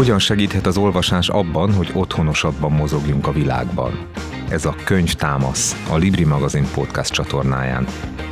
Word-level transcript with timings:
Hogyan 0.00 0.18
segíthet 0.18 0.66
az 0.66 0.76
olvasás 0.76 1.28
abban, 1.28 1.74
hogy 1.74 1.90
otthonosabban 1.94 2.72
mozogjunk 2.72 3.26
a 3.26 3.32
világban? 3.32 4.06
Ez 4.48 4.64
a 4.64 4.74
Könyv 4.84 5.12
Támasz, 5.12 5.86
a 5.90 5.96
Libri 5.96 6.24
magazin 6.24 6.66
podcast 6.74 7.12
csatornáján. 7.12 7.86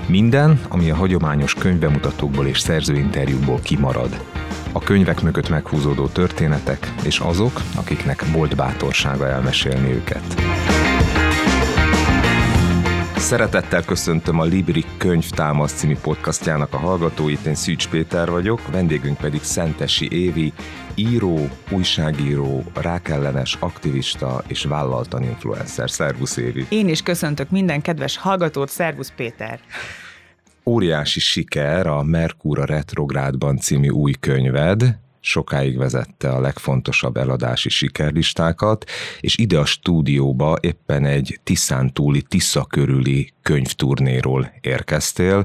Minden, 0.06 0.60
ami 0.68 0.90
a 0.90 0.94
hagyományos 0.94 1.54
könyvbemutatókból 1.54 2.46
és 2.46 2.58
szerzőinterjúkból 2.58 3.60
kimarad. 3.62 4.24
A 4.72 4.78
könyvek 4.78 5.22
mögött 5.22 5.48
meghúzódó 5.48 6.06
történetek, 6.06 6.92
és 7.04 7.18
azok, 7.18 7.62
akiknek 7.76 8.32
volt 8.32 8.56
bátorsága 8.56 9.26
elmesélni 9.26 9.92
őket. 9.92 10.34
Szeretettel 13.16 13.84
köszöntöm 13.84 14.40
a 14.40 14.44
Libri 14.44 14.84
Könyvtámasz 14.96 15.72
című 15.72 15.96
podcastjának 16.02 16.74
a 16.74 16.78
hallgatóit, 16.78 17.46
én 17.46 17.54
Szűcs 17.54 17.88
Péter 17.88 18.30
vagyok, 18.30 18.60
vendégünk 18.70 19.16
pedig 19.16 19.42
Szentesi 19.42 20.08
Évi, 20.10 20.52
író, 20.98 21.48
újságíró, 21.70 22.64
rákellenes 22.74 23.56
aktivista 23.60 24.44
és 24.46 24.64
vállaltan 24.64 25.22
influencer. 25.22 25.90
Szervusz 25.90 26.36
Évi! 26.36 26.66
Én 26.68 26.88
is 26.88 27.02
köszöntök 27.02 27.50
minden 27.50 27.80
kedves 27.80 28.16
hallgatót, 28.16 28.68
szervusz 28.68 29.12
Péter! 29.16 29.60
Óriási 30.64 31.20
siker 31.20 31.86
a 31.86 32.02
Merkúra 32.02 32.64
Retrográdban 32.64 33.56
című 33.56 33.88
új 33.88 34.12
könyved, 34.20 34.98
sokáig 35.20 35.76
vezette 35.76 36.30
a 36.30 36.40
legfontosabb 36.40 37.16
eladási 37.16 37.68
sikerlistákat, 37.68 38.84
és 39.20 39.38
ide 39.38 39.58
a 39.58 39.64
stúdióba 39.64 40.56
éppen 40.60 41.04
egy 41.04 41.40
Tiszántúli, 41.42 42.22
Tisza 42.22 42.64
körüli 42.64 43.32
könyvturnéról 43.42 44.52
érkeztél. 44.60 45.44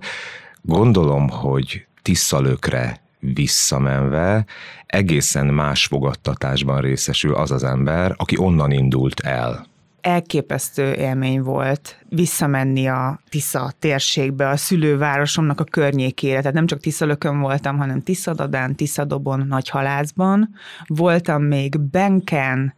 Gondolom, 0.62 1.30
hogy 1.30 1.86
Tiszalökre 2.02 3.03
visszamenve 3.34 4.45
egészen 4.86 5.45
más 5.45 5.86
fogadtatásban 5.86 6.81
részesül 6.81 7.36
az 7.36 7.52
az 7.52 7.64
ember, 7.64 8.14
aki 8.17 8.38
onnan 8.38 8.72
indult 8.72 9.20
el 9.20 9.72
elképesztő 10.04 10.94
élmény 10.94 11.42
volt 11.42 11.98
visszamenni 12.09 12.88
a 12.88 13.20
Tisza 13.30 13.72
térségbe, 13.80 14.50
a 14.50 14.58
szülővárosomnak 14.58 15.60
a 15.60 15.64
környékére. 15.64 16.40
Tehát 16.40 16.54
nem 16.54 16.66
csak 16.66 16.80
Tiszalökön 16.80 17.40
voltam, 17.40 17.78
hanem 17.78 18.02
Tiszadadán, 18.02 18.76
Tiszadobon, 18.76 19.45
Nagyhalászban. 19.48 20.50
Voltam 20.88 21.44
még 21.44 21.80
Benken, 21.80 22.73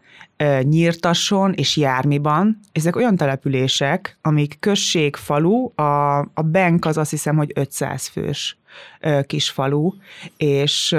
Nyírtason 0.62 1.54
és 1.54 1.78
Jármiban. 1.78 2.60
Ezek 2.72 2.96
olyan 2.96 3.16
települések, 3.16 4.18
amik 4.22 4.58
község, 4.60 5.16
falu, 5.16 5.72
a, 5.76 6.20
a 6.20 6.42
Benk 6.42 6.86
az 6.86 6.98
azt 6.98 7.10
hiszem, 7.10 7.36
hogy 7.36 7.52
500 7.56 8.08
fős 8.08 8.58
kis 9.26 9.50
falu, 9.50 9.92
és 10.38 10.96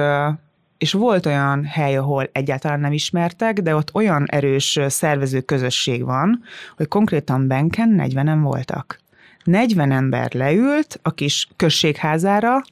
és 0.79 0.93
volt 0.93 1.27
olyan 1.27 1.65
hely, 1.65 1.97
ahol 1.97 2.29
egyáltalán 2.33 2.81
nem 2.81 2.93
ismertek, 2.93 3.61
de 3.61 3.75
ott 3.75 3.95
olyan 3.95 4.25
erős 4.27 4.79
szervező 4.87 5.41
közösség 5.41 6.05
van, 6.05 6.43
hogy 6.77 6.89
konkrétan 6.89 7.47
Benken 7.47 8.01
40-en 8.03 8.39
voltak. 8.43 9.01
40 9.45 9.93
ember 9.93 10.35
leült 10.35 10.99
a 11.03 11.11
kis 11.11 11.49
községházára, 11.57 12.63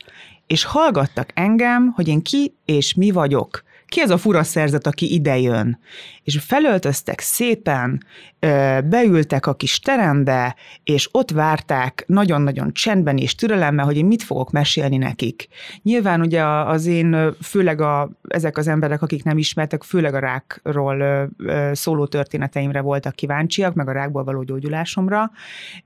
és 0.46 0.64
hallgattak 0.64 1.30
engem, 1.34 1.92
hogy 1.94 2.08
én 2.08 2.22
ki 2.22 2.54
és 2.64 2.94
mi 2.94 3.10
vagyok 3.10 3.62
ki 3.94 4.00
ez 4.00 4.10
a 4.10 4.18
fura 4.18 4.42
szerzet, 4.42 4.86
aki 4.86 5.12
idejön? 5.12 5.78
És 6.22 6.38
felöltöztek 6.46 7.20
szépen, 7.20 8.04
beültek 8.84 9.46
a 9.46 9.54
kis 9.54 9.80
terembe, 9.80 10.56
és 10.84 11.08
ott 11.12 11.30
várták 11.30 12.04
nagyon-nagyon 12.06 12.72
csendben 12.72 13.16
és 13.16 13.34
türelemmel, 13.34 13.84
hogy 13.84 13.96
én 13.96 14.04
mit 14.04 14.22
fogok 14.22 14.50
mesélni 14.50 14.96
nekik. 14.96 15.48
Nyilván 15.82 16.20
ugye 16.20 16.44
az 16.46 16.86
én, 16.86 17.34
főleg 17.42 17.80
a, 17.80 18.10
ezek 18.28 18.56
az 18.56 18.68
emberek, 18.68 19.02
akik 19.02 19.24
nem 19.24 19.38
ismertek, 19.38 19.82
főleg 19.82 20.14
a 20.14 20.18
rákról 20.18 21.28
szóló 21.72 22.06
történeteimre 22.06 22.80
voltak 22.80 23.14
kíváncsiak, 23.14 23.74
meg 23.74 23.88
a 23.88 23.92
rákból 23.92 24.24
való 24.24 24.42
gyógyulásomra, 24.42 25.30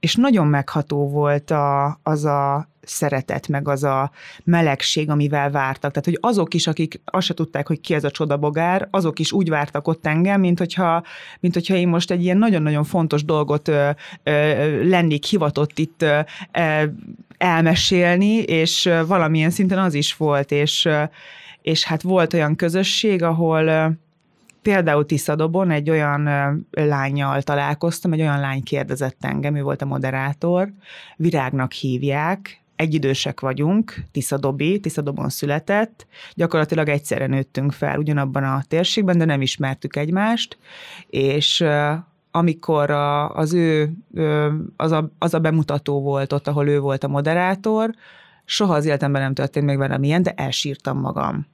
és 0.01 0.15
nagyon 0.15 0.47
megható 0.47 1.09
volt 1.09 1.51
a, 1.51 1.99
az 2.03 2.25
a 2.25 2.69
szeretet, 2.89 3.49
meg 3.49 3.69
az 3.69 3.85
a 3.85 4.11
melegség, 4.45 5.11
amivel 5.11 5.51
vártak. 5.51 5.91
Tehát, 5.91 6.05
hogy 6.05 6.19
azok 6.21 6.55
is, 6.55 6.67
akik 6.67 7.01
azt 7.05 7.27
se 7.27 7.35
tudták, 7.35 7.67
hogy 7.67 7.81
ki 7.81 7.95
ez 7.95 8.05
a 8.05 8.11
csodabogár, 8.11 8.89
azok 8.91 9.19
is 9.19 9.33
úgy 9.33 9.49
vártak 9.49 9.89
ott 9.89 10.07
engem, 10.07 10.41
mint 10.41 10.59
hogyha, 10.59 11.03
mint 11.41 11.55
hogyha 11.55 11.75
én 11.75 11.89
most 11.89 12.11
egy 12.11 12.23
ilyen 12.23 12.37
nagyon-nagyon 12.37 12.85
fontos 12.85 13.25
dolgot 13.25 13.69
ö, 13.69 13.91
ö, 14.23 14.89
lennék 14.89 15.25
hivatott 15.25 15.79
itt 15.79 16.03
ö, 16.03 16.21
elmesélni, 17.39 18.37
és 18.37 18.91
valamilyen 19.07 19.51
szinten 19.51 19.79
az 19.79 19.95
is 19.95 20.17
volt, 20.17 20.51
és, 20.51 20.89
és 21.63 21.85
hát 21.85 22.03
volt 22.03 22.35
olyan 22.35 22.57
közösség, 22.57 23.23
ahol 23.23 23.97
például 24.63 25.07
Tiszadobon 25.07 25.71
egy 25.71 25.91
olyan 25.91 26.29
lányjal 26.71 27.43
találkoztam, 27.43 28.13
egy 28.13 28.21
olyan 28.21 28.41
lány 28.41 28.63
kérdezett 28.63 29.25
engem, 29.25 29.57
ő 29.57 29.63
volt 29.63 29.83
a 29.83 29.87
moderátor, 29.87 30.73
Virágnak 31.17 31.73
hívják, 31.73 32.63
egyidősek 32.79 33.41
vagyunk, 33.41 33.95
Tiszadobi, 34.13 34.81
Tiszadobon 34.81 35.29
született, 35.29 36.07
gyakorlatilag 36.35 36.89
egyszerre 36.89 37.27
nőttünk 37.27 37.73
fel 37.73 37.99
ugyanabban 37.99 38.45
a 38.45 38.63
térségben, 38.69 39.19
de 39.19 39.25
nem 39.25 39.41
ismertük 39.41 39.97
egymást, 39.97 40.59
és 41.07 41.65
amikor 42.31 42.91
az 43.35 43.53
ő, 43.53 43.93
az 44.77 44.93
a, 44.93 45.11
az 45.19 45.35
a 45.35 45.39
bemutató 45.39 46.03
volt 46.03 46.33
ott, 46.33 46.49
ahol 46.49 46.69
ő 46.69 46.81
volt 46.81 47.05
a 47.05 47.09
moderátor, 47.09 47.91
soha 48.45 48.75
az 48.75 48.85
életemben 48.85 49.23
nem 49.23 49.35
történt 49.35 49.67
még 49.67 49.79
velem 49.79 50.03
ilyen, 50.03 50.23
de 50.23 50.33
elsírtam 50.37 50.99
magam. 50.99 51.47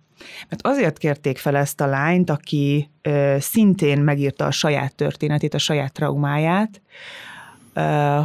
Mert 0.49 0.67
azért 0.67 0.99
kérték 0.99 1.39
fel 1.39 1.57
ezt 1.57 1.81
a 1.81 1.87
lányt, 1.87 2.31
aki 2.31 2.91
ö, 3.03 3.37
szintén 3.41 3.99
megírta 3.99 4.47
a 4.47 4.51
saját 4.51 4.95
történetét, 4.95 5.55
a 5.55 5.59
saját 5.59 5.93
traumáját, 5.93 6.81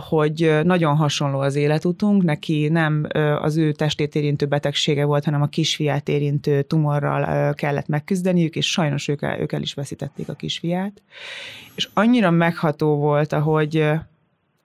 hogy 0.09 0.59
nagyon 0.63 0.95
hasonló 0.95 1.39
az 1.39 1.55
életutunk, 1.55 2.23
neki 2.23 2.67
nem 2.67 3.07
az 3.41 3.57
ő 3.57 3.71
testét 3.71 4.15
érintő 4.15 4.45
betegsége 4.45 5.05
volt, 5.05 5.25
hanem 5.25 5.41
a 5.41 5.47
kisfiát 5.47 6.09
érintő 6.09 6.61
tumorral 6.61 7.53
kellett 7.53 7.87
megküzdeniük, 7.87 8.55
és 8.55 8.71
sajnos 8.71 9.07
ők 9.07 9.21
el, 9.21 9.39
ők 9.39 9.51
el 9.51 9.61
is 9.61 9.73
veszítették 9.73 10.29
a 10.29 10.33
kisfiát. 10.33 11.01
És 11.75 11.89
annyira 11.93 12.31
megható 12.31 12.95
volt, 12.95 13.33
ahogy 13.33 13.91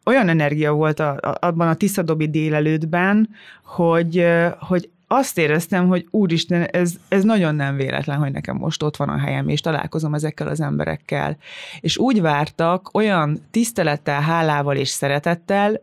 olyan 0.05 0.29
energia 0.29 0.73
volt 0.73 1.01
a, 1.01 1.19
a, 1.21 1.47
abban 1.47 1.69
a 1.69 1.75
Tiszadobi 1.75 2.31
délelőttben, 2.31 3.29
hogy, 3.63 4.27
hogy 4.59 4.89
azt 5.07 5.39
éreztem, 5.39 5.89
hogy 5.89 6.07
úristen, 6.11 6.63
ez, 6.63 6.95
ez 7.09 7.25
nagyon 7.25 7.55
nem 7.55 7.77
véletlen, 7.77 8.19
hogy 8.19 8.33
nekem 8.33 8.57
most 8.57 8.83
ott 8.83 8.97
van 8.97 9.09
a 9.09 9.19
helyem, 9.19 9.49
és 9.49 9.61
találkozom 9.61 10.15
ezekkel 10.15 10.49
az 10.49 10.61
emberekkel. 10.61 11.37
És 11.81 11.99
úgy 11.99 12.21
vártak, 12.21 12.91
olyan 12.93 13.39
tisztelettel, 13.51 14.21
hálával 14.21 14.77
és 14.77 14.89
szeretettel, 14.89 15.81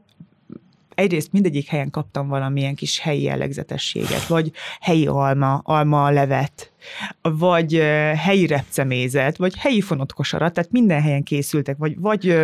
egyrészt 0.96 1.32
mindegyik 1.32 1.68
helyen 1.68 1.90
kaptam 1.90 2.28
valamilyen 2.28 2.76
kis 2.76 3.00
helyi 3.00 3.22
jellegzetességet, 3.22 4.28
vagy 4.28 4.52
helyi 4.80 5.08
alma, 5.08 5.62
alma 5.64 6.10
levet, 6.10 6.71
vagy 7.22 7.74
helyi 8.16 8.48
repcemézet, 8.48 9.38
vagy 9.38 9.58
helyi 9.58 9.82
fonott 9.82 10.14
kosarat, 10.14 10.54
tehát 10.54 10.72
minden 10.72 11.02
helyen 11.02 11.24
készültek, 11.24 11.78
vagy, 11.78 12.00
vagy 12.00 12.36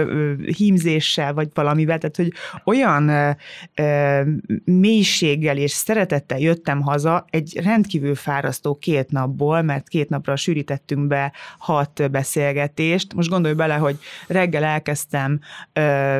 hímzéssel, 0.57 1.33
vagy 1.33 1.47
valamivel, 1.53 1.97
tehát 1.97 2.15
hogy 2.15 2.33
olyan 2.65 3.35
mélységgel 4.63 5.57
és 5.57 5.71
szeretettel 5.71 6.39
jöttem 6.39 6.81
haza 6.81 7.25
egy 7.29 7.59
rendkívül 7.63 8.15
fárasztó 8.15 8.75
két 8.75 9.11
napból, 9.11 9.61
mert 9.61 9.87
két 9.87 10.09
napra 10.09 10.35
sűrítettünk 10.35 11.07
be 11.07 11.33
hat 11.57 12.11
beszélgetést. 12.11 13.13
Most 13.13 13.29
gondolj 13.29 13.53
bele, 13.53 13.75
hogy 13.75 13.97
reggel 14.27 14.63
elkezdtem 14.63 15.39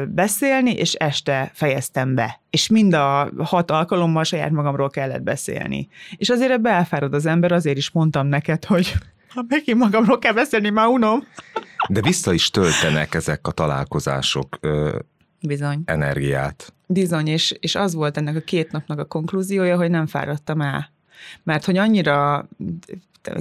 beszélni, 0.07 0.72
és 0.72 0.94
este 0.94 1.51
fejeztem 1.53 2.16
be. 2.16 2.39
És 2.50 2.67
mind 2.67 2.94
a 2.94 3.29
hat 3.38 3.72
alkalommal 3.72 4.23
saját 4.23 4.51
magamról 4.51 4.89
kellett 4.89 5.22
beszélni. 5.22 5.88
És 6.16 6.29
azért 6.29 6.51
ebbe 6.51 6.69
elfárad 6.69 7.13
az 7.13 7.25
ember, 7.25 7.51
azért 7.51 7.77
is 7.77 7.92
mond 7.92 8.06
mondtam 8.07 8.27
neked, 8.27 8.65
hogy 8.65 8.94
ha 9.33 9.44
megint 9.48 9.77
magamról 9.77 10.19
kell 10.19 10.33
beszélni, 10.33 10.69
már 10.69 10.88
unom. 10.88 11.24
De 11.89 12.01
vissza 12.01 12.33
is 12.33 12.50
töltenek 12.50 13.13
ezek 13.13 13.48
a 13.48 13.51
találkozások 13.51 14.57
ö, 14.62 15.00
Bizony. 15.42 15.81
energiát. 15.86 16.74
Bizony, 16.88 17.27
és, 17.27 17.51
és 17.59 17.75
az 17.75 17.94
volt 17.94 18.18
ennek 18.18 18.36
a 18.36 18.39
két 18.39 18.71
napnak 18.71 19.00
a 19.00 19.06
konklúziója, 19.06 19.77
hogy 19.77 19.89
nem 19.89 20.07
fáradtam 20.07 20.62
el. 20.62 20.92
Mert 21.44 21.65
hogy 21.65 21.77
annyira 21.77 22.48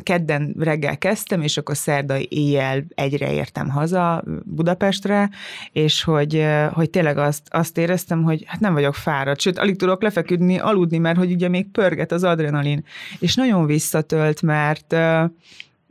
kedden 0.03 0.55
reggel 0.59 0.99
kezdtem, 0.99 1.43
és 1.43 1.57
akkor 1.57 1.77
szerdai 1.77 2.27
éjjel 2.31 2.85
egyre 2.95 3.33
értem 3.33 3.69
haza 3.69 4.25
Budapestre, 4.45 5.31
és 5.73 6.03
hogy, 6.03 6.47
hogy 6.73 6.91
tényleg 6.91 7.19
azt, 7.19 7.43
azt 7.51 7.79
éreztem, 7.79 8.23
hogy 8.23 8.45
hát 8.47 8.61
nem 8.61 8.73
vagyok 8.73 8.95
fáradt, 8.95 9.41
sőt, 9.41 9.59
alig 9.59 9.77
tudok 9.77 10.03
lefeküdni, 10.03 10.59
aludni, 10.59 10.99
mert 10.99 11.19
hogy 11.19 11.33
ugye 11.33 11.49
még 11.49 11.71
pörget 11.71 12.13
az 12.13 12.25
adrenalin, 12.25 12.85
és 13.19 13.35
nagyon 13.35 13.67
visszatölt, 13.67 14.43
mert, 14.43 14.93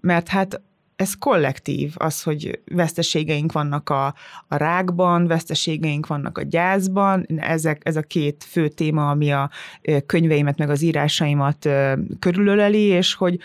mert 0.01 0.27
hát 0.27 0.61
ez 0.95 1.13
kollektív, 1.13 1.93
az, 1.95 2.23
hogy 2.23 2.59
veszteségeink 2.65 3.51
vannak 3.51 3.89
a, 3.89 4.05
a 4.47 4.55
rákban, 4.55 5.27
veszteségeink 5.27 6.07
vannak 6.07 6.37
a 6.37 6.43
gyászban, 6.43 7.25
ezek, 7.37 7.81
ez 7.85 7.95
a 7.95 8.01
két 8.01 8.45
fő 8.49 8.67
téma, 8.67 9.09
ami 9.09 9.31
a 9.31 9.49
könyveimet 10.05 10.57
meg 10.57 10.69
az 10.69 10.81
írásaimat 10.81 11.69
körülöleli, 12.19 12.81
és 12.81 13.13
hogy 13.13 13.39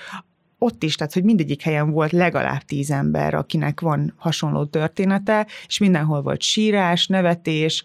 ott 0.62 0.82
is, 0.82 0.94
tehát 0.94 1.12
hogy 1.12 1.24
mindegyik 1.24 1.62
helyen 1.62 1.90
volt 1.90 2.12
legalább 2.12 2.62
tíz 2.62 2.90
ember, 2.90 3.34
akinek 3.34 3.80
van 3.80 4.14
hasonló 4.16 4.64
története, 4.64 5.46
és 5.66 5.78
mindenhol 5.78 6.22
volt 6.22 6.42
sírás, 6.42 7.06
nevetés, 7.06 7.84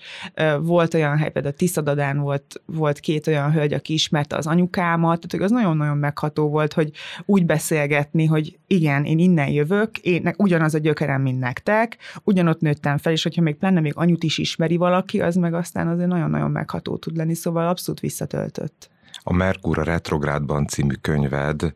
volt 0.61 0.93
olyan 0.93 1.17
hely, 1.17 1.31
például 1.31 1.53
Tiszadadán 1.53 2.19
volt, 2.19 2.61
volt 2.65 2.99
két 2.99 3.27
olyan 3.27 3.51
hölgy, 3.51 3.73
aki 3.73 3.93
ismerte 3.93 4.35
az 4.35 4.47
anyukámat, 4.47 5.27
tehát 5.27 5.45
az 5.45 5.51
nagyon-nagyon 5.51 5.97
megható 5.97 6.49
volt, 6.49 6.73
hogy 6.73 6.91
úgy 7.25 7.45
beszélgetni, 7.45 8.25
hogy 8.25 8.59
igen, 8.67 9.05
én 9.05 9.19
innen 9.19 9.49
jövök, 9.49 9.97
én 9.97 10.33
ugyanaz 10.37 10.73
a 10.73 10.79
gyökerem, 10.79 11.21
mint 11.21 11.39
nektek, 11.39 11.97
ugyanott 12.23 12.59
nőttem 12.59 12.97
fel, 12.97 13.11
és 13.11 13.23
hogyha 13.23 13.41
még 13.41 13.55
pláne 13.55 13.79
még 13.79 13.93
anyut 13.95 14.23
is 14.23 14.37
ismeri 14.37 14.77
valaki, 14.77 15.21
az 15.21 15.35
meg 15.35 15.53
aztán 15.53 15.87
azért 15.87 16.09
nagyon-nagyon 16.09 16.51
megható 16.51 16.97
tud 16.97 17.15
lenni, 17.15 17.33
szóval 17.33 17.67
abszolút 17.67 17.99
visszatöltött. 17.99 18.89
A 19.23 19.33
Merkur 19.33 19.79
a 19.79 19.83
retrográdban 19.83 20.67
című 20.67 20.93
könyved 21.01 21.73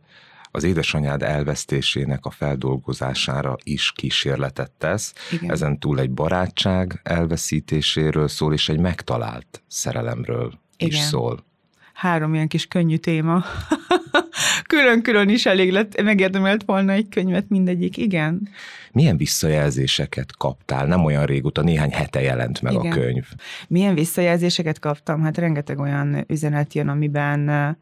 az 0.52 0.64
édesanyád 0.64 1.24
elvesztésének 1.24 2.26
a 2.26 2.30
feldolgozására 2.30 3.56
is 3.64 3.92
kísérletet 3.96 4.72
tesz. 4.72 5.14
Igen. 5.32 5.52
Ezen 5.52 5.80
túl 5.80 6.00
egy 6.00 6.12
barátság 6.12 7.00
elveszítéséről 7.04 8.28
szól, 8.28 8.54
és 8.54 8.70
egy 8.70 8.80
megtalált 8.80 9.64
szerelemről 9.68 10.54
Igen. 10.78 10.98
is 10.98 11.00
szól. 11.04 11.48
Három 11.94 12.34
ilyen 12.34 12.48
kis 12.48 12.66
könnyű 12.66 12.96
téma. 12.98 13.44
Külön-külön 14.68 15.30
is 15.30 15.46
elég 15.46 15.72
lett, 15.72 16.02
megérdemelt 16.02 16.64
volna 16.66 16.92
egy 16.92 17.10
könyvet 17.10 17.50
mindegyik, 17.50 17.98
igen. 17.98 18.50
Milyen 18.92 19.18
visszajelzéseket 19.18 20.38
kaptál? 20.38 20.86
Nem 20.86 21.04
olyan 21.04 21.26
régóta, 21.26 21.62
néhány 21.62 21.92
hete 21.92 22.22
jelent 22.22 22.62
meg 22.62 22.74
igen. 22.74 22.92
a 22.92 22.96
könyv. 22.96 23.26
Milyen 23.68 23.94
visszajelzéseket 23.94 24.80
kaptam? 24.80 25.22
Hát 25.22 25.38
rengeteg 25.38 25.80
olyan 25.80 26.24
üzenet 26.28 26.74
jön, 26.74 26.88
amiben 26.88 27.78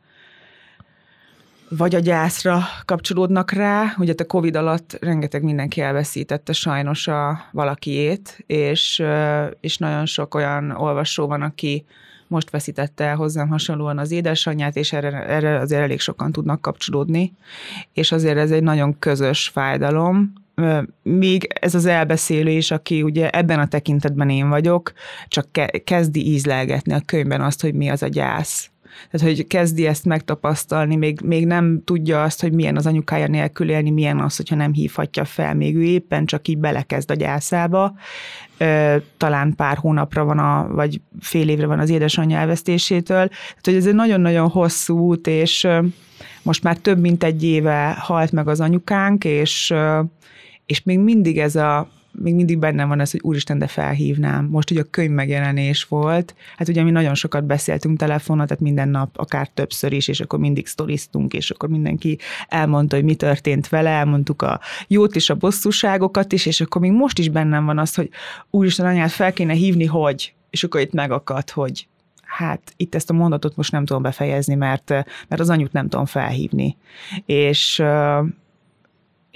vagy 1.70 1.96
a 1.96 2.00
gyászra 2.00 2.60
kapcsolódnak 2.86 3.52
rá, 3.52 3.94
ugye 3.98 4.14
a 4.18 4.26
Covid 4.26 4.56
alatt 4.56 4.98
rengeteg 5.02 5.44
mindenki 5.44 5.82
elveszítette 5.82 6.54
sajnos 6.54 7.08
a 7.08 7.40
valakiét, 7.52 8.44
és, 8.46 9.04
és 9.60 9.78
nagyon 9.78 10.06
sok 10.06 10.36
olyan 10.36 10.72
olvasó 10.72 11.28
van, 11.28 11.42
aki 11.42 11.86
most 12.28 12.50
veszítette 12.50 13.04
el 13.04 13.16
hozzám 13.16 13.48
hasonlóan 13.48 13.98
az 13.98 14.12
édesanyját, 14.12 14.76
és 14.76 14.94
erre, 14.94 15.26
erre 15.26 15.60
azért 15.60 15.82
elég 15.82 16.00
sokan 16.00 16.32
tudnak 16.32 16.62
kapcsolódni, 16.62 17.34
és 17.94 18.12
azért 18.12 18.38
ez 18.38 18.52
egy 18.52 18.64
nagyon 18.64 19.00
közös 19.00 19.48
fájdalom, 19.48 20.34
még 21.04 21.48
ez 21.62 21.76
az 21.76 21.86
elbeszélés, 21.86 22.72
aki 22.72 23.02
ugye 23.02 23.30
ebben 23.30 23.60
a 23.60 23.68
tekintetben 23.68 24.30
én 24.30 24.50
vagyok, 24.50 24.94
csak 25.28 25.48
kezdi 25.84 26.32
ízlelgetni 26.32 26.94
a 26.94 27.02
könyvben 27.06 27.42
azt, 27.42 27.62
hogy 27.62 27.74
mi 27.74 27.90
az 27.90 28.04
a 28.04 28.08
gyász 28.08 28.70
tehát, 29.12 29.36
hogy 29.36 29.48
kezdi 29.48 29.86
ezt 29.86 30.06
megtapasztalni, 30.06 30.96
még, 30.96 31.20
még 31.24 31.46
nem 31.46 31.82
tudja 31.86 32.24
azt, 32.24 32.42
hogy 32.42 32.52
milyen 32.52 32.76
az 32.76 32.86
anyukája 32.86 33.28
nélkül 33.28 33.70
élni, 33.70 33.90
milyen 33.90 34.20
az, 34.20 34.36
hogyha 34.36 34.56
nem 34.56 34.74
hívhatja 34.74 35.26
fel, 35.26 35.54
még 35.54 35.76
ő 35.76 35.84
éppen 35.84 36.26
csak 36.26 36.48
így 36.48 36.58
belekezd 36.58 37.12
a 37.12 37.14
gyászába. 37.14 37.94
Talán 39.18 39.56
pár 39.56 39.78
hónapra 39.78 40.24
van, 40.24 40.40
a, 40.40 40.68
vagy 40.72 41.02
fél 41.20 41.50
évre 41.50 41.66
van 41.66 41.80
az 41.80 41.90
édesanyja 41.90 42.38
elvesztésétől. 42.38 43.28
Tehát, 43.28 43.62
hogy 43.64 43.76
ez 43.76 43.86
egy 43.86 43.96
nagyon-nagyon 43.96 44.50
hosszú 44.50 45.00
út, 45.00 45.28
és 45.28 45.68
most 46.42 46.64
már 46.64 46.78
több 46.78 47.00
mint 47.00 47.24
egy 47.24 47.44
éve 47.44 47.96
halt 48.00 48.32
meg 48.32 48.48
az 48.48 48.60
anyukánk, 48.60 49.24
és, 49.24 49.74
és 50.66 50.84
még 50.84 51.00
mindig 51.00 51.40
ez 51.40 51.56
a 51.56 51.90
még 52.22 52.36
mindig 52.36 52.58
bennem 52.58 52.88
van 52.88 53.00
ez, 53.00 53.12
hogy 53.12 53.20
úristen, 53.24 53.58
de 53.58 53.68
felhívnám. 53.68 54.46
Most 54.46 54.72
ugye 54.72 54.82
a 54.82 54.88
könyv 54.90 55.12
megjelenés 55.12 55.84
volt, 55.84 56.36
hát 56.58 56.68
ugye 56.68 56.84
mi 56.84 56.92
nagyon 56.92 57.16
sokat 57.16 57.46
beszéltünk 57.46 57.98
telefonon, 57.98 58.46
tehát 58.48 58.64
minden 58.64 58.90
nap, 58.90 59.18
akár 59.18 59.48
többször 59.48 59.92
is, 59.92 60.08
és 60.08 60.20
akkor 60.20 60.40
mindig 60.40 60.68
sztoriztunk, 60.68 61.34
és 61.34 61.50
akkor 61.50 61.70
mindenki 61.70 62.18
elmondta, 62.48 62.96
hogy 62.96 63.06
mi 63.06 63.16
történt 63.16 63.70
vele, 63.70 63.90
elmondtuk 63.90 64.42
a 64.42 64.60
jót 64.88 65.16
és 65.16 65.30
a 65.30 65.36
bosszúságokat 65.36 66.32
is, 66.32 66.46
és 66.46 66.62
akkor 66.62 66.82
még 66.82 66.92
most 66.92 67.20
is 67.20 67.30
bennem 67.30 67.66
van 67.66 67.78
az, 67.78 67.96
hogy 67.96 68.10
úristen, 68.50 68.86
anyát 68.86 69.12
fel 69.12 69.34
kéne 69.34 69.54
hívni, 69.54 69.86
hogy, 69.86 70.34
és 70.50 70.64
akkor 70.64 70.82
itt 70.82 70.94
megakadt, 70.94 71.50
hogy 71.50 71.88
hát 72.24 72.74
itt 72.78 72.96
ezt 72.96 73.10
a 73.10 73.14
mondatot 73.14 73.56
most 73.56 73.72
nem 73.72 73.86
tudom 73.86 74.02
befejezni, 74.02 74.56
mert, 74.56 74.90
mert 75.28 75.42
az 75.42 75.50
anyut 75.50 75.72
nem 75.72 75.90
tudom 75.90 76.06
felhívni. 76.06 76.78
És 77.26 77.84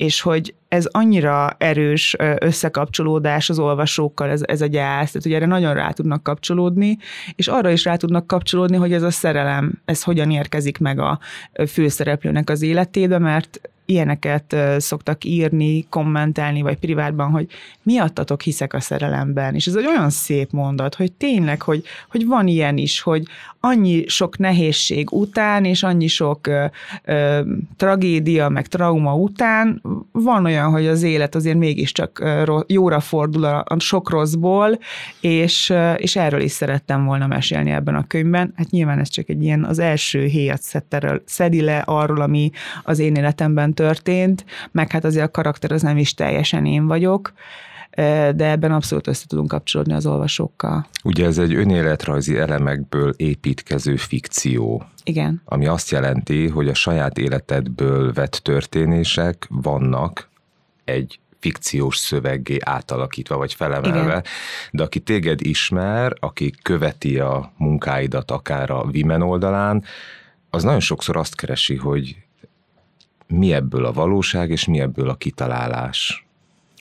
és 0.01 0.21
hogy 0.21 0.53
ez 0.67 0.85
annyira 0.85 1.55
erős 1.57 2.15
összekapcsolódás 2.39 3.49
az 3.49 3.59
olvasókkal, 3.59 4.29
ez, 4.29 4.41
ez 4.45 4.61
a 4.61 4.65
gyász, 4.65 5.07
tehát 5.07 5.23
hogy 5.23 5.33
erre 5.33 5.45
nagyon 5.45 5.73
rá 5.73 5.91
tudnak 5.91 6.23
kapcsolódni, 6.23 6.97
és 7.35 7.47
arra 7.47 7.71
is 7.71 7.83
rá 7.83 7.95
tudnak 7.95 8.27
kapcsolódni, 8.27 8.77
hogy 8.77 8.93
ez 8.93 9.03
a 9.03 9.11
szerelem, 9.11 9.81
ez 9.85 10.03
hogyan 10.03 10.31
érkezik 10.31 10.77
meg 10.77 10.99
a 10.99 11.19
főszereplőnek 11.67 12.49
az 12.49 12.61
életébe, 12.61 13.17
mert 13.17 13.61
ilyeneket 13.85 14.55
szoktak 14.77 15.23
írni, 15.23 15.85
kommentelni, 15.89 16.61
vagy 16.61 16.77
privátban, 16.77 17.29
hogy 17.29 17.47
miattatok 17.83 18.41
hiszek 18.41 18.73
a 18.73 18.79
szerelemben. 18.79 19.55
És 19.55 19.67
ez 19.67 19.75
egy 19.75 19.85
olyan 19.85 20.09
szép 20.09 20.51
mondat, 20.51 20.95
hogy 20.95 21.11
tényleg, 21.11 21.61
hogy, 21.61 21.83
hogy 22.09 22.25
van 22.25 22.47
ilyen 22.47 22.77
is, 22.77 23.01
hogy 23.01 23.23
annyi 23.63 24.07
sok 24.07 24.37
nehézség 24.37 25.11
után, 25.11 25.65
és 25.65 25.83
annyi 25.83 26.07
sok 26.07 26.47
ö, 26.47 26.65
ö, 27.03 27.41
tragédia, 27.77 28.49
meg 28.49 28.67
trauma 28.67 29.15
után 29.15 29.81
van 30.11 30.45
olyan, 30.45 30.71
hogy 30.71 30.87
az 30.87 31.03
élet 31.03 31.35
azért 31.35 31.57
mégiscsak 31.57 32.23
jóra 32.67 32.99
fordul 32.99 33.43
a, 33.43 33.63
a 33.67 33.79
sok 33.79 34.09
rosszból, 34.09 34.79
és, 35.19 35.73
és 35.97 36.15
erről 36.15 36.41
is 36.41 36.51
szerettem 36.51 37.05
volna 37.05 37.27
mesélni 37.27 37.71
ebben 37.71 37.95
a 37.95 38.07
könyvben. 38.07 38.53
Hát 38.55 38.69
nyilván 38.69 38.99
ez 38.99 39.09
csak 39.09 39.29
egy 39.29 39.43
ilyen 39.43 39.63
az 39.63 39.79
első 39.79 40.25
héjat 40.25 40.61
szedi 41.25 41.61
le 41.61 41.77
arról, 41.77 42.21
ami 42.21 42.49
az 42.83 42.99
én 42.99 43.15
életemben 43.15 43.73
történt, 43.73 44.45
meg 44.71 44.91
hát 44.91 45.05
azért 45.05 45.25
a 45.25 45.31
karakter 45.31 45.71
az 45.71 45.81
nem 45.81 45.97
is 45.97 46.13
teljesen 46.13 46.65
én 46.65 46.87
vagyok, 46.87 47.33
de 48.35 48.49
ebben 48.49 48.71
abszolút 48.71 49.07
össze 49.07 49.25
tudunk 49.27 49.47
kapcsolódni 49.47 49.93
az 49.93 50.05
olvasókkal. 50.05 50.87
Ugye 51.03 51.25
ez 51.25 51.37
egy 51.37 51.53
önéletrajzi 51.53 52.37
elemekből 52.37 53.13
építkező 53.17 53.95
fikció. 53.95 54.83
Igen. 55.03 55.41
Ami 55.45 55.65
azt 55.65 55.89
jelenti, 55.89 56.47
hogy 56.47 56.67
a 56.67 56.73
saját 56.73 57.17
életedből 57.17 58.13
vett 58.13 58.39
történések 58.43 59.47
vannak 59.49 60.29
egy 60.83 61.19
fikciós 61.39 61.97
szöveggé 61.97 62.57
átalakítva 62.59 63.37
vagy 63.37 63.53
felemelve, 63.53 64.03
Igen. 64.03 64.23
de 64.71 64.83
aki 64.83 64.99
téged 64.99 65.41
ismer, 65.41 66.13
aki 66.19 66.53
követi 66.61 67.19
a 67.19 67.51
munkáidat 67.57 68.31
akár 68.31 68.69
a 68.69 68.85
Vimen 68.85 69.21
oldalán, 69.21 69.83
az 70.49 70.63
nagyon 70.63 70.79
sokszor 70.79 71.17
azt 71.17 71.35
keresi, 71.35 71.75
hogy 71.75 72.17
mi 73.27 73.53
ebből 73.53 73.85
a 73.85 73.91
valóság, 73.91 74.49
és 74.49 74.65
mi 74.65 74.79
ebből 74.79 75.09
a 75.09 75.15
kitalálás. 75.15 76.25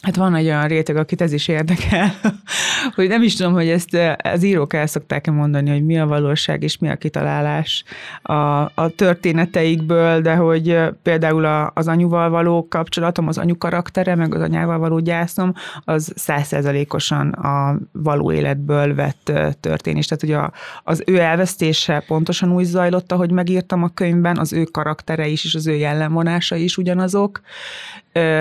Hát 0.00 0.16
van 0.16 0.35
egy 0.35 0.47
olyan 0.47 0.69
réteg, 0.69 0.97
akit 0.97 1.21
ez 1.21 1.33
is 1.33 1.49
érdekel, 1.49 2.12
hogy 2.97 3.09
nem 3.09 3.23
is 3.23 3.35
tudom, 3.35 3.52
hogy 3.52 3.69
ezt 3.69 3.95
eh, 3.95 4.14
az 4.23 4.42
írók 4.42 4.73
el 4.73 4.87
szokták-e 4.87 5.30
mondani, 5.30 5.71
hogy 5.71 5.85
mi 5.85 5.99
a 5.99 6.07
valóság 6.07 6.62
és 6.62 6.78
mi 6.78 6.88
a 6.88 6.97
kitalálás 6.97 7.85
a, 8.23 8.33
a 8.75 8.92
történeteikből, 8.97 10.21
de 10.21 10.35
hogy 10.35 10.71
eh, 10.71 10.88
például 11.02 11.45
a, 11.45 11.71
az 11.75 11.88
anyuval 11.88 12.30
való 12.30 12.66
kapcsolatom, 12.69 13.28
az 13.28 13.38
anyu 13.38 13.59
karaktere, 13.59 14.14
meg 14.14 14.35
az 14.35 14.40
anyával 14.40 14.78
való 14.78 14.99
gyászom, 14.99 15.52
az 15.85 16.12
százszerzalékosan 16.16 17.28
a 17.28 17.78
való 17.92 18.33
életből 18.33 18.95
vett 18.95 19.28
eh, 19.28 19.52
történés. 19.61 20.07
Tehát, 20.07 20.23
hogy 20.23 20.33
a, 20.33 20.52
az 20.85 21.02
ő 21.07 21.19
elvesztése 21.19 22.04
pontosan 22.07 22.52
úgy 22.52 22.64
zajlott, 22.64 23.12
ahogy 23.12 23.30
megírtam 23.30 23.83
a 23.83 23.88
könyvben, 23.95 24.38
az 24.38 24.52
ő 24.52 24.64
karaktere 24.64 25.26
is, 25.28 25.45
és 25.45 25.54
az 25.54 25.66
ő 25.66 25.75
jellemvonása 25.75 26.57
is 26.57 26.76
ugyanazok, 26.76 27.40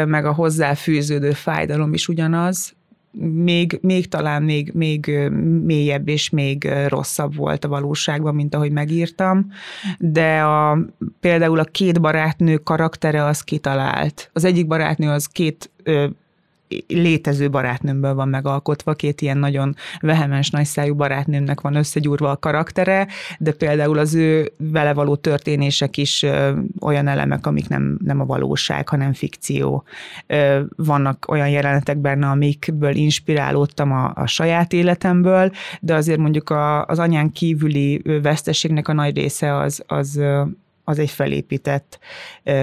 meg 0.05 0.25
a 0.25 0.33
hozzáfűződő 0.33 1.31
fájdalom 1.31 1.93
is 1.93 2.07
ugyanaz, 2.07 2.77
még, 3.33 3.79
még 3.81 4.07
talán 4.07 4.43
még, 4.43 4.71
még 4.73 5.29
mélyebb 5.63 6.07
és 6.07 6.29
még 6.29 6.69
rosszabb 6.87 7.35
volt 7.35 7.65
a 7.65 7.67
valóságban, 7.67 8.35
mint 8.35 8.55
ahogy 8.55 8.71
megírtam, 8.71 9.51
de 9.99 10.41
a, 10.41 10.77
például 11.19 11.59
a 11.59 11.63
két 11.63 12.01
barátnő 12.01 12.57
karaktere 12.57 13.25
az 13.25 13.41
kitalált. 13.41 14.29
Az 14.33 14.43
egyik 14.43 14.67
barátnő 14.67 15.09
az 15.09 15.25
két 15.25 15.71
létező 16.87 17.49
barátnőmből 17.49 18.13
van 18.13 18.27
megalkotva, 18.27 18.93
két 18.93 19.21
ilyen 19.21 19.37
nagyon 19.37 19.75
vehemens, 19.99 20.49
nagyszájú 20.49 20.95
barátnőmnek 20.95 21.61
van 21.61 21.75
összegyúrva 21.75 22.29
a 22.29 22.37
karaktere, 22.37 23.07
de 23.39 23.51
például 23.51 23.97
az 23.97 24.13
ő 24.13 24.51
vele 24.57 24.93
való 24.93 25.15
történések 25.15 25.97
is 25.97 26.25
olyan 26.79 27.07
elemek, 27.07 27.47
amik 27.47 27.67
nem, 27.67 27.97
nem 28.03 28.19
a 28.19 28.25
valóság, 28.25 28.89
hanem 28.89 29.13
fikció. 29.13 29.83
Vannak 30.75 31.25
olyan 31.27 31.49
jelenetek 31.49 31.97
benne, 31.97 32.27
amikből 32.27 32.95
inspirálódtam 32.95 33.91
a, 33.91 34.11
a 34.15 34.25
saját 34.25 34.73
életemből, 34.73 35.51
de 35.79 35.93
azért 35.93 36.19
mondjuk 36.19 36.49
a, 36.49 36.85
az 36.85 36.99
anyán 36.99 37.31
kívüli 37.31 38.01
veszteségnek 38.21 38.87
a 38.87 38.93
nagy 38.93 39.15
része 39.15 39.55
az, 39.55 39.83
az, 39.87 40.21
az 40.83 40.99
egy 40.99 41.09
felépített, 41.09 41.99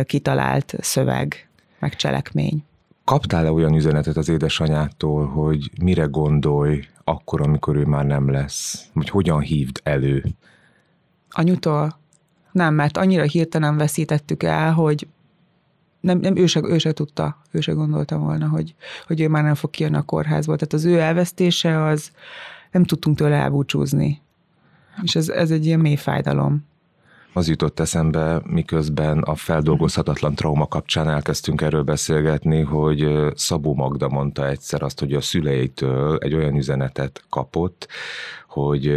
kitalált 0.04 0.74
szöveg, 0.80 1.48
meg 1.78 1.96
cselekmény. 1.96 2.64
Kaptál-e 3.06 3.52
olyan 3.52 3.74
üzenetet 3.74 4.16
az 4.16 4.28
édesanyától, 4.28 5.26
hogy 5.26 5.70
mire 5.82 6.04
gondolj 6.04 6.88
akkor, 7.04 7.40
amikor 7.40 7.76
ő 7.76 7.84
már 7.84 8.04
nem 8.04 8.30
lesz? 8.30 8.88
Vagy 8.92 9.08
hogyan 9.08 9.40
hívd 9.40 9.80
elő? 9.82 10.24
Anyutól? 11.30 11.98
Nem, 12.52 12.74
mert 12.74 12.96
annyira 12.96 13.22
hirtelen 13.22 13.76
veszítettük 13.76 14.42
el, 14.42 14.72
hogy 14.72 15.06
nem, 16.00 16.18
nem 16.18 16.36
ő, 16.36 16.46
se, 16.46 16.60
ő 16.62 16.78
se 16.78 16.92
tudta, 16.92 17.42
ő 17.50 17.60
se 17.60 17.72
gondolta 17.72 18.18
volna, 18.18 18.48
hogy, 18.48 18.74
hogy 19.06 19.20
ő 19.20 19.28
már 19.28 19.42
nem 19.42 19.54
fog 19.54 19.70
kijönni 19.70 19.96
a 19.96 20.02
kórházból. 20.02 20.56
Tehát 20.56 20.72
az 20.72 20.84
ő 20.84 21.00
elvesztése 21.00 21.84
az, 21.84 22.10
nem 22.70 22.84
tudtunk 22.84 23.16
tőle 23.16 23.36
elbúcsúzni. 23.36 24.22
És 25.02 25.14
ez, 25.14 25.28
ez 25.28 25.50
egy 25.50 25.66
ilyen 25.66 25.80
mély 25.80 25.96
fájdalom 25.96 26.64
az 27.36 27.48
jutott 27.48 27.80
eszembe, 27.80 28.40
miközben 28.44 29.18
a 29.18 29.34
feldolgozhatatlan 29.34 30.34
trauma 30.34 30.66
kapcsán 30.66 31.08
elkezdtünk 31.08 31.60
erről 31.60 31.82
beszélgetni, 31.82 32.60
hogy 32.60 33.08
Szabó 33.34 33.74
Magda 33.74 34.08
mondta 34.08 34.48
egyszer 34.48 34.82
azt, 34.82 35.00
hogy 35.00 35.12
a 35.12 35.20
szüleitől 35.20 36.18
egy 36.18 36.34
olyan 36.34 36.56
üzenetet 36.56 37.22
kapott, 37.30 37.88
hogy 38.56 38.92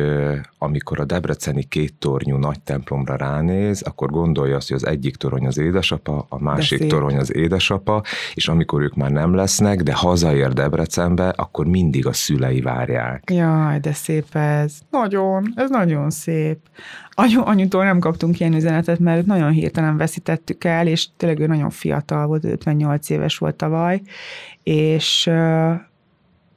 amikor 0.58 1.00
a 1.00 1.06
debreceni 1.06 1.64
két 1.64 1.94
tornyú 1.94 2.38
nagy 2.38 2.60
templomra 2.60 3.16
ránéz, 3.16 3.82
akkor 3.82 4.10
gondolja 4.10 4.56
azt, 4.56 4.68
hogy 4.68 4.78
az 4.78 4.86
egyik 4.86 5.16
torony 5.16 5.46
az 5.46 5.58
édesapa, 5.58 6.26
a 6.30 6.42
másik 6.42 6.88
torony 6.88 7.18
az 7.18 7.36
édesapa, 7.36 8.04
és 8.34 8.48
amikor 8.48 8.82
ők 8.82 8.96
már 8.96 9.12
nem 9.12 9.34
lesznek, 9.36 9.82
de 9.82 9.94
hazaér 9.94 10.54
Debrecenbe, 10.54 11.30
akkor 11.30 11.66
mindig 11.66 12.06
a 12.06 12.14
szülei 12.14 12.62
várják. 12.62 13.32
Jaj, 13.32 13.80
de 13.80 13.94
szép 13.94 14.36
ez. 14.36 14.80
Nagyon, 14.90 15.54
ez 15.56 15.70
nagyon 15.70 16.10
szép. 16.10 16.58
Anyu, 17.10 17.42
anyutól 17.46 17.84
nem 17.84 18.00
kaptunk 18.00 18.40
ilyen 18.40 18.54
üzenetet, 18.54 19.00
mert 19.00 19.26
nagyon 19.26 19.52
hirtelen 19.52 19.98
veszítettük 19.98 20.64
el, 20.64 20.88
és 20.88 21.08
tényleg 21.18 21.40
ő 21.40 21.48
nagyon 21.48 21.70
fiatal 21.70 22.28
volt, 22.28 22.44
58 22.44 23.10
éves 23.10 23.38
volt 23.38 23.56
tavaly, 23.56 24.02
és, 24.64 25.30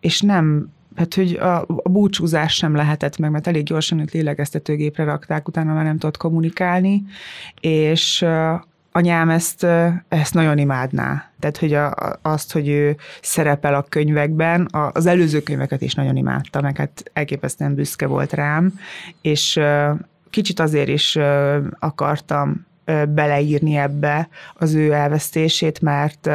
és 0.00 0.20
nem 0.20 0.70
hát, 0.96 1.14
hogy 1.14 1.32
a, 1.32 1.60
a 1.60 1.88
búcsúzás 1.88 2.54
sem 2.54 2.74
lehetett 2.74 3.18
meg, 3.18 3.30
mert 3.30 3.46
elég 3.46 3.64
gyorsan 3.64 3.98
őt 3.98 4.12
lélegeztetőgépre 4.12 5.04
rakták, 5.04 5.48
utána 5.48 5.74
már 5.74 5.84
nem 5.84 5.98
tudott 5.98 6.16
kommunikálni, 6.16 7.02
és 7.60 8.26
anyám 8.92 9.30
ezt, 9.30 9.66
ezt 10.08 10.34
nagyon 10.34 10.58
imádná. 10.58 11.30
Tehát, 11.40 11.56
hogy 11.56 11.74
a, 11.74 11.94
azt, 12.22 12.52
hogy 12.52 12.68
ő 12.68 12.96
szerepel 13.22 13.74
a 13.74 13.86
könyvekben, 13.88 14.68
az 14.70 15.06
előző 15.06 15.42
könyveket 15.42 15.82
is 15.82 15.94
nagyon 15.94 16.16
imádta, 16.16 16.60
meg 16.60 16.76
hát 16.76 17.10
elképesztően 17.12 17.74
büszke 17.74 18.06
volt 18.06 18.32
rám, 18.32 18.78
és 19.20 19.60
kicsit 20.30 20.60
azért 20.60 20.88
is 20.88 21.18
akartam 21.78 22.66
beleírni 23.08 23.76
ebbe 23.76 24.28
az 24.54 24.74
ő 24.74 24.92
elvesztését, 24.92 25.80
mert, 25.80 26.30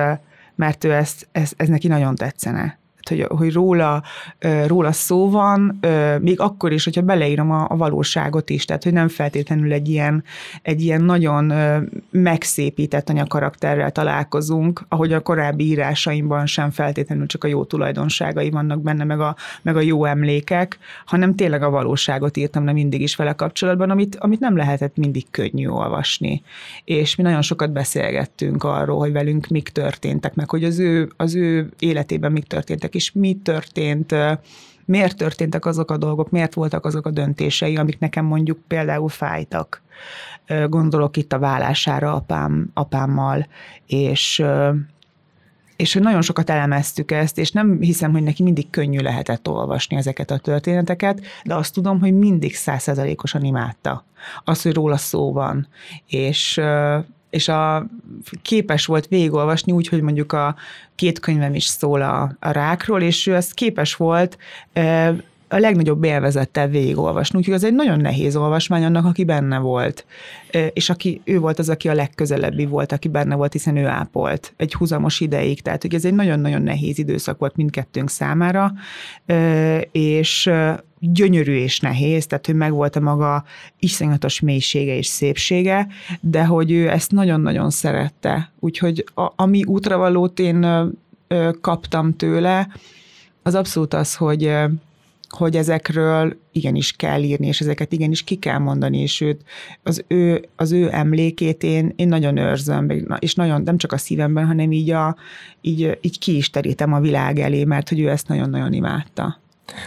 mert 0.55 0.83
ő 0.83 0.93
ezt, 0.93 1.27
ez, 1.31 1.51
ez 1.57 1.67
neki 1.67 1.87
nagyon 1.87 2.15
tetszene 2.15 2.77
hogy, 3.07 3.25
hogy 3.29 3.53
róla, 3.53 4.03
róla 4.65 4.91
szó 4.91 5.29
van, 5.29 5.79
még 6.21 6.39
akkor 6.39 6.71
is, 6.71 6.83
hogyha 6.83 7.01
beleírom 7.01 7.51
a, 7.51 7.65
a 7.69 7.77
valóságot 7.77 8.49
is, 8.49 8.65
tehát 8.65 8.83
hogy 8.83 8.93
nem 8.93 9.07
feltétlenül 9.07 9.73
egy 9.73 9.89
ilyen, 9.89 10.23
egy 10.61 10.81
ilyen 10.81 11.01
nagyon 11.01 11.53
megszépített 12.09 13.09
anyakarakterrel 13.09 13.91
találkozunk, 13.91 14.85
ahogy 14.87 15.13
a 15.13 15.21
korábbi 15.21 15.65
írásaimban 15.65 16.45
sem 16.45 16.71
feltétlenül 16.71 17.25
csak 17.25 17.43
a 17.43 17.47
jó 17.47 17.63
tulajdonságai 17.63 18.49
vannak 18.49 18.81
benne, 18.81 19.03
meg 19.03 19.19
a, 19.19 19.35
meg 19.61 19.75
a 19.75 19.81
jó 19.81 20.05
emlékek, 20.05 20.77
hanem 21.05 21.35
tényleg 21.35 21.63
a 21.63 21.69
valóságot 21.69 22.37
írtam 22.37 22.63
nem 22.63 22.73
mindig 22.73 23.01
is 23.01 23.15
vele 23.15 23.33
kapcsolatban, 23.33 23.89
amit, 23.89 24.15
amit 24.15 24.39
nem 24.39 24.57
lehetett 24.57 24.97
mindig 24.97 25.25
könnyű 25.31 25.67
olvasni. 25.67 26.41
És 26.83 27.15
mi 27.15 27.23
nagyon 27.23 27.41
sokat 27.41 27.71
beszélgettünk 27.71 28.63
arról, 28.63 28.99
hogy 28.99 29.11
velünk 29.11 29.47
mik 29.47 29.69
történtek, 29.69 30.35
meg 30.35 30.49
hogy 30.49 30.63
az 30.63 30.79
ő, 30.79 31.09
az 31.17 31.35
ő 31.35 31.69
életében 31.79 32.31
mik 32.31 32.43
történtek, 32.43 32.95
és 32.97 33.11
mi 33.11 33.37
történt, 33.43 34.15
miért 34.85 35.17
történtek 35.17 35.65
azok 35.65 35.91
a 35.91 35.97
dolgok, 35.97 36.29
miért 36.29 36.53
voltak 36.53 36.85
azok 36.85 37.05
a 37.05 37.11
döntései, 37.11 37.75
amik 37.77 37.99
nekem 37.99 38.25
mondjuk 38.25 38.59
például 38.67 39.09
fájtak. 39.09 39.81
Gondolok 40.67 41.17
itt 41.17 41.33
a 41.33 41.39
vállására 41.39 42.13
apám, 42.13 42.69
apámmal, 42.73 43.47
és 43.85 44.43
és 45.75 45.93
hogy 45.93 46.01
nagyon 46.01 46.21
sokat 46.21 46.49
elemeztük 46.49 47.11
ezt, 47.11 47.37
és 47.37 47.51
nem 47.51 47.77
hiszem, 47.79 48.11
hogy 48.11 48.23
neki 48.23 48.43
mindig 48.43 48.69
könnyű 48.69 48.99
lehetett 48.99 49.47
olvasni 49.47 49.95
ezeket 49.95 50.31
a 50.31 50.37
történeteket, 50.37 51.21
de 51.43 51.55
azt 51.55 51.73
tudom, 51.73 51.99
hogy 51.99 52.13
mindig 52.13 52.55
százszerzalékosan 52.55 53.43
imádta. 53.43 54.05
Az, 54.43 54.61
hogy 54.61 54.73
róla 54.73 54.97
szó 54.97 55.31
van, 55.31 55.67
és 56.07 56.61
és 57.37 57.47
a, 57.47 57.87
képes 58.41 58.85
volt 58.85 59.07
végigolvasni 59.07 59.71
úgy, 59.71 59.87
hogy 59.87 60.01
mondjuk 60.01 60.33
a 60.33 60.55
két 60.95 61.19
könyvem 61.19 61.55
is 61.55 61.65
szól 61.65 62.01
a, 62.01 62.35
a 62.39 62.51
rákról, 62.51 63.01
és 63.01 63.27
ő 63.27 63.35
ezt 63.35 63.53
képes 63.53 63.95
volt 63.95 64.37
a 65.47 65.57
legnagyobb 65.57 66.03
élvezettel 66.03 66.67
végigolvasni, 66.67 67.37
úgyhogy 67.37 67.53
az 67.53 67.63
egy 67.63 67.73
nagyon 67.73 67.99
nehéz 67.99 68.35
olvasmány 68.35 68.83
annak, 68.83 69.05
aki 69.05 69.23
benne 69.23 69.57
volt. 69.57 70.05
És 70.73 70.89
aki, 70.89 71.21
ő 71.23 71.39
volt 71.39 71.59
az, 71.59 71.69
aki 71.69 71.89
a 71.89 71.93
legközelebbi 71.93 72.65
volt, 72.65 72.91
aki 72.91 73.07
benne 73.07 73.35
volt, 73.35 73.51
hiszen 73.51 73.77
ő 73.77 73.85
ápolt 73.85 74.53
egy 74.57 74.73
húzamos 74.73 75.19
ideig, 75.19 75.61
tehát 75.61 75.81
hogy 75.81 75.93
ez 75.93 76.05
egy 76.05 76.13
nagyon-nagyon 76.13 76.61
nehéz 76.61 76.97
időszak 76.97 77.39
volt 77.39 77.55
mindkettőnk 77.55 78.09
számára, 78.09 78.73
és 79.91 80.49
gyönyörű 80.99 81.55
és 81.55 81.79
nehéz, 81.79 82.27
tehát 82.27 82.45
hogy 82.45 82.55
megvolt 82.55 82.95
a 82.95 82.99
maga 82.99 83.43
iszonyatos 83.79 84.39
mélysége 84.39 84.95
és 84.95 85.07
szépsége, 85.07 85.87
de 86.21 86.45
hogy 86.45 86.71
ő 86.71 86.89
ezt 86.89 87.11
nagyon-nagyon 87.11 87.69
szerette. 87.69 88.51
Úgyhogy 88.59 89.05
a, 89.15 89.31
ami 89.35 89.63
útravalót 89.63 90.39
én 90.39 90.65
kaptam 91.61 92.15
tőle, 92.15 92.67
az 93.43 93.55
abszolút 93.55 93.93
az, 93.93 94.15
hogy 94.15 94.51
hogy 95.29 95.55
ezekről 95.55 96.37
igenis 96.51 96.91
kell 96.91 97.23
írni, 97.23 97.47
és 97.47 97.61
ezeket 97.61 97.91
igenis 97.91 98.23
ki 98.23 98.35
kell 98.35 98.57
mondani, 98.57 99.01
és 99.01 99.21
őt, 99.21 99.41
az 99.83 100.03
ő, 100.07 100.47
az 100.55 100.71
ő 100.71 100.89
emlékét 100.91 101.63
én, 101.63 101.93
én 101.95 102.07
nagyon 102.07 102.37
őrzöm, 102.37 102.89
és 103.19 103.35
nagyon, 103.35 103.61
nem 103.61 103.77
csak 103.77 103.91
a 103.91 103.97
szívemben, 103.97 104.45
hanem 104.45 104.71
így, 104.71 104.89
a, 104.89 105.15
így, 105.61 105.97
így 106.01 106.19
ki 106.19 106.35
is 106.35 106.49
terítem 106.49 106.93
a 106.93 106.99
világ 106.99 107.39
elé, 107.39 107.63
mert 107.63 107.89
hogy 107.89 107.99
ő 107.99 108.09
ezt 108.09 108.27
nagyon-nagyon 108.27 108.73
imádta. 108.73 109.39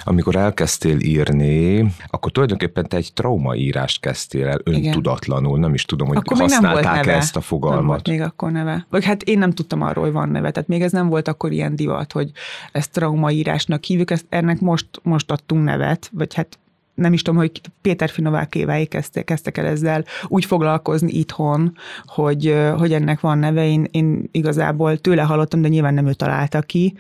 Amikor 0.04 0.37
elkezdtél 0.37 0.99
írni, 1.00 1.87
akkor 2.06 2.32
tulajdonképpen 2.32 2.88
te 2.88 2.96
egy 2.96 3.12
traumaírást 3.14 4.00
kezdtél 4.00 4.49
el 4.49 4.60
öntudatlanul, 4.64 5.58
nem 5.58 5.75
is 5.75 5.84
tudom, 5.84 6.08
hogy 6.08 6.16
akkor 6.16 6.37
használták 6.37 7.04
nem 7.04 7.14
ezt 7.14 7.37
a 7.37 7.40
fogalmat. 7.40 7.78
Nem 7.78 7.87
volt 7.87 8.08
még 8.08 8.20
akkor 8.20 8.50
neve. 8.50 8.87
Vagy 8.90 9.04
hát 9.04 9.22
én 9.22 9.38
nem 9.38 9.50
tudtam 9.50 9.82
arról, 9.82 10.04
hogy 10.04 10.12
van 10.12 10.28
neve, 10.28 10.50
tehát 10.50 10.68
még 10.68 10.82
ez 10.82 10.92
nem 10.92 11.08
volt 11.08 11.28
akkor 11.28 11.52
ilyen 11.52 11.76
divat, 11.76 12.12
hogy 12.12 12.30
ezt 12.72 12.92
traumaírásnak 12.92 13.84
hívjuk, 13.84 14.10
ezt 14.10 14.26
ennek 14.28 14.60
most, 14.60 14.87
most 15.02 15.30
adtunk 15.30 15.64
nevet, 15.64 16.10
vagy 16.12 16.34
hát 16.34 16.58
nem 16.94 17.12
is 17.12 17.22
tudom, 17.22 17.40
hogy 17.40 17.60
Péter 17.80 18.10
Finovákéváig 18.10 18.88
kezdtek, 18.88 19.25
kezdtek 19.25 19.58
el 19.58 19.66
ezzel 19.66 20.04
úgy 20.26 20.44
foglalkozni 20.44 21.12
itthon, 21.12 21.76
hogy, 22.04 22.56
hogy 22.76 22.92
ennek 22.92 23.20
van 23.20 23.38
neve. 23.38 23.66
Én, 23.66 23.87
én 23.90 24.28
igazából 24.30 24.99
tőle 24.99 25.22
hallottam, 25.22 25.62
de 25.62 25.68
nyilván 25.68 25.94
nem 25.94 26.06
ő 26.06 26.12
találta 26.12 26.60
ki 26.60 26.94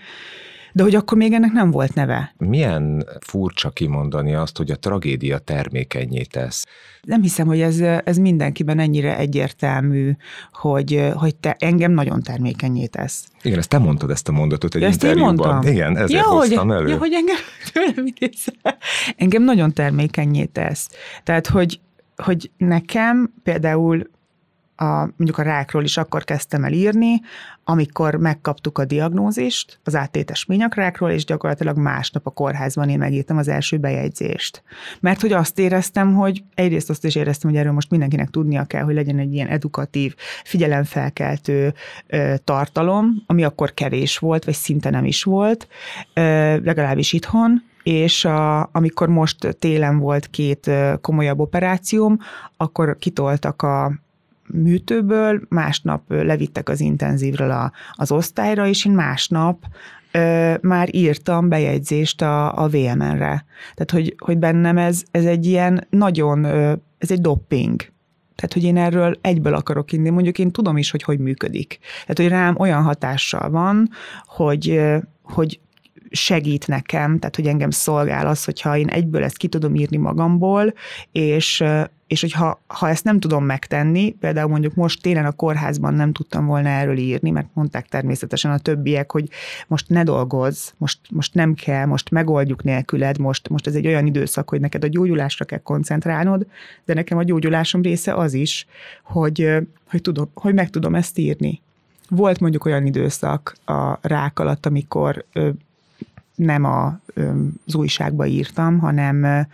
de 0.72 0.82
hogy 0.82 0.94
akkor 0.94 1.18
még 1.18 1.32
ennek 1.32 1.52
nem 1.52 1.70
volt 1.70 1.94
neve. 1.94 2.34
Milyen 2.38 3.06
furcsa 3.20 3.70
kimondani 3.70 4.34
azt, 4.34 4.56
hogy 4.56 4.70
a 4.70 4.76
tragédia 4.76 5.38
termékenyé 5.38 6.22
tesz? 6.22 6.66
Nem 7.02 7.22
hiszem, 7.22 7.46
hogy 7.46 7.60
ez, 7.60 7.80
ez 8.04 8.16
mindenkiben 8.16 8.78
ennyire 8.78 9.16
egyértelmű, 9.16 10.12
hogy, 10.52 11.10
hogy 11.14 11.36
te 11.36 11.56
engem 11.58 11.92
nagyon 11.92 12.22
termékenyé 12.22 12.86
tesz. 12.86 13.24
Igen, 13.42 13.58
ezt 13.58 13.68
te 13.68 13.78
mondtad 13.78 14.10
ezt 14.10 14.28
a 14.28 14.32
mondatot 14.32 14.74
egy 14.74 14.82
ezt 14.82 15.02
interjúban. 15.02 15.66
Igen, 15.66 15.96
ezért 15.96 16.24
ja, 16.24 16.28
hoztam 16.28 16.68
hogy, 16.68 16.76
elő. 16.76 16.88
Ja, 16.88 16.98
hogy 16.98 17.12
engem, 17.12 17.36
tőlem 17.72 18.14
engem 19.16 19.42
nagyon 19.42 19.72
termékenyé 19.72 20.44
tesz. 20.44 20.88
Tehát, 21.24 21.46
hogy, 21.46 21.80
hogy 22.16 22.50
nekem 22.56 23.32
például 23.42 24.10
a, 24.80 24.98
mondjuk 25.16 25.38
a 25.38 25.42
rákról 25.42 25.84
is 25.84 25.96
akkor 25.96 26.24
kezdtem 26.24 26.64
el 26.64 26.72
írni, 26.72 27.20
amikor 27.64 28.14
megkaptuk 28.14 28.78
a 28.78 28.84
diagnózist 28.84 29.80
az 29.84 29.96
áttétes 29.96 30.44
ményakrákról, 30.44 31.10
és 31.10 31.24
gyakorlatilag 31.24 31.76
másnap 31.76 32.26
a 32.26 32.30
kórházban 32.30 32.88
én 32.88 32.98
megírtam 32.98 33.36
az 33.36 33.48
első 33.48 33.76
bejegyzést. 33.76 34.62
Mert 35.00 35.20
hogy 35.20 35.32
azt 35.32 35.58
éreztem, 35.58 36.14
hogy 36.14 36.42
egyrészt 36.54 36.90
azt 36.90 37.04
is 37.04 37.14
éreztem, 37.14 37.50
hogy 37.50 37.58
erről 37.58 37.72
most 37.72 37.90
mindenkinek 37.90 38.30
tudnia 38.30 38.64
kell, 38.64 38.82
hogy 38.82 38.94
legyen 38.94 39.18
egy 39.18 39.34
ilyen 39.34 39.48
edukatív, 39.48 40.14
figyelemfelkeltő 40.44 41.74
ö, 42.06 42.34
tartalom, 42.44 43.22
ami 43.26 43.44
akkor 43.44 43.74
kevés 43.74 44.18
volt, 44.18 44.44
vagy 44.44 44.54
szinte 44.54 44.90
nem 44.90 45.04
is 45.04 45.22
volt, 45.22 45.68
ö, 46.14 46.56
legalábbis 46.62 47.12
itthon, 47.12 47.62
és 47.82 48.24
a, 48.24 48.68
amikor 48.72 49.08
most 49.08 49.56
télen 49.58 49.98
volt 49.98 50.26
két 50.26 50.70
komolyabb 51.00 51.38
operációm, 51.38 52.18
akkor 52.56 52.96
kitoltak 52.98 53.62
a 53.62 53.92
műtőből, 54.52 55.40
másnap 55.48 56.02
levittek 56.08 56.68
az 56.68 56.80
intenzívről 56.80 57.50
a, 57.50 57.72
az 57.92 58.12
osztályra, 58.12 58.66
és 58.66 58.84
én 58.84 58.92
másnap 58.92 59.66
ö, 60.12 60.54
már 60.60 60.94
írtam 60.94 61.48
bejegyzést 61.48 62.22
a, 62.22 62.62
a 62.62 62.68
VMN-re. 62.68 63.44
Tehát, 63.74 63.90
hogy, 63.90 64.14
hogy 64.18 64.38
bennem 64.38 64.78
ez, 64.78 65.02
ez 65.10 65.24
egy 65.24 65.46
ilyen 65.46 65.86
nagyon, 65.90 66.44
ö, 66.44 66.72
ez 66.98 67.10
egy 67.10 67.20
dopping. 67.20 67.80
Tehát, 68.34 68.52
hogy 68.54 68.64
én 68.64 68.76
erről 68.76 69.18
egyből 69.20 69.54
akarok 69.54 69.92
inni. 69.92 70.10
Mondjuk 70.10 70.38
én 70.38 70.50
tudom 70.50 70.76
is, 70.76 70.90
hogy 70.90 71.02
hogy 71.02 71.18
működik. 71.18 71.78
Tehát, 72.00 72.16
hogy 72.16 72.28
rám 72.28 72.54
olyan 72.58 72.82
hatással 72.82 73.50
van, 73.50 73.90
hogy, 74.24 74.80
hogy 75.22 75.60
segít 76.10 76.66
nekem, 76.66 77.18
tehát 77.18 77.36
hogy 77.36 77.46
engem 77.46 77.70
szolgál 77.70 78.26
az, 78.26 78.44
hogyha 78.44 78.76
én 78.76 78.88
egyből 78.88 79.24
ezt 79.24 79.36
ki 79.36 79.48
tudom 79.48 79.74
írni 79.74 79.96
magamból, 79.96 80.74
és, 81.12 81.64
és 82.06 82.20
hogyha 82.20 82.60
ha 82.66 82.88
ezt 82.88 83.04
nem 83.04 83.20
tudom 83.20 83.44
megtenni, 83.44 84.10
például 84.10 84.48
mondjuk 84.48 84.74
most 84.74 85.02
télen 85.02 85.24
a 85.24 85.32
kórházban 85.32 85.94
nem 85.94 86.12
tudtam 86.12 86.46
volna 86.46 86.68
erről 86.68 86.96
írni, 86.96 87.30
mert 87.30 87.48
mondták 87.52 87.88
természetesen 87.88 88.50
a 88.50 88.58
többiek, 88.58 89.12
hogy 89.12 89.28
most 89.66 89.88
ne 89.88 90.02
dolgozz, 90.02 90.70
most, 90.76 90.98
most 91.10 91.34
nem 91.34 91.54
kell, 91.54 91.86
most 91.86 92.10
megoldjuk 92.10 92.62
nélküled, 92.62 93.18
most, 93.18 93.48
most 93.48 93.66
ez 93.66 93.74
egy 93.74 93.86
olyan 93.86 94.06
időszak, 94.06 94.48
hogy 94.48 94.60
neked 94.60 94.84
a 94.84 94.88
gyógyulásra 94.88 95.44
kell 95.44 95.62
koncentrálnod, 95.62 96.46
de 96.84 96.94
nekem 96.94 97.18
a 97.18 97.22
gyógyulásom 97.22 97.82
része 97.82 98.14
az 98.14 98.34
is, 98.34 98.66
hogy, 99.02 99.48
hogy, 99.90 100.00
tudom, 100.00 100.30
hogy 100.34 100.54
meg 100.54 100.70
tudom 100.70 100.94
ezt 100.94 101.18
írni. 101.18 101.60
Volt 102.08 102.40
mondjuk 102.40 102.64
olyan 102.64 102.86
időszak 102.86 103.56
a 103.64 103.98
rák 104.00 104.38
alatt, 104.38 104.66
amikor 104.66 105.24
nem 106.44 106.64
a, 106.64 107.00
az 107.66 107.74
újságba 107.74 108.26
írtam, 108.26 108.78
hanem, 108.78 109.46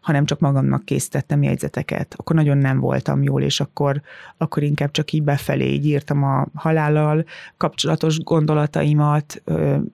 hanem 0.00 0.24
csak 0.24 0.40
magamnak 0.40 0.84
készítettem 0.84 1.42
jegyzeteket. 1.42 2.14
Akkor 2.16 2.36
nagyon 2.36 2.58
nem 2.58 2.80
voltam 2.80 3.22
jól, 3.22 3.42
és 3.42 3.60
akkor, 3.60 4.00
akkor 4.36 4.62
inkább 4.62 4.90
csak 4.90 5.12
így 5.12 5.22
befelé 5.22 5.72
így 5.72 5.86
írtam 5.86 6.22
a 6.22 6.46
halállal 6.54 7.24
kapcsolatos 7.56 8.18
gondolataimat 8.18 9.42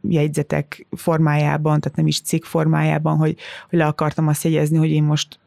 jegyzetek 0.09 0.87
formájában, 0.91 1.81
tehát 1.81 1.97
nem 1.97 2.07
is 2.07 2.21
cikk 2.21 2.45
formájában, 2.45 3.17
hogy, 3.17 3.37
hogy 3.69 3.79
le 3.79 3.87
akartam 3.87 4.29
azt 4.29 4.45
jegyezni, 4.45 4.77
hogy 4.77 4.91
én 4.91 5.03
most 5.05 5.39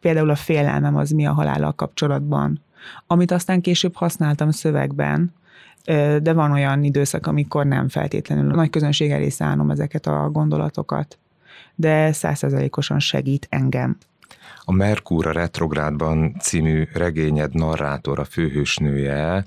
például 0.00 0.30
a 0.30 0.36
félelmem 0.36 0.96
az 0.96 1.10
mi 1.10 1.26
a 1.26 1.32
halállal 1.32 1.72
kapcsolatban. 1.72 2.60
Amit 3.06 3.30
aztán 3.30 3.60
később 3.60 3.94
használtam 3.94 4.50
szövegben, 4.50 5.36
de 6.22 6.32
van 6.32 6.52
olyan 6.52 6.84
időszak, 6.84 7.26
amikor 7.26 7.66
nem 7.66 7.88
feltétlenül 7.88 8.52
a 8.52 8.54
nagy 8.54 8.70
közönség 8.70 9.10
elé 9.10 9.28
szállom 9.28 9.70
ezeket 9.70 10.06
a 10.06 10.28
gondolatokat, 10.32 11.18
de 11.74 12.12
százszerzalékosan 12.12 12.98
segít 12.98 13.46
engem. 13.50 13.96
A 14.64 14.72
Merkur 14.72 15.26
a 15.26 15.32
retrográdban 15.32 16.36
című 16.40 16.88
regényed 16.92 17.54
narrátora, 17.54 18.24
főhősnője 18.24 19.44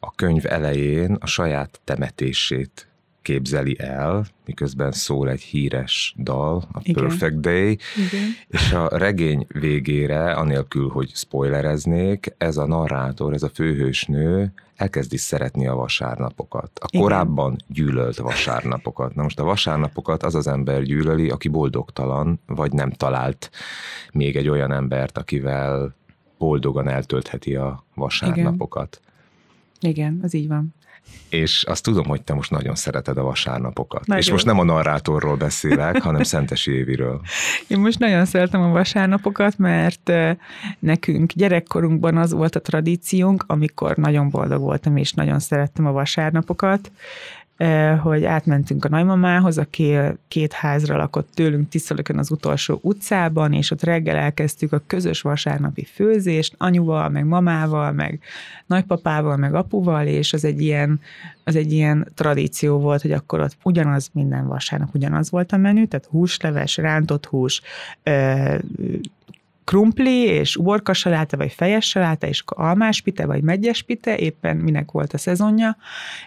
a 0.00 0.10
könyv 0.14 0.46
elején 0.46 1.16
a 1.20 1.26
saját 1.26 1.80
temetését 1.84 2.88
képzeli 3.24 3.76
el, 3.78 4.26
miközben 4.44 4.92
szól 4.92 5.30
egy 5.30 5.40
híres 5.40 6.14
dal, 6.18 6.56
a 6.72 6.80
Igen. 6.82 7.02
Perfect 7.04 7.40
Day, 7.40 7.78
Igen. 7.96 8.28
és 8.48 8.72
a 8.72 8.96
regény 8.96 9.46
végére, 9.48 10.32
anélkül, 10.32 10.88
hogy 10.88 11.10
spoilereznék, 11.14 12.34
ez 12.38 12.56
a 12.56 12.66
narrátor, 12.66 13.32
ez 13.32 13.42
a 13.42 13.50
főhősnő 13.54 14.52
elkezdi 14.76 15.16
szeretni 15.16 15.66
a 15.66 15.74
vasárnapokat. 15.74 16.70
A 16.74 16.86
Igen. 16.90 17.02
korábban 17.02 17.56
gyűlölt 17.68 18.16
vasárnapokat. 18.16 19.14
Na 19.14 19.22
most 19.22 19.40
a 19.40 19.44
vasárnapokat 19.44 20.22
az 20.22 20.34
az 20.34 20.46
ember 20.46 20.82
gyűlöli, 20.82 21.30
aki 21.30 21.48
boldogtalan, 21.48 22.40
vagy 22.46 22.72
nem 22.72 22.90
talált 22.90 23.50
még 24.12 24.36
egy 24.36 24.48
olyan 24.48 24.72
embert, 24.72 25.18
akivel 25.18 25.94
boldogan 26.38 26.88
eltöltheti 26.88 27.54
a 27.54 27.84
vasárnapokat. 27.94 29.00
Igen, 29.80 29.92
Igen 29.92 30.20
az 30.22 30.34
így 30.34 30.48
van 30.48 30.74
és 31.28 31.64
azt 31.68 31.82
tudom, 31.82 32.06
hogy 32.06 32.22
te 32.22 32.34
most 32.34 32.50
nagyon 32.50 32.74
szereted 32.74 33.18
a 33.18 33.22
vasárnapokat. 33.22 34.06
Nagyon. 34.06 34.22
És 34.22 34.30
most 34.30 34.44
nem 34.44 34.58
a 34.58 34.64
narrátorról 34.64 35.36
beszélek, 35.36 36.02
hanem 36.02 36.22
Szentesi 36.22 36.70
Éviről. 36.72 37.20
Én 37.68 37.78
most 37.78 37.98
nagyon 37.98 38.24
szeretem 38.24 38.60
a 38.60 38.68
vasárnapokat, 38.68 39.58
mert 39.58 40.12
nekünk 40.78 41.32
gyerekkorunkban 41.32 42.16
az 42.16 42.32
volt 42.32 42.56
a 42.56 42.60
tradíciónk, 42.60 43.44
amikor 43.46 43.96
nagyon 43.96 44.30
boldog 44.30 44.60
voltam, 44.60 44.96
és 44.96 45.12
nagyon 45.12 45.38
szerettem 45.38 45.86
a 45.86 45.92
vasárnapokat, 45.92 46.90
hogy 48.02 48.24
átmentünk 48.24 48.84
a 48.84 48.88
nagymamához, 48.88 49.58
aki 49.58 49.96
két 50.28 50.52
házra 50.52 50.96
lakott 50.96 51.28
tőlünk 51.34 51.68
Tiszalökön 51.68 52.18
az 52.18 52.30
utolsó 52.30 52.78
utcában, 52.82 53.52
és 53.52 53.70
ott 53.70 53.82
reggel 53.82 54.16
elkezdtük 54.16 54.72
a 54.72 54.82
közös 54.86 55.20
vasárnapi 55.20 55.84
főzést, 55.84 56.54
anyuval, 56.58 57.08
meg 57.08 57.26
mamával, 57.26 57.92
meg 57.92 58.20
nagypapával, 58.66 59.36
meg 59.36 59.54
apuval, 59.54 60.06
és 60.06 60.32
az 60.32 60.44
egy 60.44 60.60
ilyen, 60.60 61.00
az 61.44 61.56
egy 61.56 61.72
ilyen 61.72 62.08
tradíció 62.14 62.78
volt, 62.78 63.02
hogy 63.02 63.12
akkor 63.12 63.40
ott 63.40 63.56
ugyanaz 63.62 64.10
minden 64.12 64.46
vasárnap 64.46 64.94
ugyanaz 64.94 65.30
volt 65.30 65.52
a 65.52 65.56
menü, 65.56 65.86
tehát 65.86 66.06
húsleves, 66.06 66.76
rántott 66.76 67.26
hús, 67.26 67.62
krumpli, 69.64 70.24
és 70.24 70.56
uborkasaláta, 70.56 71.36
vagy 71.36 71.52
fejes 71.52 71.88
saláta, 71.88 72.26
és 72.26 72.42
almáspite, 72.46 73.26
vagy 73.26 73.42
megyespite, 73.42 74.16
éppen 74.16 74.56
minek 74.56 74.90
volt 74.90 75.12
a 75.12 75.18
szezonja, 75.18 75.76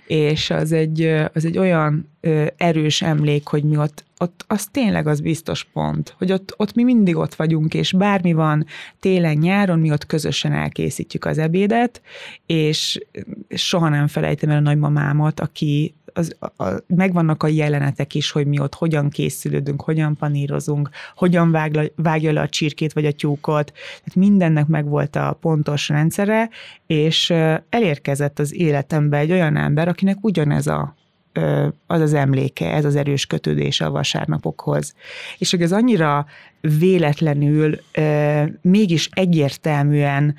és 0.07 0.49
az 0.49 0.71
egy, 0.71 1.01
az 1.33 1.45
egy 1.45 1.57
olyan 1.57 2.09
erős 2.57 3.01
emlék, 3.01 3.47
hogy 3.47 3.63
mi 3.63 3.77
ott, 3.77 4.03
ott 4.17 4.45
az 4.47 4.65
tényleg 4.65 5.07
az 5.07 5.19
biztos 5.19 5.63
pont, 5.63 6.15
hogy 6.17 6.31
ott, 6.31 6.53
ott 6.57 6.73
mi 6.73 6.83
mindig 6.83 7.15
ott 7.15 7.35
vagyunk, 7.35 7.73
és 7.73 7.93
bármi 7.93 8.33
van 8.33 8.65
télen, 8.99 9.37
nyáron, 9.37 9.79
mi 9.79 9.91
ott 9.91 10.05
közösen 10.05 10.53
elkészítjük 10.53 11.25
az 11.25 11.37
ebédet, 11.37 12.01
és 12.45 12.99
soha 13.49 13.89
nem 13.89 14.07
felejtem 14.07 14.49
el 14.49 14.57
a 14.57 14.59
nagymamámat, 14.59 15.39
aki 15.39 15.93
az, 16.17 16.35
a, 16.39 16.63
a, 16.63 16.83
megvannak 16.87 17.43
a 17.43 17.47
jelenetek 17.47 18.15
is, 18.15 18.31
hogy 18.31 18.47
mi 18.47 18.59
ott 18.59 18.73
hogyan 18.73 19.09
készülődünk, 19.09 19.81
hogyan 19.81 20.15
panírozunk, 20.15 20.89
hogyan 21.15 21.51
vág, 21.51 21.91
vágja 21.95 22.31
le 22.31 22.41
a 22.41 22.49
csirkét 22.49 22.93
vagy 22.93 23.05
a 23.05 23.11
tyúkot. 23.11 23.71
Tehát 23.73 24.15
mindennek 24.15 24.67
megvolt 24.67 25.15
a 25.15 25.37
pontos 25.41 25.89
rendszere, 25.89 26.49
és 26.85 27.29
elérkezett 27.69 28.39
az 28.39 28.53
életembe 28.53 29.17
egy 29.17 29.31
olyan 29.31 29.57
ember, 29.57 29.87
akinek 29.87 30.17
ugyanez 30.21 30.67
a 30.67 30.95
az 31.87 32.01
az 32.01 32.13
emléke, 32.13 32.73
ez 32.73 32.85
az 32.85 32.95
erős 32.95 33.25
kötődése 33.25 33.85
a 33.85 33.91
vasárnapokhoz. 33.91 34.93
És 35.37 35.51
hogy 35.51 35.61
ez 35.61 35.71
annyira 35.71 36.25
véletlenül, 36.61 37.79
mégis 38.61 39.09
egyértelműen 39.13 40.35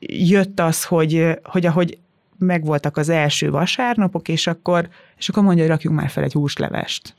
jött 0.00 0.60
az, 0.60 0.84
hogy, 0.84 1.38
hogy 1.42 1.66
ahogy 1.66 1.98
megvoltak 2.38 2.96
az 2.96 3.08
első 3.08 3.50
vasárnapok, 3.50 4.28
és 4.28 4.46
akkor, 4.46 4.88
és 5.16 5.28
akkor 5.28 5.42
mondja, 5.42 5.62
hogy 5.62 5.72
rakjunk 5.72 5.96
már 5.96 6.10
fel 6.10 6.24
egy 6.24 6.32
húslevest. 6.32 7.14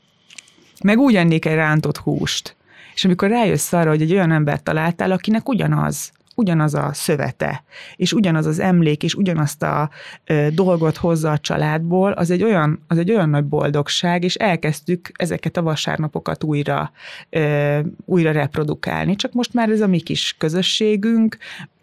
Meg 0.82 0.98
úgy 0.98 1.16
ennék 1.16 1.44
egy 1.44 1.54
rántott 1.54 1.96
húst. 1.96 2.56
És 2.94 3.04
amikor 3.04 3.28
rájössz 3.28 3.72
arra, 3.72 3.90
hogy 3.90 4.02
egy 4.02 4.12
olyan 4.12 4.32
embert 4.32 4.64
találtál, 4.64 5.10
akinek 5.10 5.48
ugyanaz 5.48 6.12
ugyanaz 6.40 6.74
a 6.74 6.90
szövete, 6.92 7.64
és 7.96 8.12
ugyanaz 8.12 8.46
az 8.46 8.58
emlék, 8.58 9.02
és 9.02 9.14
ugyanazt 9.14 9.62
a 9.62 9.90
ö, 10.24 10.46
dolgot 10.52 10.96
hozza 10.96 11.30
a 11.30 11.38
családból, 11.38 12.12
az 12.12 12.30
egy, 12.30 12.42
olyan, 12.42 12.84
az 12.86 12.98
egy 12.98 13.10
olyan 13.10 13.28
nagy 13.28 13.44
boldogság, 13.44 14.24
és 14.24 14.34
elkezdtük 14.34 15.10
ezeket 15.14 15.56
a 15.56 15.62
vasárnapokat 15.62 16.44
újra, 16.44 16.92
ö, 17.30 17.78
újra 18.04 18.32
reprodukálni. 18.32 19.16
Csak 19.16 19.32
most 19.32 19.54
már 19.54 19.68
ez 19.68 19.80
a 19.80 19.86
mi 19.86 20.00
kis 20.00 20.34
közösségünk, 20.38 21.36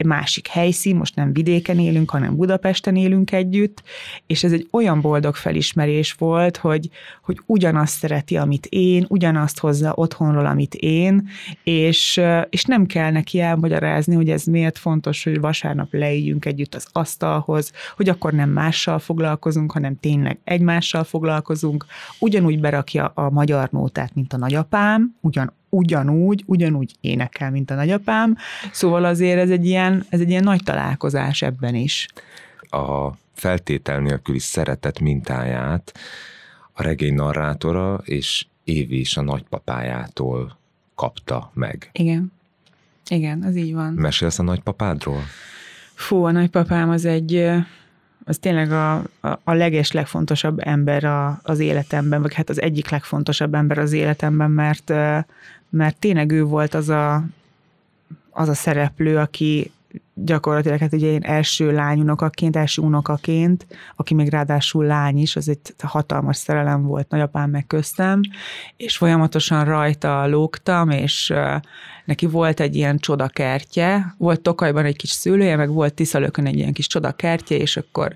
másik 0.06 0.48
helyszín, 0.48 0.96
most 0.96 1.15
nem 1.15 1.34
vidéken 1.34 1.80
élünk, 1.80 2.10
hanem 2.10 2.36
Budapesten 2.36 2.96
élünk 2.96 3.32
együtt, 3.32 3.84
és 4.28 4.43
ez 4.43 4.52
egy 4.52 4.67
olyan 4.72 5.02
boldog 5.02 5.36
felismerés 5.36 6.13
volt, 6.13 6.58
hogy, 6.58 6.89
hogy 7.22 7.39
ugyanazt 7.46 7.98
szereti, 7.98 8.38
amit 8.38 8.65
én, 8.70 9.06
ugyanazt 9.10 9.60
hozza 9.60 9.91
otthonról, 9.96 10.46
amit 10.46 10.76
én, 10.76 11.30
és, 11.63 12.22
és 12.50 12.63
nem 12.63 12.86
kell 12.86 13.12
neki 13.12 13.39
elmagyarázni, 13.39 14.15
hogy 14.15 14.30
ez 14.30 14.43
miért 14.47 14.77
fontos, 14.77 15.23
hogy 15.23 15.39
vasárnap 15.39 15.93
leüljünk 15.93 16.45
együtt 16.45 16.75
az 16.75 16.88
asztalhoz, 16.91 17.71
hogy 17.95 18.10
akkor 18.10 18.33
nem 18.33 18.49
mással 18.49 18.99
foglalkozunk, 18.99 19.71
hanem 19.71 19.99
tényleg 19.99 20.39
egymással 20.43 21.03
foglalkozunk. 21.03 21.86
Ugyanúgy 22.19 22.60
berakja 22.60 23.05
a 23.05 23.29
magyar 23.29 23.69
nótát, 23.71 24.15
mint 24.15 24.33
a 24.33 24.38
nagyapám, 24.38 25.15
ugyan 25.21 25.53
ugyanúgy, 25.69 26.43
ugyanúgy 26.45 26.95
énekel, 27.01 27.51
mint 27.51 27.71
a 27.71 27.75
nagyapám. 27.75 28.36
Szóval 28.71 29.05
azért 29.05 29.39
ez 29.39 29.49
egy 29.49 29.65
ilyen, 29.65 30.05
ez 30.10 30.19
egy 30.19 30.29
ilyen 30.29 30.43
nagy 30.43 30.63
találkozás 30.63 31.41
ebben 31.41 31.75
is. 31.75 32.07
A 32.60 33.12
feltétel 33.33 33.99
nélküli 33.99 34.39
szeretet 34.39 34.99
mintáját 34.99 35.93
a 36.73 36.83
regény 36.83 37.13
narrátora 37.13 38.01
és 38.03 38.45
Évi 38.63 38.99
is 38.99 39.17
a 39.17 39.21
nagypapájától 39.21 40.57
kapta 40.95 41.51
meg. 41.53 41.89
Igen. 41.91 42.31
Igen, 43.10 43.43
az 43.43 43.56
így 43.56 43.74
van. 43.74 43.93
Mesélsz 43.93 44.39
a 44.39 44.43
nagypapádról? 44.43 45.22
Fú, 45.93 46.24
a 46.24 46.32
nagypapám 46.32 46.89
az 46.89 47.06
egy, 47.06 47.50
az 48.26 48.38
tényleg 48.38 48.72
a, 48.72 48.96
a, 48.96 49.39
a 49.43 49.54
leges, 49.54 49.91
legfontosabb 49.91 50.60
ember 50.60 51.04
a, 51.04 51.39
az 51.43 51.60
életemben, 51.60 52.22
vagy 52.22 52.34
hát 52.34 52.50
az 52.50 52.62
egyik 52.62 52.89
legfontosabb 52.89 53.54
ember 53.54 53.78
az 53.78 53.91
életemben, 53.91 54.52
mert, 54.52 54.89
mert 55.70 56.00
tényleg 56.00 56.32
ő 56.32 56.43
volt 56.43 56.74
az 56.74 56.89
a, 56.89 57.24
az 58.30 58.50
a 58.50 58.54
szereplő, 58.54 59.17
aki 59.17 59.72
gyakorlatilag 60.23 60.80
hát 60.80 60.93
ugye 60.93 61.08
én 61.08 61.23
első 61.23 61.71
lányunokaként, 61.71 62.56
első 62.56 62.82
unokaként, 62.82 63.67
aki 63.95 64.13
még 64.13 64.30
ráadásul 64.30 64.86
lány 64.86 65.17
is, 65.17 65.36
az 65.36 65.49
egy 65.49 65.60
hatalmas 65.84 66.38
szerelem 66.38 66.84
volt 66.84 67.10
nagyapám 67.10 67.49
meg 67.49 67.67
köztem, 67.67 68.21
és 68.77 68.97
folyamatosan 68.97 69.65
rajta 69.65 70.27
lógtam, 70.27 70.89
és 70.89 71.34
neki 72.06 72.25
volt 72.25 72.60
egy 72.60 72.75
ilyen 72.75 72.97
csodakertje, 72.97 74.15
volt 74.17 74.41
Tokajban 74.41 74.86
egy 74.86 74.95
kis 74.95 75.10
szőlője, 75.10 75.56
meg 75.56 75.69
volt 75.69 75.93
Tiszalökön 75.93 76.45
egy 76.45 76.56
ilyen 76.56 76.73
kis 76.73 76.88
csodakertje, 76.88 77.58
és 77.58 77.77
akkor 77.77 78.15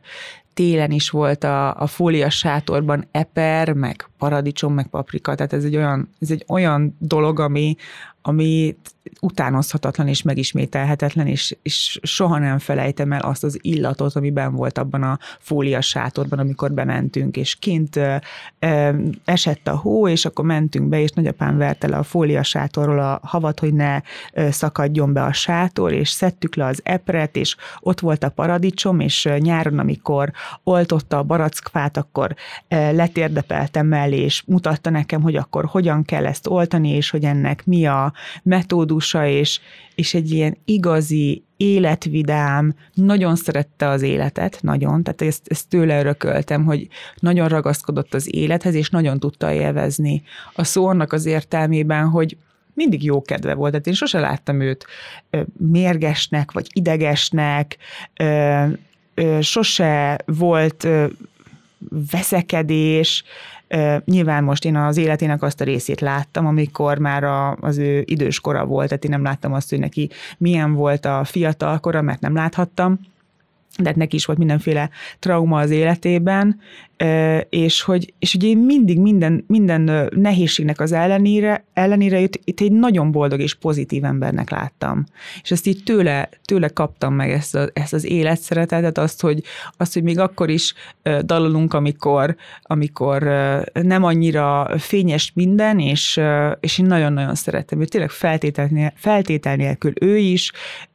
télen 0.53 0.91
is 0.91 1.09
volt 1.09 1.43
a, 1.43 1.75
a 1.75 1.87
fólia 1.87 2.29
sátorban 2.29 3.07
eper, 3.11 3.73
meg 3.73 4.09
paradicsom, 4.21 4.73
meg 4.73 4.87
paprika, 4.87 5.35
tehát 5.35 5.53
ez 5.53 5.63
egy 5.63 5.75
olyan, 5.75 6.09
ez 6.19 6.31
egy 6.31 6.45
olyan 6.47 6.95
dolog, 6.99 7.39
ami, 7.39 7.75
ami 8.21 8.75
utánozhatatlan 9.19 10.07
és 10.07 10.21
megismételhetetlen, 10.21 11.27
és, 11.27 11.57
és 11.61 11.99
soha 12.03 12.37
nem 12.37 12.59
felejtem 12.59 13.11
el 13.11 13.21
azt 13.21 13.43
az 13.43 13.57
illatot, 13.61 14.15
amiben 14.15 14.55
volt 14.55 14.77
abban 14.77 15.03
a 15.03 15.19
fólia 15.39 15.81
sátorban, 15.81 16.39
amikor 16.39 16.71
bementünk, 16.71 17.37
és 17.37 17.55
kint 17.55 17.95
ö, 17.95 18.15
ö, 18.59 18.89
esett 19.25 19.67
a 19.67 19.77
hó, 19.77 20.07
és 20.07 20.25
akkor 20.25 20.45
mentünk 20.45 20.89
be, 20.89 21.01
és 21.01 21.11
nagyapám 21.11 21.57
verte 21.57 21.87
le 21.87 21.97
a 21.97 22.03
fólia 22.03 22.43
sátorról 22.43 22.99
a 22.99 23.19
havat, 23.23 23.59
hogy 23.59 23.73
ne 23.73 24.01
szakadjon 24.49 25.13
be 25.13 25.23
a 25.23 25.33
sátor, 25.33 25.93
és 25.93 26.09
szedtük 26.09 26.55
le 26.55 26.65
az 26.65 26.81
epret, 26.83 27.35
és 27.35 27.55
ott 27.79 27.99
volt 27.99 28.23
a 28.23 28.29
paradicsom, 28.29 28.99
és 28.99 29.29
nyáron, 29.37 29.79
amikor 29.79 30.31
oltotta 30.63 31.17
a 31.17 31.23
barackfát, 31.23 31.97
akkor 31.97 32.35
ö, 32.67 32.91
letérdepeltem 32.91 33.87
mellé, 33.87 34.10
és 34.17 34.43
mutatta 34.47 34.89
nekem, 34.89 35.21
hogy 35.21 35.35
akkor 35.35 35.65
hogyan 35.65 36.03
kell 36.03 36.25
ezt 36.25 36.47
oltani, 36.47 36.89
és 36.89 37.09
hogy 37.09 37.23
ennek 37.23 37.65
mi 37.65 37.85
a 37.85 38.13
metódusa, 38.43 39.25
és, 39.27 39.59
és 39.95 40.13
egy 40.13 40.31
ilyen 40.31 40.57
igazi, 40.65 41.43
életvidám, 41.61 42.75
nagyon 42.93 43.35
szerette 43.35 43.87
az 43.87 44.01
életet, 44.01 44.57
nagyon, 44.61 45.03
tehát 45.03 45.21
ezt, 45.21 45.41
ezt 45.47 45.69
tőle 45.69 45.99
örököltem, 45.99 46.65
hogy 46.65 46.87
nagyon 47.19 47.47
ragaszkodott 47.47 48.13
az 48.13 48.35
élethez, 48.35 48.73
és 48.73 48.89
nagyon 48.89 49.19
tudta 49.19 49.51
élvezni. 49.51 50.23
A 50.53 50.63
szónak 50.63 51.13
az 51.13 51.25
értelmében, 51.25 52.09
hogy 52.09 52.37
mindig 52.73 53.03
jó 53.03 53.21
kedve 53.21 53.53
volt, 53.53 53.71
tehát 53.71 53.87
én 53.87 53.93
sose 53.93 54.19
láttam 54.19 54.61
őt 54.61 54.85
mérgesnek, 55.57 56.51
vagy 56.51 56.67
idegesnek, 56.73 57.77
sose 59.41 60.19
volt 60.25 60.87
veszekedés, 62.11 63.23
Nyilván 64.05 64.43
most 64.43 64.65
én 64.65 64.75
az 64.75 64.97
életének 64.97 65.41
azt 65.41 65.61
a 65.61 65.63
részét 65.63 66.01
láttam, 66.01 66.45
amikor 66.47 66.97
már 66.97 67.23
a, 67.23 67.55
az 67.55 67.77
ő 67.77 68.03
idős 68.05 68.39
kora 68.39 68.65
volt, 68.65 68.87
tehát 68.87 69.03
én 69.03 69.11
nem 69.11 69.23
láttam 69.23 69.53
azt, 69.53 69.69
hogy 69.69 69.79
neki 69.79 70.09
milyen 70.37 70.73
volt 70.73 71.05
a 71.05 71.23
fiatal 71.23 71.79
kora, 71.79 72.01
mert 72.01 72.19
nem 72.21 72.35
láthattam, 72.35 72.99
de 73.77 73.87
hát 73.87 73.95
neki 73.95 74.15
is 74.15 74.25
volt 74.25 74.37
mindenféle 74.37 74.89
trauma 75.19 75.59
az 75.59 75.69
életében, 75.69 76.59
és 77.49 77.81
hogy, 77.81 78.13
és 78.19 78.31
hogy 78.31 78.43
én 78.43 78.57
mindig 78.57 78.99
minden, 78.99 79.43
minden 79.47 80.09
nehézségnek 80.15 80.79
az 80.79 80.91
ellenére, 80.91 81.65
ellenére 81.73 82.19
itt, 82.19 82.39
itt 82.43 82.59
egy 82.59 82.71
nagyon 82.71 83.11
boldog 83.11 83.39
és 83.39 83.55
pozitív 83.55 84.03
embernek 84.03 84.49
láttam. 84.49 85.05
És 85.41 85.51
ezt 85.51 85.67
így 85.67 85.83
tőle, 85.83 86.29
tőle 86.45 86.67
kaptam 86.67 87.13
meg 87.13 87.31
ezt, 87.31 87.55
a, 87.55 87.69
ezt 87.73 87.93
az 87.93 88.05
életszeretetet, 88.05 88.97
azt 88.97 89.21
hogy, 89.21 89.43
azt, 89.77 89.93
hogy 89.93 90.03
még 90.03 90.19
akkor 90.19 90.49
is 90.49 90.73
dalolunk, 91.21 91.73
amikor, 91.73 92.35
amikor 92.61 93.23
nem 93.73 94.03
annyira 94.03 94.69
fényes 94.77 95.31
minden, 95.35 95.79
és, 95.79 96.21
és 96.59 96.77
én 96.77 96.85
nagyon-nagyon 96.85 97.35
szerettem. 97.35 97.81
Ő 97.81 97.85
tényleg 97.85 98.09
feltétel, 98.09 98.93
feltétel 98.95 99.55
nélkül 99.55 99.93
ő 100.01 100.17
is, 100.17 100.51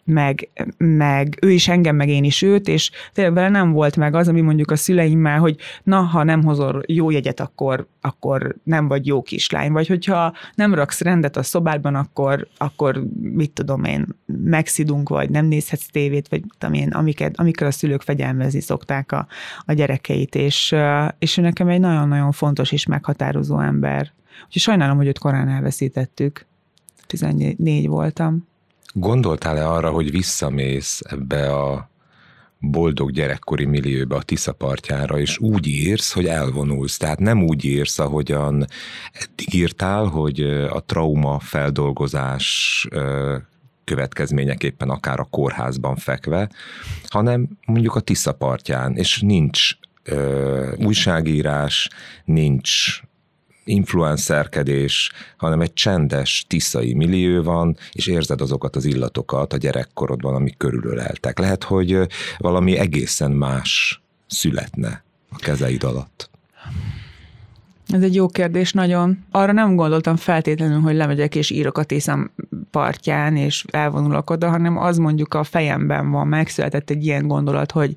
meg, 0.07 0.49
meg 0.77 1.39
ő 1.41 1.51
is 1.51 1.69
engem, 1.69 1.97
meg 1.97 2.09
én 2.09 2.25
is 2.25 2.43
őt, 2.43 2.69
és 2.69 2.91
tényleg 3.13 3.35
vele 3.35 3.49
nem 3.49 3.73
volt 3.73 3.97
meg 3.97 4.15
az, 4.15 4.29
ami 4.29 4.41
mondjuk 4.41 4.71
a 4.71 4.77
szüleimmel, 4.77 5.39
hogy 5.39 5.57
na, 5.83 6.01
ha 6.01 6.23
nem 6.23 6.43
hozol 6.43 6.83
jó 6.87 7.11
jegyet, 7.11 7.41
akkor, 7.41 7.87
akkor 8.01 8.57
nem 8.63 8.89
vagy 8.89 9.07
jó 9.07 9.23
kislány, 9.23 9.73
vagy 9.73 9.87
hogyha 9.87 10.33
nem 10.55 10.75
raksz 10.75 11.01
rendet 11.01 11.37
a 11.37 11.43
szobádban, 11.43 11.95
akkor, 11.95 12.49
akkor 12.57 13.05
mit 13.21 13.51
tudom 13.51 13.85
én, 13.85 14.07
megszidunk, 14.45 15.09
vagy 15.09 15.31
nem 15.31 15.47
nézhetsz 15.47 15.87
tévét, 15.87 16.29
vagy 16.29 16.43
tudom 16.59 16.75
én, 16.75 16.89
amiket, 16.89 17.39
amikor 17.39 17.67
a 17.67 17.71
szülők 17.71 18.03
fegyelmezni 18.03 18.61
szokták 18.61 19.13
a, 19.13 19.27
a 19.65 19.73
gyerekeit, 19.73 20.35
és, 20.35 20.75
és 21.19 21.37
ő 21.37 21.43
nekem 21.43 21.69
egy 21.69 21.81
nagyon-nagyon 21.81 22.33
fontos 22.33 22.73
és 22.73 22.87
meghatározó 22.87 23.61
ember. 23.61 24.13
Úgyhogy 24.47 24.63
sajnálom, 24.63 24.97
hogy 24.97 25.07
őt 25.07 25.19
korán 25.19 25.49
elveszítettük. 25.49 26.47
14 27.07 27.87
voltam. 27.87 28.47
Gondoltál-e 28.99 29.69
arra, 29.69 29.91
hogy 29.91 30.11
visszamész 30.11 31.01
ebbe 31.05 31.55
a 31.55 31.91
boldog 32.59 33.11
gyerekkori 33.11 33.65
millióbe 33.65 34.17
a 34.17 34.23
Tisza 34.23 34.53
partjára, 34.53 35.19
és 35.19 35.39
úgy 35.39 35.67
írsz, 35.67 36.13
hogy 36.13 36.27
elvonulsz. 36.27 36.97
Tehát 36.97 37.19
nem 37.19 37.43
úgy 37.43 37.65
írsz, 37.65 37.99
ahogyan 37.99 38.67
eddig 39.13 39.55
írtál, 39.55 40.05
hogy 40.05 40.41
a 40.71 40.81
trauma 40.81 41.39
feldolgozás 41.39 42.87
következményeképpen 43.85 44.91
akár 44.91 45.21
a 45.21 45.29
kórházban 45.31 45.97
fekve, 45.97 46.51
hanem 47.09 47.49
mondjuk 47.67 47.95
a 47.95 48.01
Tisza 48.01 48.33
partján, 48.33 48.97
és 48.97 49.21
nincs 49.21 49.71
ö, 50.03 50.73
újságírás, 50.77 51.89
nincs 52.25 53.01
influencerkedés, 53.67 55.13
hanem 55.37 55.61
egy 55.61 55.73
csendes, 55.73 56.45
tiszai 56.49 56.95
millió 56.95 57.43
van, 57.43 57.77
és 57.93 58.07
érzed 58.07 58.41
azokat 58.41 58.77
az 58.77 58.85
illatokat 58.85 59.53
a 59.53 59.57
gyerekkorodban, 59.57 60.35
amik 60.35 60.57
körülöleltek. 60.57 61.39
Lehet, 61.39 61.65
hogy 61.65 61.99
valami 62.39 62.77
egészen 62.77 63.31
más 63.31 64.01
születne 64.27 65.05
a 65.31 65.37
kezeid 65.37 65.85
alatt. 65.85 66.31
Ez 67.89 68.03
egy 68.03 68.15
jó 68.15 68.29
kérdés, 68.29 68.73
nagyon. 68.73 69.25
Arra 69.31 69.53
nem 69.53 69.77
gondoltam 69.77 70.17
feltétlenül, 70.17 70.81
hogy 70.81 70.95
lemegyek 70.95 71.35
és 71.35 71.51
írok 71.51 71.79
a 71.79 71.85
Tészem 71.85 72.31
partján, 72.71 73.37
és 73.37 73.65
elvonulok 73.71 74.31
oda, 74.31 74.49
hanem 74.49 74.79
az 74.79 74.99
mondjuk 74.99 75.35
a 75.35 75.45
fejemben 75.45 76.11
van, 76.11 76.29
megszületett 76.29 76.91
egy 76.91 77.05
ilyen 77.05 77.27
gondolat, 77.27 77.71
hogy, 77.71 77.97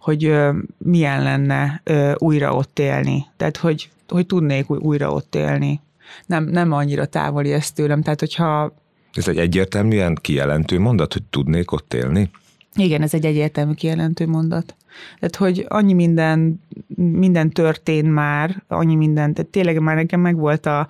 hogy 0.00 0.34
milyen 0.78 1.22
lenne 1.22 1.82
újra 2.14 2.52
ott 2.52 2.78
élni. 2.78 3.26
Tehát, 3.36 3.56
hogy 3.56 3.90
hogy 4.08 4.26
tudnék 4.26 4.70
újra 4.70 5.12
ott 5.12 5.34
élni. 5.34 5.80
Nem, 6.26 6.44
nem 6.44 6.72
annyira 6.72 7.06
távoli 7.06 7.52
ez 7.52 7.72
tőlem, 7.72 8.02
tehát 8.02 8.20
hogyha... 8.20 8.74
Ez 9.12 9.28
egy 9.28 9.38
egyértelműen 9.38 10.18
kijelentő 10.20 10.78
mondat, 10.78 11.12
hogy 11.12 11.22
tudnék 11.22 11.72
ott 11.72 11.94
élni? 11.94 12.30
Igen, 12.74 13.02
ez 13.02 13.14
egy 13.14 13.24
egyértelmű 13.24 13.72
kijelentő 13.72 14.26
mondat. 14.26 14.74
Tehát, 15.18 15.36
hogy 15.36 15.64
annyi 15.68 15.92
minden, 15.92 16.60
minden 16.96 17.50
történt 17.50 18.12
már, 18.12 18.62
annyi 18.68 18.94
minden, 18.94 19.34
tehát 19.34 19.50
tényleg 19.50 19.80
már 19.80 19.96
nekem 19.96 20.20
megvolt 20.20 20.66
a, 20.66 20.88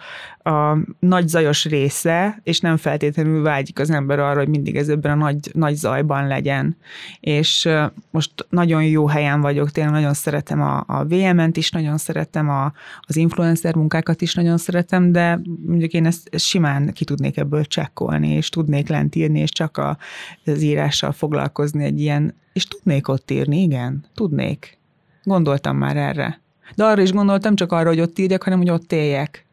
a 0.50 0.78
nagy 0.98 1.28
zajos 1.28 1.64
része, 1.64 2.40
és 2.42 2.60
nem 2.60 2.76
feltétlenül 2.76 3.42
vágyik 3.42 3.78
az 3.78 3.90
ember 3.90 4.18
arra, 4.18 4.38
hogy 4.38 4.48
mindig 4.48 4.76
ez 4.76 4.88
ebben 4.88 5.12
a 5.12 5.24
nagy, 5.24 5.50
nagy 5.52 5.74
zajban 5.74 6.26
legyen. 6.26 6.76
És 7.20 7.68
most 8.10 8.32
nagyon 8.48 8.84
jó 8.84 9.06
helyen 9.06 9.40
vagyok, 9.40 9.70
tényleg 9.70 9.92
nagyon 9.92 10.14
szeretem 10.14 10.60
a, 10.60 10.84
a 10.86 11.04
VM-ent 11.04 11.56
is, 11.56 11.70
nagyon 11.70 11.98
szeretem 11.98 12.48
a, 12.48 12.72
az 13.00 13.16
influencer 13.16 13.74
munkákat 13.74 14.22
is 14.22 14.34
nagyon 14.34 14.58
szeretem, 14.58 15.12
de 15.12 15.40
mondjuk 15.66 15.92
én 15.92 16.06
ezt, 16.06 16.38
simán 16.38 16.92
ki 16.92 17.04
tudnék 17.04 17.36
ebből 17.36 17.64
csekkolni, 17.64 18.28
és 18.28 18.48
tudnék 18.48 18.88
lent 18.88 19.14
írni, 19.14 19.38
és 19.38 19.50
csak 19.50 19.76
a, 19.76 19.98
az 20.44 20.62
írással 20.62 21.12
foglalkozni 21.12 21.84
egy 21.84 22.00
ilyen 22.00 22.34
és 22.54 22.64
tudnék 22.64 23.08
ott 23.08 23.30
írni, 23.30 23.62
igen, 23.62 24.04
tudnék. 24.14 24.78
Gondoltam 25.22 25.76
már 25.76 25.96
erre. 25.96 26.40
De 26.74 26.84
arra 26.84 27.02
is 27.02 27.12
gondoltam, 27.12 27.54
csak 27.54 27.72
arra, 27.72 27.88
hogy 27.88 28.00
ott 28.00 28.18
írjak, 28.18 28.42
hanem 28.42 28.58
hogy 28.58 28.70
ott 28.70 28.92
éljek. 28.92 29.46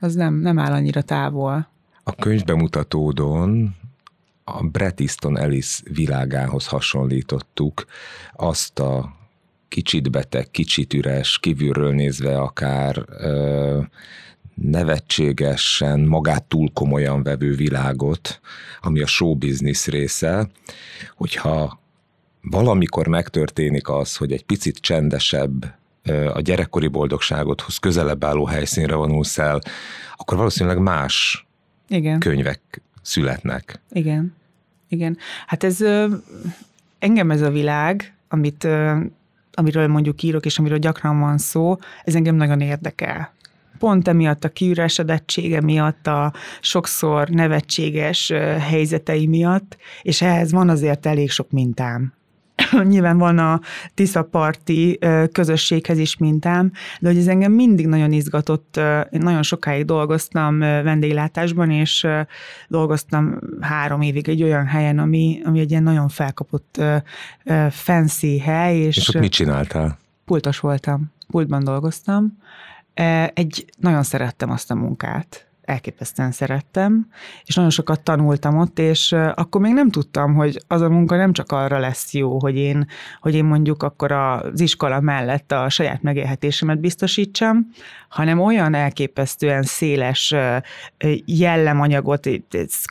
Az 0.00 0.14
nem, 0.14 0.34
nem 0.34 0.58
áll 0.58 0.72
annyira 0.72 1.02
távol. 1.02 1.68
A 2.02 2.14
könyvbemutatódon 2.14 3.74
a 4.44 4.62
Bret 4.62 5.00
Easton 5.00 5.38
Ellis 5.38 5.80
világához 5.92 6.66
hasonlítottuk 6.66 7.84
azt 8.32 8.78
a 8.78 9.16
kicsit 9.68 10.10
beteg, 10.10 10.50
kicsit 10.50 10.92
üres, 10.92 11.38
kívülről 11.38 11.92
nézve 11.92 12.38
akár 12.38 13.04
ö, 13.08 13.80
nevetségesen, 14.54 16.00
magát 16.00 16.44
túl 16.44 16.70
komolyan 16.72 17.22
vevő 17.22 17.54
világot, 17.54 18.40
ami 18.80 19.00
a 19.00 19.06
show 19.06 19.34
business 19.34 19.86
része, 19.86 20.48
hogyha 21.14 21.80
valamikor 22.50 23.06
megtörténik 23.06 23.88
az, 23.88 24.16
hogy 24.16 24.32
egy 24.32 24.44
picit 24.44 24.76
csendesebb, 24.76 25.74
a 26.34 26.40
gyerekkori 26.40 26.86
boldogságodhoz 26.86 27.76
közelebb 27.76 28.24
álló 28.24 28.44
helyszínre 28.44 28.94
vonulsz 28.94 29.38
el, 29.38 29.60
akkor 30.16 30.36
valószínűleg 30.36 30.78
más 30.78 31.46
Igen. 31.88 32.18
könyvek 32.18 32.82
születnek. 33.02 33.80
Igen. 33.92 34.34
Igen. 34.88 35.18
Hát 35.46 35.64
ez 35.64 35.84
engem 36.98 37.30
ez 37.30 37.40
a 37.40 37.50
világ, 37.50 38.14
amit, 38.28 38.68
amiről 39.52 39.86
mondjuk 39.86 40.22
írok, 40.22 40.44
és 40.44 40.58
amiről 40.58 40.78
gyakran 40.78 41.20
van 41.20 41.38
szó, 41.38 41.76
ez 42.04 42.14
engem 42.14 42.34
nagyon 42.34 42.60
érdekel. 42.60 43.34
Pont 43.78 44.08
emiatt 44.08 44.44
a 44.44 44.48
kiüresedettsége 44.48 45.60
miatt, 45.60 46.06
a 46.06 46.32
sokszor 46.60 47.28
nevetséges 47.28 48.28
helyzetei 48.60 49.26
miatt, 49.26 49.76
és 50.02 50.22
ehhez 50.22 50.52
van 50.52 50.68
azért 50.68 51.06
elég 51.06 51.30
sok 51.30 51.50
mintám. 51.50 52.12
nyilván 52.84 53.18
van 53.18 53.38
a 53.38 53.60
Tisza 53.94 54.22
parti 54.22 54.98
közösséghez 55.32 55.98
is 55.98 56.16
mintám, 56.16 56.72
de 57.00 57.08
hogy 57.08 57.18
ez 57.18 57.26
engem 57.26 57.52
mindig 57.52 57.86
nagyon 57.86 58.12
izgatott. 58.12 58.76
Én 59.10 59.20
nagyon 59.20 59.42
sokáig 59.42 59.84
dolgoztam 59.84 60.58
vendéglátásban, 60.58 61.70
és 61.70 62.06
dolgoztam 62.68 63.38
három 63.60 64.00
évig 64.00 64.28
egy 64.28 64.42
olyan 64.42 64.66
helyen, 64.66 64.98
ami, 64.98 65.40
ami 65.44 65.60
egy 65.60 65.70
ilyen 65.70 65.82
nagyon 65.82 66.08
felkapott 66.08 66.80
fancy 67.70 68.38
hely. 68.38 68.76
És, 68.76 68.96
és 68.96 69.08
ott 69.08 69.20
mit 69.20 69.32
csináltál? 69.32 69.98
Pultos 70.24 70.60
voltam, 70.60 71.12
pultban 71.28 71.64
dolgoztam. 71.64 72.38
Egy, 73.34 73.64
nagyon 73.78 74.02
szerettem 74.02 74.50
azt 74.50 74.70
a 74.70 74.74
munkát 74.74 75.46
elképesztően 75.66 76.30
szerettem, 76.30 77.06
és 77.44 77.54
nagyon 77.54 77.70
sokat 77.70 78.00
tanultam 78.00 78.58
ott, 78.58 78.78
és 78.78 79.12
akkor 79.12 79.60
még 79.60 79.72
nem 79.72 79.90
tudtam, 79.90 80.34
hogy 80.34 80.62
az 80.66 80.80
a 80.80 80.88
munka 80.88 81.16
nem 81.16 81.32
csak 81.32 81.52
arra 81.52 81.78
lesz 81.78 82.14
jó, 82.14 82.38
hogy 82.38 82.56
én, 82.56 82.86
hogy 83.20 83.34
én 83.34 83.44
mondjuk 83.44 83.82
akkor 83.82 84.12
az 84.12 84.60
iskola 84.60 85.00
mellett 85.00 85.52
a 85.52 85.68
saját 85.68 86.02
megélhetésemet 86.02 86.80
biztosítsam, 86.80 87.68
hanem 88.08 88.40
olyan 88.40 88.74
elképesztően 88.74 89.62
széles 89.62 90.34
jellemanyagot, 91.24 92.28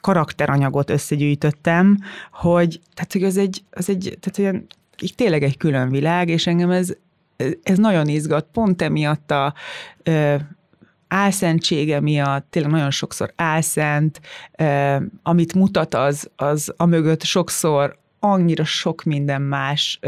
karakteranyagot 0.01 0.89
összegyűjtöttem, 0.89 1.97
hogy, 2.31 2.79
tehát, 2.93 3.13
hogy 3.13 3.23
az 3.23 3.37
egy, 3.37 3.63
az 3.71 3.89
egy 3.89 4.17
tehát 4.19 4.37
olyan, 4.39 4.67
így 5.01 5.15
tényleg 5.15 5.43
egy 5.43 5.57
külön 5.57 5.89
világ, 5.89 6.29
és 6.29 6.47
engem 6.47 6.71
ez, 6.71 6.93
ez 7.63 7.77
nagyon 7.77 8.07
izgat, 8.07 8.47
pont 8.51 8.81
emiatt 8.81 9.31
a 9.31 9.53
álszentsége 11.07 11.99
miatt, 11.99 12.47
tényleg 12.49 12.71
nagyon 12.71 12.91
sokszor 12.91 13.33
álszent, 13.35 14.21
amit 15.23 15.53
mutat 15.53 15.93
az, 15.93 16.29
az 16.35 16.73
amögött 16.77 17.23
sokszor 17.23 18.03
annyira 18.19 18.63
sok 18.63 19.03
minden 19.03 19.41
más, 19.41 19.99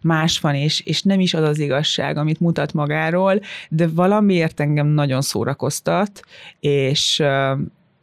más 0.00 0.40
van, 0.40 0.54
és, 0.54 0.80
és 0.80 1.02
nem 1.02 1.20
is 1.20 1.34
az 1.34 1.42
az 1.42 1.58
igazság, 1.58 2.16
amit 2.16 2.40
mutat 2.40 2.72
magáról, 2.72 3.40
de 3.68 3.88
valamiért 3.88 4.60
engem 4.60 4.86
nagyon 4.86 5.20
szórakoztat, 5.20 6.20
és, 6.60 7.22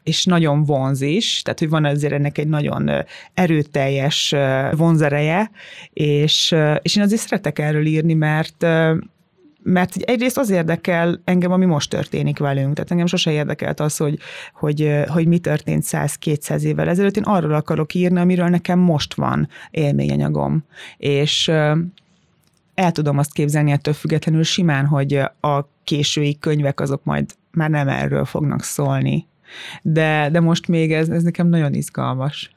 és 0.04 0.26
nagyon 0.26 0.64
vonz 0.64 1.02
is, 1.02 1.42
tehát 1.42 1.60
hogy 1.60 1.70
van 1.70 1.86
azért 1.86 2.14
ennek 2.14 2.38
egy 2.38 2.48
nagyon 2.48 2.92
erőteljes 3.34 4.36
vonzereje, 4.72 5.52
és, 5.94 6.56
és 6.82 6.96
én 6.96 7.04
azért 7.04 7.22
szeretek 7.22 7.60
erről 7.60 7.86
írni, 7.86 8.14
mert 8.14 8.66
mert 9.68 9.96
egyrészt 9.96 10.38
az 10.38 10.50
érdekel 10.50 11.22
engem, 11.24 11.52
ami 11.52 11.66
most 11.66 11.90
történik 11.90 12.40
velünk. 12.40 12.74
Tehát 12.74 12.92
engem 12.92 13.06
sose 13.06 13.32
érdekelt 13.32 13.80
az, 13.80 13.98
hogy, 13.98 14.20
hogy, 14.54 15.04
hogy 15.08 15.28
mi 15.28 15.40
történt 15.40 15.84
100-200 15.88 16.62
évvel 16.62 16.90
ezelőtt. 16.90 17.18
Én 17.18 17.24
arról 17.24 17.54
akarok 17.54 17.94
írni, 17.94 18.20
amiről 18.20 18.48
nekem 18.48 18.80
most 18.80 19.14
van 19.14 19.48
élményanyagom. 19.72 20.66
És 20.98 21.48
el 22.74 22.92
tudom 22.92 23.18
azt 23.18 23.34
képzelni 23.34 23.72
ettől 23.72 23.94
függetlenül 23.94 24.44
simán, 24.44 24.86
hogy 24.86 25.14
a 25.40 25.70
késői 25.84 26.38
könyvek 26.40 26.80
azok 26.80 27.04
majd 27.04 27.26
már 27.52 27.70
nem 27.70 27.88
erről 27.88 28.26
fognak 28.26 28.64
szólni, 28.64 29.28
de, 29.82 30.30
de 30.32 30.40
most 30.40 30.68
még 30.68 30.94
ez, 30.94 31.10
ez 31.10 31.24
nekem 31.24 31.48
nagyon 31.48 31.74
izgalmas. 31.74 32.50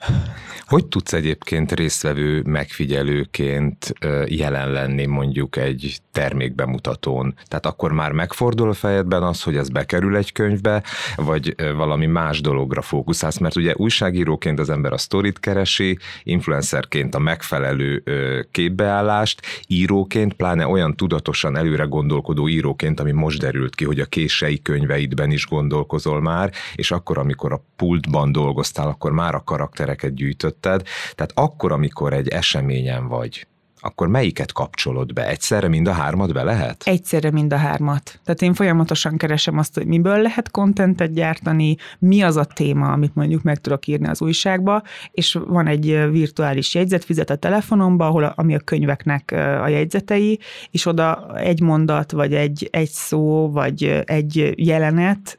Hogy 0.66 0.86
tudsz 0.86 1.12
egyébként 1.12 1.72
résztvevő 1.72 2.42
megfigyelőként 2.46 3.94
jelen 4.26 4.72
lenni 4.72 5.06
mondjuk 5.06 5.56
egy 5.56 5.98
termékbemutatón? 6.12 7.34
Tehát 7.48 7.66
akkor 7.66 7.92
már 7.92 8.12
megfordul 8.12 8.68
a 8.68 8.74
fejedben 8.74 9.22
az, 9.22 9.42
hogy 9.42 9.56
ez 9.56 9.68
bekerül 9.68 10.16
egy 10.16 10.32
könyvbe, 10.32 10.82
vagy 11.16 11.54
valami 11.76 12.06
más 12.06 12.40
dologra 12.40 12.82
fókuszálsz, 12.82 13.38
mert 13.38 13.56
ugye 13.56 13.72
újságíróként 13.76 14.58
az 14.58 14.70
ember 14.70 14.92
a 14.92 14.98
sztorit 14.98 15.40
keresi, 15.40 15.98
influencerként 16.22 17.14
a 17.14 17.18
megfelelő 17.18 18.02
képbeállást, 18.50 19.40
íróként, 19.66 20.32
pláne 20.32 20.66
olyan 20.66 20.96
tudatosan 20.96 21.56
előre 21.56 21.84
gondolkodó 21.84 22.48
íróként, 22.48 23.00
ami 23.00 23.12
most 23.12 23.38
derült 23.38 23.74
ki, 23.74 23.84
hogy 23.84 24.00
a 24.00 24.06
kései 24.06 24.62
könyveidben 24.62 25.30
is 25.30 25.46
gondolkozol 25.46 26.20
már, 26.20 26.52
és 26.78 26.90
akkor, 26.90 27.18
amikor 27.18 27.52
a 27.52 27.64
pultban 27.76 28.32
dolgoztál, 28.32 28.88
akkor 28.88 29.12
már 29.12 29.34
a 29.34 29.42
karaktereket 29.44 30.14
gyűjtötted. 30.14 30.82
Tehát 31.14 31.32
akkor, 31.34 31.72
amikor 31.72 32.12
egy 32.12 32.28
eseményen 32.28 33.08
vagy, 33.08 33.46
akkor 33.80 34.08
melyiket 34.08 34.52
kapcsolod 34.52 35.12
be? 35.12 35.28
Egyszerre 35.28 35.68
mind 35.68 35.88
a 35.88 35.92
hármat 35.92 36.32
be 36.32 36.42
lehet? 36.42 36.82
Egyszerre 36.86 37.30
mind 37.30 37.52
a 37.52 37.56
hármat. 37.56 38.20
Tehát 38.24 38.42
én 38.42 38.54
folyamatosan 38.54 39.16
keresem 39.16 39.58
azt, 39.58 39.74
hogy 39.74 39.86
miből 39.86 40.22
lehet 40.22 40.50
kontentet 40.50 41.12
gyártani, 41.12 41.76
mi 41.98 42.22
az 42.22 42.36
a 42.36 42.44
téma, 42.44 42.92
amit 42.92 43.14
mondjuk 43.14 43.42
meg 43.42 43.58
tudok 43.58 43.86
írni 43.86 44.08
az 44.08 44.22
újságba, 44.22 44.82
és 45.10 45.38
van 45.46 45.66
egy 45.66 46.10
virtuális 46.10 46.74
jegyzetfizet 46.74 47.30
a 47.30 47.36
telefonomba, 47.36 48.06
ahol 48.06 48.24
a, 48.24 48.32
ami 48.36 48.54
a 48.54 48.58
könyveknek 48.58 49.30
a 49.62 49.68
jegyzetei, 49.68 50.38
és 50.70 50.86
oda 50.86 51.36
egy 51.36 51.60
mondat, 51.60 52.12
vagy 52.12 52.34
egy, 52.34 52.68
egy 52.72 52.90
szó, 52.90 53.50
vagy 53.50 54.02
egy 54.04 54.52
jelenet 54.56 55.38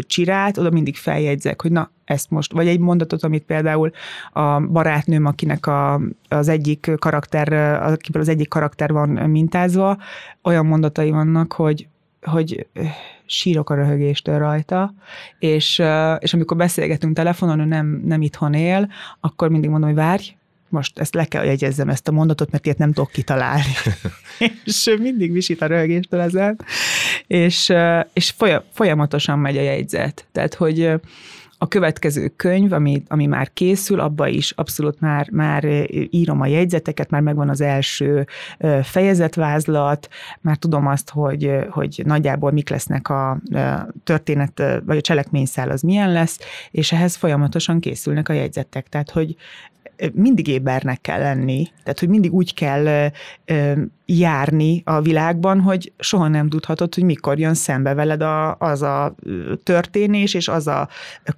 csirált, 0.00 0.58
oda 0.58 0.70
mindig 0.70 0.96
feljegyzek, 0.96 1.62
hogy 1.62 1.72
na, 1.72 1.90
ezt 2.04 2.30
most, 2.30 2.52
vagy 2.52 2.68
egy 2.68 2.78
mondatot, 2.78 3.22
amit 3.22 3.44
például 3.44 3.90
a 4.32 4.60
barátnőm, 4.60 5.24
akinek 5.24 5.66
a, 5.66 6.00
az 6.28 6.48
egyik 6.48 6.90
karakter, 6.98 7.52
akiből 7.82 8.22
az 8.22 8.28
egyik 8.28 8.48
karakter 8.48 8.92
van 8.92 9.08
mintázva, 9.08 9.98
olyan 10.42 10.66
mondatai 10.66 11.10
vannak, 11.10 11.52
hogy 11.52 11.88
hogy 12.24 12.66
sírok 13.26 13.70
a 13.70 13.74
röhögéstől 13.74 14.38
rajta, 14.38 14.94
és, 15.38 15.82
és 16.18 16.34
amikor 16.34 16.56
beszélgetünk 16.56 17.16
telefonon, 17.16 17.60
ő 17.60 17.64
nem, 17.64 18.02
nem 18.04 18.22
itthon 18.22 18.54
él, 18.54 18.90
akkor 19.20 19.48
mindig 19.48 19.70
mondom, 19.70 19.88
hogy 19.88 19.98
várj, 19.98 20.36
most 20.68 20.98
ezt 20.98 21.14
le 21.14 21.24
kell 21.24 21.44
jegyezzem 21.44 21.88
ezt 21.88 22.08
a 22.08 22.12
mondatot, 22.12 22.50
mert 22.50 22.64
ilyet 22.64 22.78
nem 22.78 22.92
tudok 22.92 23.10
kitalálni. 23.10 23.72
és 24.64 24.96
mindig 25.00 25.32
visít 25.32 25.62
a 25.62 25.66
röhögéstől 25.66 26.20
ezen, 26.20 26.58
és, 27.26 27.72
és 28.12 28.34
folyamatosan 28.72 29.38
megy 29.38 29.56
a 29.56 29.62
jegyzet. 29.62 30.26
Tehát, 30.32 30.54
hogy 30.54 30.92
a 31.64 31.68
következő 31.68 32.28
könyv, 32.28 32.72
ami, 32.72 33.02
ami 33.08 33.26
már 33.26 33.52
készül, 33.52 34.00
abba 34.00 34.28
is 34.28 34.50
abszolút 34.50 35.00
már, 35.00 35.28
már 35.30 35.64
írom 36.10 36.40
a 36.40 36.46
jegyzeteket, 36.46 37.10
már 37.10 37.20
megvan 37.20 37.48
az 37.48 37.60
első 37.60 38.26
fejezetvázlat, 38.82 40.08
már 40.40 40.56
tudom 40.56 40.86
azt, 40.86 41.10
hogy, 41.10 41.50
hogy 41.70 42.02
nagyjából 42.04 42.50
mik 42.50 42.68
lesznek 42.68 43.08
a 43.08 43.40
történet, 44.04 44.62
vagy 44.84 44.96
a 44.96 45.00
cselekményszál 45.00 45.70
az 45.70 45.82
milyen 45.82 46.12
lesz, 46.12 46.38
és 46.70 46.92
ehhez 46.92 47.16
folyamatosan 47.16 47.80
készülnek 47.80 48.28
a 48.28 48.32
jegyzetek. 48.32 48.88
Tehát, 48.88 49.10
hogy 49.10 49.36
mindig 50.12 50.48
ébernek 50.48 51.00
kell 51.00 51.18
lenni, 51.18 51.68
tehát 51.82 51.98
hogy 51.98 52.08
mindig 52.08 52.32
úgy 52.32 52.54
kell 52.54 53.10
járni 54.06 54.82
a 54.84 55.00
világban, 55.00 55.60
hogy 55.60 55.92
soha 55.98 56.28
nem 56.28 56.48
tudhatod, 56.48 56.94
hogy 56.94 57.04
mikor 57.04 57.38
jön 57.38 57.54
szembe 57.54 57.94
veled 57.94 58.22
a, 58.22 58.56
az 58.56 58.82
a 58.82 59.14
történés, 59.62 60.34
és 60.34 60.48
az 60.48 60.66
a 60.66 60.88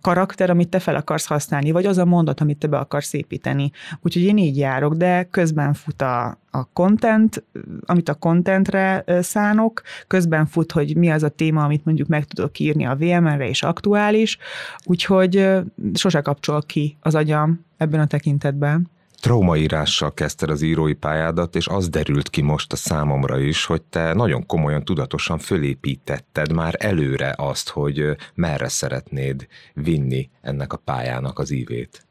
karakter, 0.00 0.50
amit 0.50 0.68
te 0.68 0.78
fel 0.78 0.96
akarsz 0.96 1.26
használni, 1.26 1.70
vagy 1.70 1.86
az 1.86 1.98
a 1.98 2.04
mondat, 2.04 2.40
amit 2.40 2.58
te 2.58 2.66
be 2.66 2.78
akarsz 2.78 3.12
építeni. 3.12 3.70
Úgyhogy 4.02 4.22
én 4.22 4.38
így 4.38 4.56
járok, 4.56 4.94
de 4.94 5.22
közben 5.22 5.72
fut 5.74 6.02
a, 6.02 6.38
a 6.58 6.68
content, 6.72 7.44
amit 7.80 8.08
a 8.08 8.14
contentre 8.14 9.04
szánok, 9.22 9.82
közben 10.06 10.46
fut, 10.46 10.72
hogy 10.72 10.96
mi 10.96 11.10
az 11.10 11.22
a 11.22 11.28
téma, 11.28 11.64
amit 11.64 11.84
mondjuk 11.84 12.08
meg 12.08 12.24
tudok 12.24 12.58
írni 12.58 12.86
a 12.86 12.96
VMR-re, 12.96 13.48
és 13.48 13.62
aktuális, 13.62 14.38
úgyhogy 14.84 15.48
sose 15.94 16.20
kapcsol 16.20 16.62
ki 16.62 16.96
az 17.00 17.14
agyam 17.14 17.64
ebben 17.76 18.00
a 18.00 18.06
tekintetben. 18.06 18.90
Traumaírással 19.20 20.14
kezdted 20.14 20.50
az 20.50 20.62
írói 20.62 20.92
pályádat, 20.92 21.56
és 21.56 21.66
az 21.66 21.88
derült 21.88 22.30
ki 22.30 22.40
most 22.40 22.72
a 22.72 22.76
számomra 22.76 23.38
is, 23.38 23.64
hogy 23.64 23.82
te 23.82 24.12
nagyon 24.12 24.46
komolyan, 24.46 24.84
tudatosan 24.84 25.38
fölépítetted 25.38 26.52
már 26.52 26.74
előre 26.78 27.34
azt, 27.36 27.68
hogy 27.68 28.16
merre 28.34 28.68
szeretnéd 28.68 29.46
vinni 29.74 30.30
ennek 30.40 30.72
a 30.72 30.76
pályának 30.76 31.38
az 31.38 31.50
ívét. 31.50 32.06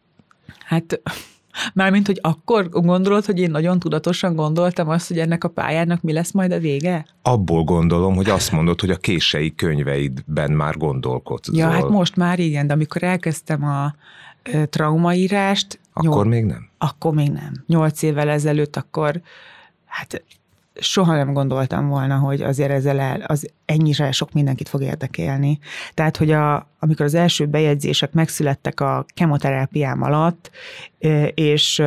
Hát 0.65 1.01
Mármint, 1.73 2.07
hogy 2.07 2.19
akkor 2.21 2.69
gondolod, 2.69 3.25
hogy 3.25 3.39
én 3.39 3.51
nagyon 3.51 3.79
tudatosan 3.79 4.35
gondoltam 4.35 4.89
azt, 4.89 5.07
hogy 5.07 5.19
ennek 5.19 5.43
a 5.43 5.47
pályának 5.47 6.01
mi 6.01 6.13
lesz 6.13 6.31
majd 6.31 6.51
a 6.51 6.59
vége? 6.59 7.05
Abból 7.21 7.63
gondolom, 7.63 8.15
hogy 8.15 8.29
azt 8.29 8.51
mondod, 8.51 8.79
hogy 8.79 8.89
a 8.89 8.97
kései 8.97 9.55
könyveidben 9.55 10.51
már 10.51 10.77
gondolkodsz. 10.77 11.49
Ja, 11.51 11.69
hát 11.69 11.89
most 11.89 12.15
már 12.15 12.39
igen, 12.39 12.67
de 12.67 12.73
amikor 12.73 13.03
elkezdtem 13.03 13.63
a 13.63 13.95
traumaírást... 14.69 15.79
Akkor 15.93 16.09
nyol... 16.09 16.25
még 16.25 16.45
nem? 16.45 16.69
Akkor 16.77 17.13
még 17.13 17.31
nem. 17.31 17.63
Nyolc 17.67 18.01
évvel 18.01 18.29
ezelőtt 18.29 18.75
akkor, 18.75 19.21
hát 19.85 20.23
soha 20.79 21.15
nem 21.15 21.33
gondoltam 21.33 21.87
volna, 21.87 22.17
hogy 22.17 22.41
azért 22.41 22.71
ezzel 22.71 22.99
el, 22.99 23.21
az 23.21 23.49
ennyire 23.65 24.11
sok 24.11 24.31
mindenkit 24.31 24.69
fog 24.69 24.81
érdekelni. 24.81 25.59
Tehát, 25.93 26.17
hogy 26.17 26.31
a, 26.31 26.69
amikor 26.79 27.05
az 27.05 27.13
első 27.13 27.45
bejegyzések 27.45 28.13
megszülettek 28.13 28.79
a 28.79 29.05
kemoterápiám 29.13 30.01
alatt, 30.01 30.51
és, 31.33 31.83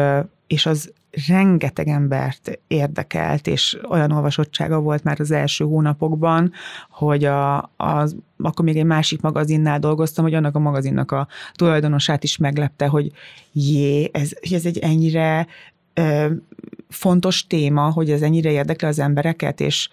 és 0.46 0.66
az 0.66 0.92
rengeteg 1.27 1.88
embert 1.88 2.61
érdekelt, 2.66 3.46
és 3.46 3.79
olyan 3.88 4.11
olvasottsága 4.11 4.81
volt 4.81 5.05
már 5.05 5.20
az 5.20 5.31
első 5.31 5.64
hónapokban, 5.64 6.53
hogy 6.90 7.24
a, 7.24 7.70
az, 7.77 8.16
akkor 8.38 8.64
még 8.64 8.77
egy 8.77 8.85
másik 8.85 9.20
magazinnál 9.20 9.79
dolgoztam, 9.79 10.24
hogy 10.24 10.35
annak 10.35 10.57
a 10.57 10.59
magazinnak 10.59 11.11
a 11.11 11.29
tulajdonosát 11.55 12.24
is 12.24 12.37
meglepte, 12.37 12.87
hogy 12.87 13.11
jé, 13.53 14.11
ez, 14.12 14.31
ez 14.53 14.66
egy 14.66 14.79
ennyire 14.79 15.46
fontos 16.89 17.47
téma, 17.47 17.91
hogy 17.91 18.11
ez 18.11 18.23
ennyire 18.23 18.51
érdekli 18.51 18.89
az 18.89 18.99
embereket, 18.99 19.61
és, 19.61 19.89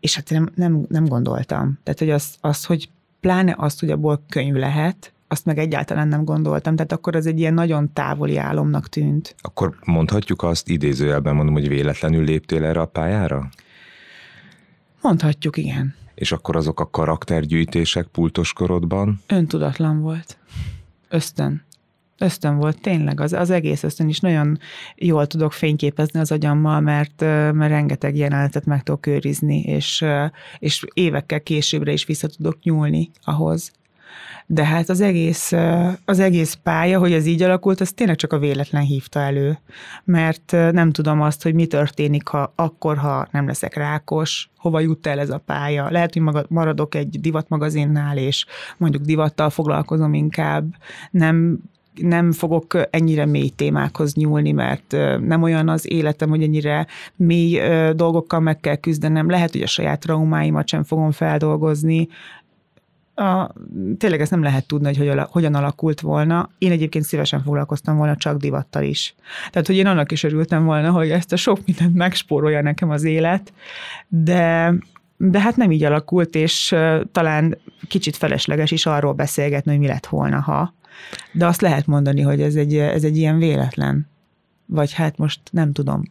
és 0.00 0.14
hát 0.14 0.30
nem, 0.30 0.48
nem, 0.54 0.84
nem 0.88 1.04
gondoltam. 1.04 1.78
Tehát, 1.82 1.98
hogy 1.98 2.10
az, 2.10 2.34
az, 2.40 2.64
hogy 2.64 2.88
pláne 3.20 3.54
azt, 3.58 3.80
hogy 3.80 3.90
abból 3.90 4.24
könyv 4.28 4.54
lehet, 4.54 5.12
azt 5.28 5.44
meg 5.44 5.58
egyáltalán 5.58 6.08
nem 6.08 6.24
gondoltam, 6.24 6.76
tehát 6.76 6.92
akkor 6.92 7.16
az 7.16 7.26
egy 7.26 7.38
ilyen 7.38 7.54
nagyon 7.54 7.92
távoli 7.92 8.36
álomnak 8.36 8.88
tűnt. 8.88 9.34
Akkor 9.40 9.76
mondhatjuk 9.84 10.42
azt, 10.42 10.68
idézőjelben 10.68 11.34
mondom, 11.34 11.54
hogy 11.54 11.68
véletlenül 11.68 12.24
léptél 12.24 12.64
erre 12.64 12.80
a 12.80 12.86
pályára? 12.86 13.48
Mondhatjuk, 15.00 15.56
igen. 15.56 15.94
És 16.14 16.32
akkor 16.32 16.56
azok 16.56 16.80
a 16.80 16.90
karaktergyűjtések 16.90 18.06
pultoskorodban? 18.06 19.20
Öntudatlan 19.26 20.00
volt. 20.00 20.38
Ösztön. 21.08 21.62
Ösztön 22.22 22.56
volt, 22.56 22.80
tényleg, 22.80 23.20
az, 23.20 23.32
az 23.32 23.50
egész 23.50 23.82
ösztön 23.82 24.08
is 24.08 24.20
nagyon 24.20 24.58
jól 24.96 25.26
tudok 25.26 25.52
fényképezni 25.52 26.20
az 26.20 26.32
agyammal, 26.32 26.80
mert, 26.80 27.20
mert 27.20 27.70
rengeteg 27.70 28.16
jelenetet 28.16 28.64
meg 28.64 28.82
tudok 28.82 29.06
őrizni, 29.06 29.60
és, 29.60 30.04
és 30.58 30.84
évekkel 30.92 31.40
későbbre 31.40 31.92
is 31.92 32.04
vissza 32.04 32.28
tudok 32.28 32.62
nyúlni 32.62 33.10
ahhoz. 33.24 33.72
De 34.46 34.64
hát 34.64 34.88
az 34.88 35.00
egész, 35.00 35.52
az 36.04 36.18
egész 36.18 36.58
pálya, 36.62 36.98
hogy 36.98 37.12
ez 37.12 37.26
így 37.26 37.42
alakult, 37.42 37.80
az 37.80 37.92
tényleg 37.92 38.16
csak 38.16 38.32
a 38.32 38.38
véletlen 38.38 38.82
hívta 38.82 39.20
elő. 39.20 39.58
Mert 40.04 40.50
nem 40.50 40.90
tudom 40.90 41.20
azt, 41.20 41.42
hogy 41.42 41.54
mi 41.54 41.66
történik 41.66 42.26
ha, 42.26 42.52
akkor, 42.56 42.96
ha 42.96 43.28
nem 43.30 43.46
leszek 43.46 43.74
rákos, 43.74 44.50
hova 44.56 44.80
jut 44.80 45.06
el 45.06 45.18
ez 45.18 45.30
a 45.30 45.38
pálya. 45.38 45.90
Lehet, 45.90 46.12
hogy 46.12 46.46
maradok 46.48 46.94
egy 46.94 47.20
divatmagazinnál, 47.20 48.16
és 48.16 48.46
mondjuk 48.76 49.02
divattal 49.02 49.50
foglalkozom 49.50 50.14
inkább. 50.14 50.74
Nem 51.10 51.58
nem 51.94 52.32
fogok 52.32 52.74
ennyire 52.90 53.26
mély 53.26 53.48
témákhoz 53.48 54.14
nyúlni, 54.14 54.52
mert 54.52 54.96
nem 55.20 55.42
olyan 55.42 55.68
az 55.68 55.90
életem, 55.90 56.28
hogy 56.28 56.42
ennyire 56.42 56.86
mély 57.16 57.60
dolgokkal 57.92 58.40
meg 58.40 58.60
kell 58.60 58.76
küzdenem. 58.76 59.30
Lehet, 59.30 59.52
hogy 59.52 59.62
a 59.62 59.66
saját 59.66 60.00
traumáimat 60.00 60.68
sem 60.68 60.84
fogom 60.84 61.10
feldolgozni, 61.10 62.08
a, 63.14 63.52
tényleg 63.98 64.20
ezt 64.20 64.30
nem 64.30 64.42
lehet 64.42 64.66
tudni, 64.66 64.86
hogy 64.86 64.96
hogyan, 64.96 65.26
hogyan 65.30 65.54
alakult 65.54 66.00
volna. 66.00 66.50
Én 66.58 66.70
egyébként 66.70 67.04
szívesen 67.04 67.42
foglalkoztam 67.42 67.96
volna 67.96 68.16
csak 68.16 68.36
divattal 68.36 68.82
is. 68.82 69.14
Tehát, 69.50 69.66
hogy 69.66 69.76
én 69.76 69.86
annak 69.86 70.12
is 70.12 70.22
örültem 70.22 70.64
volna, 70.64 70.90
hogy 70.90 71.10
ezt 71.10 71.32
a 71.32 71.36
sok 71.36 71.58
mindent 71.66 71.94
megspórolja 71.94 72.62
nekem 72.62 72.90
az 72.90 73.04
élet, 73.04 73.52
de 74.08 74.74
de 75.16 75.40
hát 75.40 75.56
nem 75.56 75.70
így 75.70 75.84
alakult, 75.84 76.34
és 76.34 76.74
talán 77.12 77.58
kicsit 77.88 78.16
felesleges 78.16 78.70
is 78.70 78.86
arról 78.86 79.12
beszélgetni, 79.12 79.70
hogy 79.70 79.80
mi 79.80 79.86
lett 79.86 80.06
volna, 80.06 80.40
ha. 80.40 80.74
De 81.32 81.46
azt 81.46 81.60
lehet 81.60 81.86
mondani, 81.86 82.20
hogy 82.20 82.40
ez 82.40 82.54
egy, 82.54 82.76
ez 82.76 83.04
egy 83.04 83.16
ilyen 83.16 83.38
véletlen. 83.38 84.08
Vagy 84.66 84.92
hát 84.92 85.18
most 85.18 85.40
nem 85.50 85.72
tudom, 85.72 86.02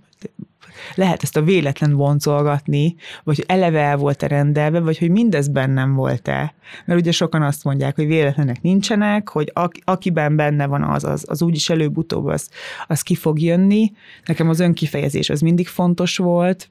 lehet 0.95 1.23
ezt 1.23 1.37
a 1.37 1.41
véletlen 1.41 1.95
boncolgatni, 1.95 2.95
vagy 3.23 3.43
eleve 3.47 3.79
el 3.79 3.97
volt-e 3.97 4.27
rendelve, 4.27 4.79
vagy 4.79 4.97
hogy 4.97 5.09
mindez 5.09 5.47
bennem 5.47 5.93
volt-e. 5.93 6.53
Mert 6.85 6.99
ugye 6.99 7.11
sokan 7.11 7.41
azt 7.41 7.63
mondják, 7.63 7.95
hogy 7.95 8.07
véletlenek 8.07 8.61
nincsenek, 8.61 9.29
hogy 9.29 9.51
akiben 9.83 10.35
benne 10.35 10.65
van 10.65 10.83
az, 10.83 11.03
az, 11.03 11.25
az 11.27 11.41
úgyis 11.41 11.69
előbb-utóbb 11.69 12.25
az, 12.25 12.49
az 12.87 13.01
ki 13.01 13.15
fog 13.15 13.39
jönni. 13.41 13.91
Nekem 14.25 14.49
az 14.49 14.59
önkifejezés 14.59 15.29
az 15.29 15.41
mindig 15.41 15.67
fontos 15.67 16.17
volt, 16.17 16.69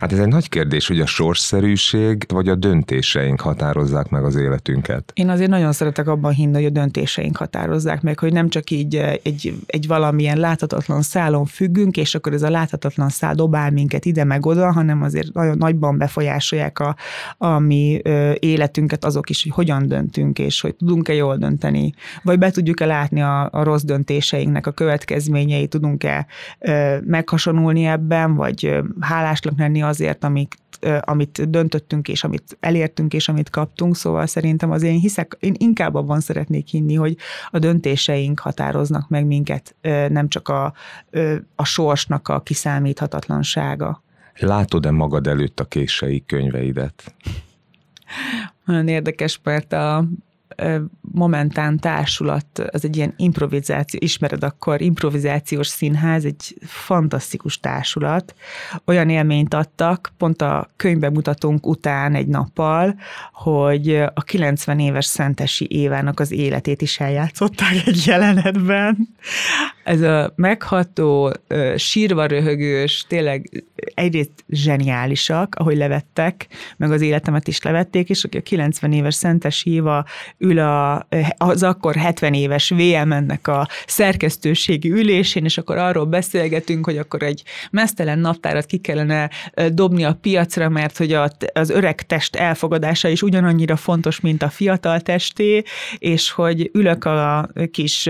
Hát 0.00 0.12
ez 0.12 0.18
egy 0.18 0.28
nagy 0.28 0.48
kérdés, 0.48 0.86
hogy 0.86 1.00
a 1.00 1.06
sorsszerűség 1.06 2.24
vagy 2.28 2.48
a 2.48 2.54
döntéseink 2.54 3.40
határozzák 3.40 4.08
meg 4.08 4.24
az 4.24 4.36
életünket. 4.36 5.12
Én 5.14 5.28
azért 5.28 5.50
nagyon 5.50 5.72
szeretek 5.72 6.08
abban 6.08 6.32
hinni, 6.32 6.54
hogy 6.54 6.64
a 6.64 6.70
döntéseink 6.70 7.36
határozzák 7.36 8.02
meg, 8.02 8.18
hogy 8.18 8.32
nem 8.32 8.48
csak 8.48 8.70
így 8.70 8.96
eh, 8.96 9.14
egy, 9.22 9.54
egy 9.66 9.86
valamilyen 9.86 10.38
láthatatlan 10.38 11.02
szálon 11.02 11.44
függünk, 11.44 11.96
és 11.96 12.14
akkor 12.14 12.32
ez 12.32 12.42
a 12.42 12.50
láthatatlan 12.50 13.08
szál 13.08 13.34
dobál 13.34 13.70
minket 13.70 14.04
ide 14.04 14.24
meg 14.24 14.46
oda, 14.46 14.72
hanem 14.72 15.02
azért 15.02 15.32
nagyon 15.32 15.56
nagyban 15.58 15.98
befolyásolják 15.98 16.78
a, 16.78 16.96
a 17.38 17.58
mi 17.58 18.00
életünket 18.38 19.04
azok 19.04 19.30
is, 19.30 19.42
hogy 19.42 19.52
hogyan 19.52 19.88
döntünk, 19.88 20.38
és 20.38 20.60
hogy 20.60 20.74
tudunk-e 20.74 21.14
jól 21.14 21.36
dönteni, 21.36 21.92
vagy 22.22 22.38
be 22.38 22.50
tudjuk-e 22.50 22.86
látni 22.86 23.22
a, 23.22 23.48
a 23.52 23.62
rossz 23.62 23.82
döntéseinknek 23.82 24.66
a 24.66 24.70
következményeit, 24.70 25.70
tudunk-e 25.70 26.26
meghasonulni 27.04 27.84
ebben, 27.84 28.34
vagy 28.34 28.80
hálásnak 29.00 29.58
lenni 29.58 29.88
azért, 29.90 30.24
amit, 30.24 30.56
amit 31.00 31.50
döntöttünk, 31.50 32.08
és 32.08 32.24
amit 32.24 32.56
elértünk, 32.60 33.14
és 33.14 33.28
amit 33.28 33.50
kaptunk, 33.50 33.96
szóval 33.96 34.26
szerintem 34.26 34.70
az 34.70 34.82
én 34.82 34.98
hiszek, 34.98 35.36
én 35.40 35.54
inkább 35.58 35.94
abban 35.94 36.20
szeretnék 36.20 36.68
hinni, 36.68 36.94
hogy 36.94 37.16
a 37.50 37.58
döntéseink 37.58 38.38
határoznak 38.38 39.08
meg 39.08 39.26
minket, 39.26 39.74
nem 40.08 40.28
csak 40.28 40.48
a, 40.48 40.72
a 41.54 41.64
sorsnak 41.64 42.28
a 42.28 42.40
kiszámíthatatlansága. 42.40 44.02
Látod-e 44.38 44.90
magad 44.90 45.26
előtt 45.26 45.60
a 45.60 45.64
kései 45.64 46.24
könyveidet? 46.26 47.14
Nagyon 48.64 48.88
érdekes, 48.88 49.40
mert 49.42 49.72
a 49.72 50.04
Momentán 51.00 51.78
Társulat, 51.78 52.58
az 52.70 52.84
egy 52.84 52.96
ilyen 52.96 53.14
improvizáció, 53.16 54.00
ismered 54.02 54.44
akkor, 54.44 54.80
improvizációs 54.80 55.66
színház, 55.66 56.24
egy 56.24 56.56
fantasztikus 56.66 57.58
társulat. 57.60 58.34
Olyan 58.84 59.08
élményt 59.08 59.54
adtak, 59.54 60.12
pont 60.18 60.42
a 60.42 60.68
könyvbemutatónk 60.76 61.66
után 61.66 62.14
egy 62.14 62.26
nappal, 62.26 62.94
hogy 63.32 63.96
a 63.96 64.22
90 64.24 64.78
éves 64.78 65.04
Szentesi 65.04 65.66
Évának 65.70 66.20
az 66.20 66.30
életét 66.30 66.82
is 66.82 67.00
eljátszották 67.00 67.86
egy 67.86 68.06
jelenetben. 68.06 69.08
Ez 69.90 70.00
a 70.00 70.32
megható, 70.36 71.32
sírva 71.76 72.26
röhögős, 72.26 73.04
tényleg 73.08 73.64
egyrészt 73.94 74.30
zseniálisak, 74.48 75.54
ahogy 75.54 75.76
levettek, 75.76 76.46
meg 76.76 76.90
az 76.90 77.00
életemet 77.00 77.48
is 77.48 77.62
levették, 77.62 78.08
és 78.08 78.24
aki 78.24 78.36
a 78.36 78.42
90 78.42 78.92
éves 78.92 79.14
Szentes 79.14 79.64
Éva 79.64 80.04
ül 80.38 80.58
a, 80.58 81.06
az 81.36 81.62
akkor 81.62 81.94
70 81.94 82.34
éves 82.34 82.68
VMN-nek 82.68 83.48
a 83.48 83.68
szerkesztőségi 83.86 84.90
ülésén, 84.90 85.44
és 85.44 85.58
akkor 85.58 85.76
arról 85.76 86.04
beszélgetünk, 86.04 86.84
hogy 86.84 86.98
akkor 86.98 87.22
egy 87.22 87.42
mesztelen 87.70 88.18
naptárat 88.18 88.66
ki 88.66 88.78
kellene 88.78 89.30
dobni 89.68 90.04
a 90.04 90.18
piacra, 90.20 90.68
mert 90.68 90.96
hogy 90.96 91.12
az 91.52 91.70
öreg 91.70 92.06
test 92.06 92.36
elfogadása 92.36 93.08
is 93.08 93.22
ugyanannyira 93.22 93.76
fontos, 93.76 94.20
mint 94.20 94.42
a 94.42 94.48
fiatal 94.48 95.00
testé, 95.00 95.62
és 95.98 96.30
hogy 96.30 96.70
ülök 96.72 97.04
a 97.04 97.48
kis 97.70 98.08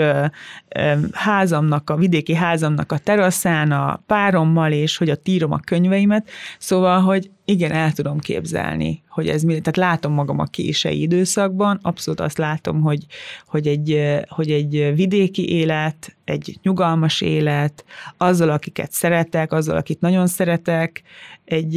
házamnak, 1.71 1.91
a 1.91 1.97
vidéki 1.97 2.35
házamnak 2.35 2.93
a 2.93 2.99
teraszán 2.99 3.73
a 3.73 4.03
párommal, 4.07 4.73
és 4.73 4.97
hogy 4.97 5.11
a 5.11 5.17
tírom 5.17 5.53
a 5.53 5.61
könyveimet, 5.65 6.29
szóval, 6.59 7.01
hogy 7.01 7.31
igen, 7.45 7.73
el 7.73 7.93
tudom 7.93 8.19
képzelni, 8.19 9.03
hogy 9.09 9.29
ez 9.29 9.43
mi, 9.43 9.61
tehát 9.61 9.77
látom 9.77 10.13
magam 10.13 10.39
a 10.39 10.45
kései 10.45 11.01
időszakban, 11.01 11.79
abszolút 11.83 12.21
azt 12.21 12.39
látom, 12.39 12.81
hogy, 12.81 13.07
hogy, 13.47 13.67
egy, 13.67 14.01
hogy 14.29 14.51
egy 14.51 14.95
vidéki 14.95 15.51
élet, 15.51 16.17
egy 16.25 16.59
nyugalmas 16.63 17.21
élet, 17.21 17.85
azzal, 18.17 18.51
akiket 18.51 18.93
szeretek, 18.93 19.53
azzal, 19.53 19.77
akit 19.77 20.01
nagyon 20.01 20.27
szeretek, 20.27 21.03
egy, 21.45 21.77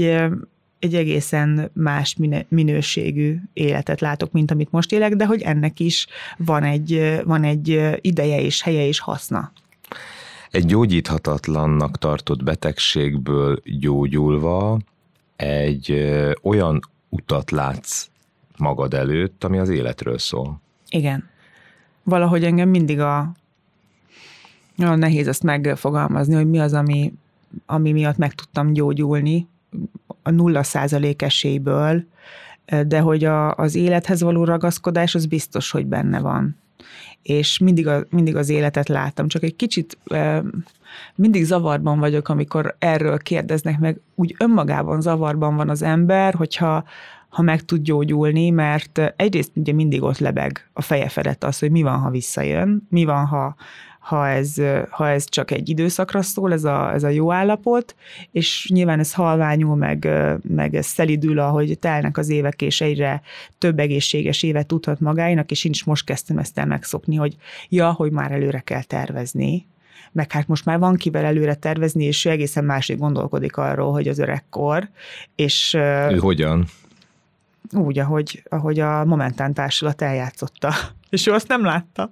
egy 0.80 0.96
egészen 0.96 1.72
más 1.74 2.18
minőségű 2.48 3.38
életet 3.54 4.02
látok, 4.02 4.32
mint 4.32 4.52
amit 4.52 4.72
most 4.72 4.92
élek, 4.92 5.14
de 5.16 5.26
hogy 5.26 5.42
ennek 5.42 5.80
is 5.80 6.08
van 6.38 6.64
egy, 6.64 7.22
van 7.26 7.44
egy 7.44 7.98
ideje 8.02 8.42
és 8.42 8.62
helye 8.62 8.88
és 8.88 9.00
haszna. 9.00 9.52
Egy 10.54 10.66
gyógyíthatatlannak 10.66 11.98
tartott 11.98 12.44
betegségből 12.44 13.62
gyógyulva 13.64 14.80
egy 15.36 16.12
olyan 16.42 16.80
utat 17.10 17.52
látsz 17.52 18.10
magad 18.58 18.94
előtt, 18.94 19.44
ami 19.44 19.58
az 19.58 19.70
életről 19.70 20.18
szól. 20.18 20.62
Igen. 20.90 21.30
Valahogy 22.04 22.44
engem 22.44 22.70
mindig 22.70 23.00
a 23.00 23.32
nagyon 24.76 25.00
nehéz 25.00 25.28
ezt 25.28 25.44
megfogalmazni, 25.44 26.34
hogy 26.34 26.50
mi 26.50 26.60
az, 26.60 26.74
ami, 26.74 27.14
ami 27.66 27.92
miatt 27.92 28.18
meg 28.18 28.34
tudtam 28.34 28.74
gyógyulni 28.74 29.48
a 30.24 30.30
nulla 30.30 30.64
százalék 30.64 31.22
esélyből, 31.22 32.06
de 32.86 33.00
hogy 33.00 33.24
a, 33.24 33.56
az 33.56 33.76
élethez 33.76 34.22
való 34.22 34.44
ragaszkodás 34.44 35.16
az 35.16 35.26
biztos, 35.26 35.72
hogy 35.72 35.86
benne 35.86 36.20
van. 36.20 36.58
És 37.24 37.58
mindig, 37.58 37.88
a, 37.88 38.04
mindig 38.10 38.36
az 38.36 38.50
életet 38.50 38.88
láttam, 38.88 39.28
csak 39.28 39.44
egy 39.44 39.56
kicsit 39.56 39.98
mindig 41.16 41.44
zavarban 41.44 42.00
vagyok, 42.00 42.30
amikor 42.30 42.76
erről 42.80 43.18
kérdeznek 43.18 43.80
meg, 43.80 44.00
úgy 44.16 44.36
önmagában 44.40 45.02
zavarban 45.02 45.56
van 45.56 45.70
az 45.70 45.82
ember, 45.82 46.34
hogyha 46.34 46.84
ha 47.30 47.42
meg 47.42 47.66
tud 47.66 47.82
gyógyulni, 47.82 48.50
mert 48.50 49.14
egyrészt 49.16 49.52
ugye 49.56 49.74
mindig 49.74 50.02
ott 50.04 50.18
lebeg 50.18 50.70
a 50.74 50.82
feje 50.82 51.10
felett 51.10 51.44
az, 51.44 51.60
hogy 51.60 51.72
mi 51.72 51.82
van, 51.82 52.00
ha 52.00 52.10
visszajön, 52.10 52.88
mi 52.90 53.06
van, 53.06 53.26
ha, 53.26 53.56
ha 54.04 54.28
ez, 54.28 54.54
ha 54.90 55.10
ez 55.10 55.30
csak 55.30 55.52
egy 55.52 55.70
időszakra 55.70 56.22
szól, 56.22 56.54
ez 56.54 56.64
a, 56.64 56.94
ez 56.94 57.04
a 57.04 57.08
jó 57.08 57.32
állapot, 57.32 57.96
és 58.32 58.70
nyilván 58.74 59.00
ez 59.00 59.14
halványul, 59.14 59.76
meg, 59.76 60.10
meg 60.48 60.76
ez 60.76 60.86
szelidül, 60.86 61.40
ahogy 61.40 61.80
telnek 61.80 62.18
az 62.18 62.30
évek, 62.30 62.62
és 62.62 62.82
egyre 62.82 63.22
több 63.58 63.80
egészséges 63.80 64.44
évet 64.44 64.68
tudhat 64.68 65.00
magáinak, 65.00 65.52
és 65.52 65.66
én 65.66 65.72
is 65.72 65.84
most 65.84 66.06
kezdtem 66.06 66.38
ezt 66.38 66.60
el 66.60 66.66
megszokni, 66.66 67.16
hogy 67.16 67.36
ja, 67.70 67.92
hogy 67.92 68.12
már 68.12 68.32
előre 68.32 68.60
kell 68.60 68.84
tervezni, 68.84 69.66
meg 70.12 70.32
hát 70.32 70.48
most 70.48 70.66
már 70.66 70.80
van 70.80 70.96
kivel 70.96 71.26
előre 71.26 71.56
tervezni, 71.56 72.04
és 72.04 72.26
ő 72.26 72.30
egészen 72.30 72.66
másik 72.66 72.98
gondolkodik 72.98 73.58
arról, 73.58 73.92
hogy 73.92 74.08
az 74.08 74.20
öregkor, 74.20 74.90
és... 75.36 75.74
Ő 75.74 76.18
hogyan? 76.18 76.66
Úgy, 77.72 78.00
ahogy, 78.00 78.44
ahogy 78.50 78.80
a 78.80 79.06
Momentán 79.06 79.54
társulat 79.54 80.02
eljátszotta, 80.02 80.74
és 81.10 81.28
ő 81.28 81.32
azt 81.32 81.48
nem 81.48 81.64
látta. 81.64 82.12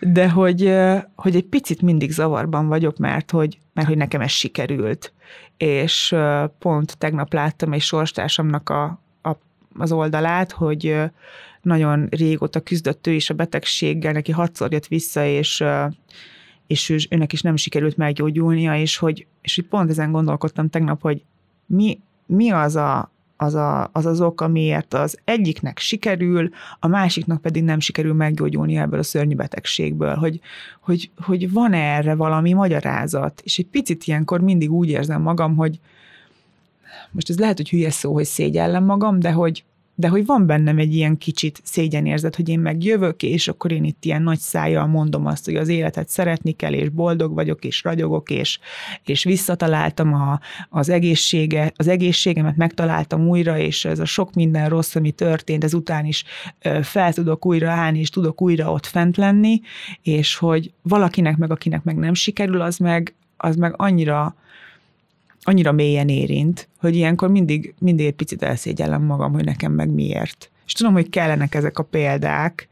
De 0.00 0.30
hogy, 0.30 0.74
hogy 1.14 1.36
egy 1.36 1.44
picit 1.44 1.82
mindig 1.82 2.10
zavarban 2.10 2.68
vagyok, 2.68 2.96
mert 2.96 3.30
hogy, 3.30 3.58
mert 3.72 3.88
hogy 3.88 3.96
nekem 3.96 4.20
ez 4.20 4.30
sikerült. 4.30 5.12
És 5.56 6.14
pont 6.58 6.98
tegnap 6.98 7.32
láttam 7.32 7.72
egy 7.72 7.80
sorstársamnak 7.80 8.68
a, 8.68 9.00
a, 9.22 9.30
az 9.78 9.92
oldalát, 9.92 10.52
hogy 10.52 10.96
nagyon 11.62 12.06
régóta 12.10 12.60
küzdött 12.60 13.06
ő 13.06 13.12
is 13.12 13.30
a 13.30 13.34
betegséggel, 13.34 14.12
neki 14.12 14.32
hatszor 14.32 14.72
jött 14.72 14.86
vissza, 14.86 15.24
és 15.24 15.64
és 16.68 16.88
ő, 16.88 16.96
őnek 17.10 17.32
is 17.32 17.42
nem 17.42 17.56
sikerült 17.56 17.96
meggyógyulnia, 17.96 18.76
és 18.76 18.96
hogy, 18.96 19.26
és 19.42 19.54
hogy 19.54 19.66
pont 19.66 19.90
ezen 19.90 20.12
gondolkodtam 20.12 20.68
tegnap, 20.68 21.00
hogy 21.00 21.24
mi, 21.66 22.00
mi 22.26 22.50
az, 22.50 22.76
a, 22.76 23.12
az, 23.40 23.54
a, 23.54 23.90
az 23.92 24.06
az 24.06 24.20
ok, 24.20 24.40
amiért 24.40 24.94
az 24.94 25.18
egyiknek 25.24 25.78
sikerül, 25.78 26.50
a 26.78 26.86
másiknak 26.86 27.40
pedig 27.40 27.62
nem 27.64 27.80
sikerül 27.80 28.14
meggyógyulni 28.14 28.76
ebből 28.76 28.98
a 28.98 29.02
szörnyű 29.02 29.34
betegségből, 29.34 30.14
hogy, 30.14 30.40
hogy, 30.80 31.10
hogy 31.16 31.52
van 31.52 31.72
erre 31.72 32.14
valami 32.14 32.52
magyarázat, 32.52 33.40
és 33.44 33.58
egy 33.58 33.66
picit 33.66 34.04
ilyenkor 34.04 34.40
mindig 34.40 34.72
úgy 34.72 34.88
érzem 34.88 35.22
magam, 35.22 35.56
hogy 35.56 35.80
most 37.10 37.30
ez 37.30 37.38
lehet, 37.38 37.56
hogy 37.56 37.68
hülye 37.68 37.90
szó, 37.90 38.12
hogy 38.12 38.24
szégyellem 38.24 38.84
magam, 38.84 39.18
de 39.18 39.32
hogy, 39.32 39.64
de 40.00 40.08
hogy 40.08 40.26
van 40.26 40.46
bennem 40.46 40.78
egy 40.78 40.94
ilyen 40.94 41.18
kicsit 41.18 41.60
szégyenérzet, 41.64 42.36
hogy 42.36 42.48
én 42.48 42.60
meg 42.60 42.84
jövök, 42.84 43.22
és 43.22 43.48
akkor 43.48 43.72
én 43.72 43.84
itt 43.84 44.04
ilyen 44.04 44.22
nagy 44.22 44.38
szájjal 44.38 44.86
mondom 44.86 45.26
azt, 45.26 45.44
hogy 45.44 45.56
az 45.56 45.68
életet 45.68 46.08
szeretni 46.08 46.52
kell, 46.52 46.72
és 46.72 46.88
boldog 46.88 47.34
vagyok, 47.34 47.64
és 47.64 47.82
ragyogok, 47.82 48.30
és, 48.30 48.58
és 49.04 49.24
visszataláltam 49.24 50.14
a, 50.14 50.40
az, 50.68 50.88
egészsége, 50.88 51.72
az 51.76 51.88
egészségemet, 51.88 52.56
megtaláltam 52.56 53.28
újra, 53.28 53.58
és 53.58 53.84
ez 53.84 53.98
a 53.98 54.04
sok 54.04 54.34
minden 54.34 54.68
rossz, 54.68 54.94
ami 54.94 55.10
történt, 55.10 55.64
ezután 55.64 56.04
is 56.04 56.24
fel 56.82 57.12
tudok 57.12 57.46
újra 57.46 57.70
állni, 57.70 57.98
és 57.98 58.10
tudok 58.10 58.42
újra 58.42 58.72
ott 58.72 58.86
fent 58.86 59.16
lenni, 59.16 59.60
és 60.02 60.36
hogy 60.36 60.72
valakinek 60.82 61.36
meg, 61.36 61.50
akinek 61.50 61.84
meg 61.84 61.96
nem 61.96 62.14
sikerül, 62.14 62.60
az 62.60 62.76
meg, 62.76 63.14
az 63.36 63.56
meg 63.56 63.74
annyira 63.76 64.36
annyira 65.48 65.72
mélyen 65.72 66.08
érint, 66.08 66.68
hogy 66.78 66.96
ilyenkor 66.96 67.30
mindig, 67.30 67.74
mindig 67.78 68.06
egy 68.06 68.14
picit 68.14 68.42
elszégyellem 68.42 69.02
magam, 69.02 69.32
hogy 69.32 69.44
nekem 69.44 69.72
meg 69.72 69.90
miért. 69.90 70.50
És 70.66 70.72
tudom, 70.72 70.92
hogy 70.92 71.10
kellenek 71.10 71.54
ezek 71.54 71.78
a 71.78 71.82
példák, 71.82 72.68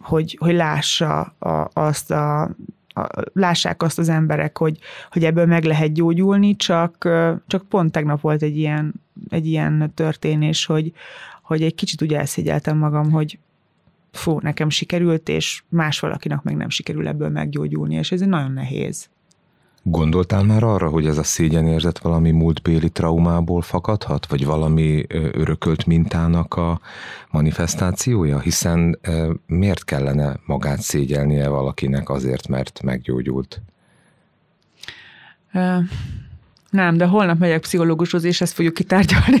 hogy, 0.00 0.36
hogy 0.40 0.54
lássa 0.54 1.20
a, 1.38 1.70
azt 1.72 2.10
a, 2.10 2.42
a, 2.88 3.08
lássák 3.32 3.82
azt 3.82 3.98
az 3.98 4.08
emberek, 4.08 4.58
hogy, 4.58 4.78
hogy 5.10 5.24
ebből 5.24 5.46
meg 5.46 5.64
lehet 5.64 5.92
gyógyulni, 5.92 6.56
csak, 6.56 7.08
csak 7.46 7.68
pont 7.68 7.92
tegnap 7.92 8.20
volt 8.20 8.42
egy 8.42 8.58
ilyen, 8.58 8.94
egy 9.28 9.46
ilyen 9.46 9.92
történés, 9.94 10.66
hogy, 10.66 10.92
hogy 11.42 11.62
egy 11.62 11.74
kicsit 11.74 12.02
úgy 12.02 12.14
elszégyeltem 12.14 12.78
magam, 12.78 13.10
hogy 13.10 13.38
fú, 14.12 14.38
nekem 14.40 14.70
sikerült, 14.70 15.28
és 15.28 15.62
más 15.68 16.00
valakinek 16.00 16.42
meg 16.42 16.56
nem 16.56 16.68
sikerül 16.68 17.08
ebből 17.08 17.28
meggyógyulni, 17.28 17.94
és 17.94 18.12
ez 18.12 18.20
nagyon 18.20 18.52
nehéz. 18.52 19.08
Gondoltál 19.88 20.42
már 20.42 20.62
arra, 20.62 20.88
hogy 20.88 21.06
ez 21.06 21.18
a 21.18 21.22
szégyenérzet 21.22 21.98
valami 21.98 22.30
múltbéli 22.30 22.90
traumából 22.90 23.62
fakadhat, 23.62 24.26
vagy 24.26 24.44
valami 24.44 25.04
örökölt 25.32 25.86
mintának 25.86 26.54
a 26.54 26.80
manifestációja? 27.30 28.38
Hiszen 28.38 28.98
miért 29.46 29.84
kellene 29.84 30.36
magát 30.46 30.80
szégyelnie 30.80 31.48
valakinek 31.48 32.08
azért, 32.08 32.48
mert 32.48 32.82
meggyógyult? 32.82 33.62
Nem, 36.70 36.96
de 36.96 37.06
holnap 37.06 37.38
megyek 37.38 37.60
pszichológushoz, 37.60 38.24
és 38.24 38.40
ezt 38.40 38.52
fogjuk 38.52 38.74
kitárgyalni. 38.74 39.40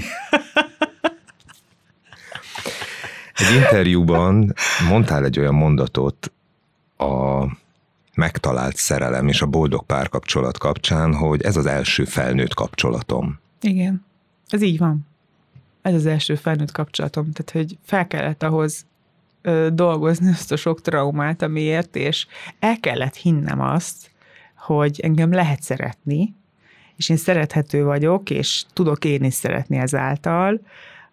Egy 3.34 3.54
interjúban 3.56 4.52
mondtál 4.88 5.24
egy 5.24 5.38
olyan 5.38 5.54
mondatot 5.54 6.32
a 6.96 7.44
megtalált 8.16 8.76
szerelem 8.76 9.28
és 9.28 9.42
a 9.42 9.46
boldog 9.46 9.86
párkapcsolat 9.86 10.58
kapcsán, 10.58 11.14
hogy 11.14 11.42
ez 11.42 11.56
az 11.56 11.66
első 11.66 12.04
felnőtt 12.04 12.54
kapcsolatom. 12.54 13.38
Igen, 13.60 14.04
ez 14.48 14.62
így 14.62 14.78
van. 14.78 15.06
Ez 15.82 15.94
az 15.94 16.06
első 16.06 16.34
felnőtt 16.34 16.72
kapcsolatom. 16.72 17.32
Tehát, 17.32 17.50
hogy 17.50 17.78
fel 17.84 18.06
kellett 18.06 18.42
ahhoz 18.42 18.86
ö, 19.42 19.68
dolgozni 19.72 20.28
ezt 20.28 20.52
a 20.52 20.56
sok 20.56 20.80
traumát, 20.80 21.42
amiért, 21.42 21.96
és 21.96 22.26
el 22.58 22.80
kellett 22.80 23.14
hinnem 23.14 23.60
azt, 23.60 24.10
hogy 24.54 25.00
engem 25.00 25.32
lehet 25.32 25.62
szeretni, 25.62 26.34
és 26.96 27.08
én 27.08 27.16
szerethető 27.16 27.84
vagyok, 27.84 28.30
és 28.30 28.64
tudok 28.72 29.04
én 29.04 29.24
is 29.24 29.34
szeretni 29.34 29.76
ezáltal, 29.76 30.60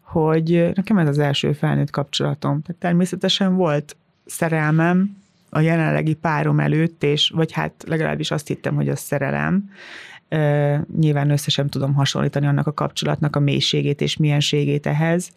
hogy 0.02 0.72
nekem 0.76 0.98
ez 0.98 1.08
az 1.08 1.20
első 1.20 1.54
felnőtt 1.54 1.90
kapcsolatom. 1.90 2.62
Tehát 2.62 2.82
természetesen 2.82 3.56
volt 3.56 3.96
szerelmem, 4.26 5.23
a 5.54 5.60
jelenlegi 5.60 6.14
párom 6.14 6.60
előtt, 6.60 7.04
és 7.04 7.32
vagy 7.36 7.52
hát 7.52 7.84
legalábbis 7.88 8.32
azt 8.32 8.48
hittem, 8.48 8.76
hogy 8.76 8.90
az 8.90 9.00
szerelem. 9.00 9.70
Nyilván 11.00 11.30
össze 11.30 11.50
sem 11.50 11.68
tudom 11.68 11.94
hasonlítani 11.94 12.48
annak 12.48 12.68
a 12.68 12.74
kapcsolatnak 12.74 13.36
a 13.36 13.40
mélységét 13.40 14.02
és 14.02 14.18
mienségét 14.18 14.86
ehhez, 14.86 15.30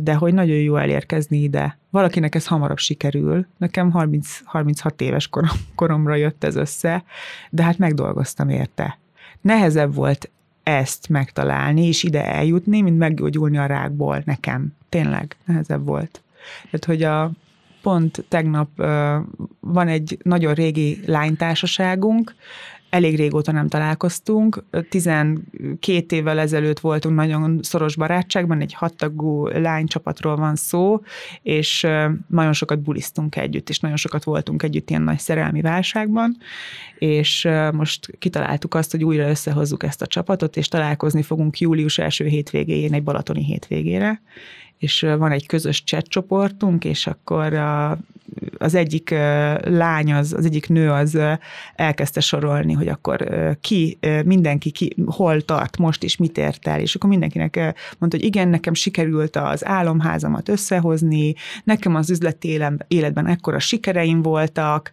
de 0.00 0.14
hogy 0.14 0.34
nagyon 0.34 0.56
jó 0.56 0.76
elérkezni 0.76 1.42
ide. 1.42 1.78
Valakinek 1.90 2.34
ez 2.34 2.46
hamarabb 2.46 2.78
sikerül. 2.78 3.46
Nekem 3.56 3.90
30, 3.90 4.40
36 4.44 5.00
éves 5.00 5.28
korom, 5.28 5.50
koromra 5.74 6.14
jött 6.14 6.44
ez 6.44 6.56
össze, 6.56 7.04
de 7.50 7.62
hát 7.62 7.78
megdolgoztam 7.78 8.48
érte. 8.48 8.98
Nehezebb 9.40 9.94
volt 9.94 10.30
ezt 10.62 11.08
megtalálni 11.08 11.86
és 11.86 12.02
ide 12.02 12.26
eljutni, 12.26 12.80
mint 12.80 12.98
meggyógyulni 12.98 13.58
a 13.58 13.66
rákból 13.66 14.22
nekem. 14.24 14.74
Tényleg 14.88 15.36
nehezebb 15.44 15.84
volt. 15.84 16.22
Tehát, 16.64 16.84
hogy 16.84 17.02
a 17.02 17.30
pont 17.82 18.24
tegnap 18.28 18.68
van 19.60 19.88
egy 19.88 20.18
nagyon 20.22 20.54
régi 20.54 21.00
lánytársaságunk, 21.06 22.34
elég 22.90 23.16
régóta 23.16 23.52
nem 23.52 23.68
találkoztunk. 23.68 24.64
12 24.88 26.16
évvel 26.16 26.38
ezelőtt 26.38 26.80
voltunk 26.80 27.14
nagyon 27.14 27.58
szoros 27.62 27.96
barátságban, 27.96 28.60
egy 28.60 28.72
hattagú 28.72 29.46
lánycsapatról 29.46 30.36
van 30.36 30.56
szó, 30.56 31.00
és 31.42 31.86
nagyon 32.28 32.52
sokat 32.52 32.80
bulisztunk 32.80 33.36
együtt, 33.36 33.68
és 33.68 33.78
nagyon 33.78 33.96
sokat 33.96 34.24
voltunk 34.24 34.62
együtt 34.62 34.90
ilyen 34.90 35.02
nagy 35.02 35.18
szerelmi 35.18 35.60
válságban, 35.60 36.36
és 36.98 37.48
most 37.72 38.18
kitaláltuk 38.18 38.74
azt, 38.74 38.90
hogy 38.90 39.04
újra 39.04 39.28
összehozzuk 39.28 39.82
ezt 39.82 40.02
a 40.02 40.06
csapatot, 40.06 40.56
és 40.56 40.68
találkozni 40.68 41.22
fogunk 41.22 41.58
július 41.58 41.98
első 41.98 42.26
hétvégéjén, 42.26 42.92
egy 42.92 43.02
balatoni 43.02 43.44
hétvégére, 43.44 44.22
és 44.82 45.00
van 45.00 45.32
egy 45.32 45.46
közös 45.46 45.82
chat 45.82 46.06
csoportunk, 46.06 46.84
és 46.84 47.06
akkor 47.06 47.54
a, 47.54 47.98
az 48.58 48.74
egyik 48.74 49.10
lány, 49.60 50.12
az, 50.12 50.32
az 50.32 50.44
egyik 50.44 50.68
nő 50.68 50.90
az 50.90 51.18
elkezdte 51.74 52.20
sorolni, 52.20 52.72
hogy 52.72 52.88
akkor 52.88 53.28
ki, 53.60 53.98
mindenki 54.24 54.70
ki, 54.70 54.94
hol 55.06 55.40
tart 55.40 55.76
most, 55.76 56.02
és 56.02 56.16
mit 56.16 56.38
ért 56.38 56.68
el, 56.68 56.80
és 56.80 56.94
akkor 56.94 57.10
mindenkinek 57.10 57.56
mondta, 57.98 58.18
hogy 58.18 58.26
igen, 58.26 58.48
nekem 58.48 58.74
sikerült 58.74 59.36
az 59.36 59.64
álomházamat 59.66 60.48
összehozni, 60.48 61.34
nekem 61.64 61.94
az 61.94 62.10
üzleti 62.10 62.60
életben 62.88 63.26
ekkora 63.26 63.58
sikereim 63.58 64.22
voltak, 64.22 64.90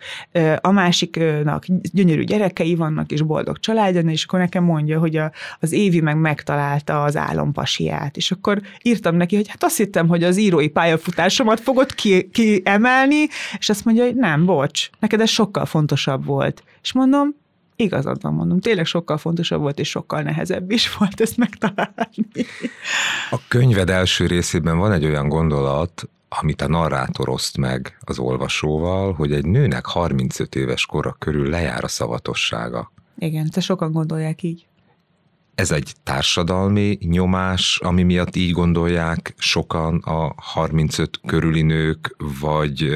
a 0.62 0.72
másiknak 0.72 1.66
gyönyörű 1.94 2.24
gyerekei 2.24 2.76
vannak, 2.76 3.12
és 3.12 3.22
boldog 3.22 3.60
családja, 3.60 4.02
és 4.02 4.24
akkor 4.24 4.40
nekem 4.40 4.64
mondja, 4.64 5.00
hogy 5.00 5.16
a, 5.16 5.32
az 5.60 5.72
Évi 5.72 6.02
meg 6.02 6.18
megtalálta 6.18 7.04
az 7.04 7.18
álompasiát, 7.18 8.18
és 8.18 8.32
akkor 8.32 8.62
írtam 8.82 9.16
neki, 9.16 9.36
hogy 9.36 9.48
hát 9.48 9.64
azt 9.64 9.78
hittem, 9.78 10.08
hogy 10.08 10.24
az 10.24 10.38
írói 10.38 10.68
pályafutásomat 10.68 11.60
fogod 11.60 11.96
ki, 11.96 12.30
kiemelni, 12.30 13.28
és 13.58 13.70
azt 13.70 13.86
mondja, 13.86 14.04
hogy 14.04 14.16
nem, 14.16 14.46
bocs, 14.46 14.90
neked 15.00 15.22
ez 15.22 15.30
sokkal 15.30 15.66
fontosabb 15.66 16.26
volt. 16.26 16.64
És 16.82 16.94
mondom, 16.94 17.36
igazad 17.76 18.22
van, 18.22 18.34
mondom, 18.34 18.60
tényleg 18.60 18.86
sokkal 18.86 19.18
fontosabb 19.18 19.62
volt, 19.62 19.80
és 19.80 19.90
sokkal 19.90 20.22
nehezebb 20.22 20.72
is 20.72 20.96
volt 20.98 21.22
ezt 21.22 21.38
megtalálni. 21.38 22.26
A 23.32 23.40
könyved 23.48 23.90
első 23.90 24.26
részében 24.26 24.78
van 24.78 24.92
egy 24.92 25.06
olyan 25.06 25.28
gondolat, 25.28 26.10
amit 26.30 26.62
a 26.62 26.68
narrátor 26.68 27.30
oszt 27.30 27.58
meg 27.58 27.98
az 28.00 28.20
olvasóval, 28.20 29.14
hogy 29.14 29.34
egy 29.34 29.46
nőnek 29.46 29.86
35 29.86 30.56
éves 30.56 30.86
kora 30.86 31.16
körül 31.20 31.50
lejár 31.50 31.84
a 31.84 31.88
szavatossága. 31.88 32.92
Igen, 33.18 33.50
te 33.50 33.60
sokan 33.60 33.92
gondolják 33.92 34.44
így. 34.44 34.69
Ez 35.60 35.72
egy 35.72 35.94
társadalmi 36.04 36.98
nyomás, 37.02 37.80
ami 37.84 38.04
miatt 38.04 38.36
így 38.36 38.52
gondolják 38.52 39.34
sokan 39.38 39.98
a 39.98 40.34
35 40.36 41.20
körüli 41.26 41.62
nők, 41.62 42.16
vagy 42.40 42.90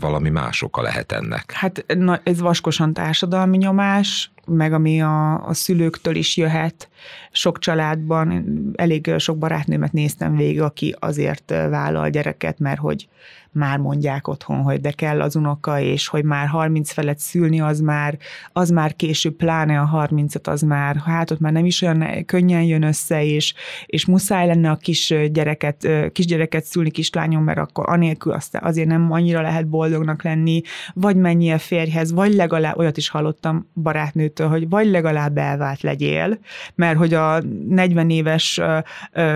valami 0.00 0.30
más 0.30 0.62
oka 0.62 0.82
lehet 0.82 1.12
ennek? 1.12 1.52
Hát 1.52 1.84
na, 1.96 2.20
ez 2.24 2.40
vaskosan 2.40 2.92
társadalmi 2.92 3.56
nyomás, 3.56 4.32
meg 4.46 4.72
ami 4.72 5.02
a, 5.02 5.46
a 5.46 5.54
szülőktől 5.54 6.16
is 6.16 6.36
jöhet. 6.36 6.88
Sok 7.30 7.58
családban, 7.58 8.44
elég 8.74 9.14
sok 9.18 9.38
barátnőmet 9.38 9.92
néztem 9.92 10.36
végig, 10.36 10.60
aki 10.60 10.96
azért 10.98 11.50
vállal 11.50 12.10
gyereket, 12.10 12.58
mert 12.58 12.78
hogy 12.78 13.08
már 13.54 13.78
mondják 13.78 14.28
otthon, 14.28 14.62
hogy 14.62 14.80
de 14.80 14.90
kell 14.90 15.20
az 15.20 15.36
unoka, 15.36 15.80
és 15.80 16.08
hogy 16.08 16.24
már 16.24 16.46
30 16.46 16.92
felett 16.92 17.18
szülni, 17.18 17.60
az 17.60 17.80
már, 17.80 18.18
az 18.52 18.70
már 18.70 18.96
később, 18.96 19.34
pláne 19.34 19.80
a 19.80 19.84
30 19.84 20.34
az 20.48 20.62
már, 20.62 20.96
hát 20.96 21.30
ott 21.30 21.40
már 21.40 21.52
nem 21.52 21.64
is 21.64 21.82
olyan 21.82 22.24
könnyen 22.26 22.62
jön 22.62 22.82
össze, 22.82 23.24
és, 23.24 23.54
és 23.86 24.06
muszáj 24.06 24.46
lenne 24.46 24.70
a 24.70 24.76
kis 24.76 25.14
gyereket, 25.32 25.88
kisgyereket 26.12 26.64
szülni 26.64 26.90
kislányom, 26.90 27.44
mert 27.44 27.58
akkor 27.58 27.84
anélkül 27.88 28.32
azt 28.32 28.56
azért 28.56 28.88
nem 28.88 29.12
annyira 29.12 29.40
lehet 29.40 29.68
boldognak 29.68 30.22
lenni, 30.22 30.62
vagy 30.94 31.16
mennyi 31.16 31.52
a 31.52 31.58
férjhez, 31.58 32.12
vagy 32.12 32.34
legalább, 32.34 32.78
olyat 32.78 32.96
is 32.96 33.08
hallottam 33.08 33.70
barátnőtől, 34.34 34.48
hogy 34.48 34.68
vagy 34.68 34.90
legalább 34.90 35.38
elvált 35.38 35.80
legyél, 35.80 36.38
mert 36.74 36.96
hogy 36.98 37.14
a 37.14 37.42
40 37.68 38.10
éves 38.10 38.60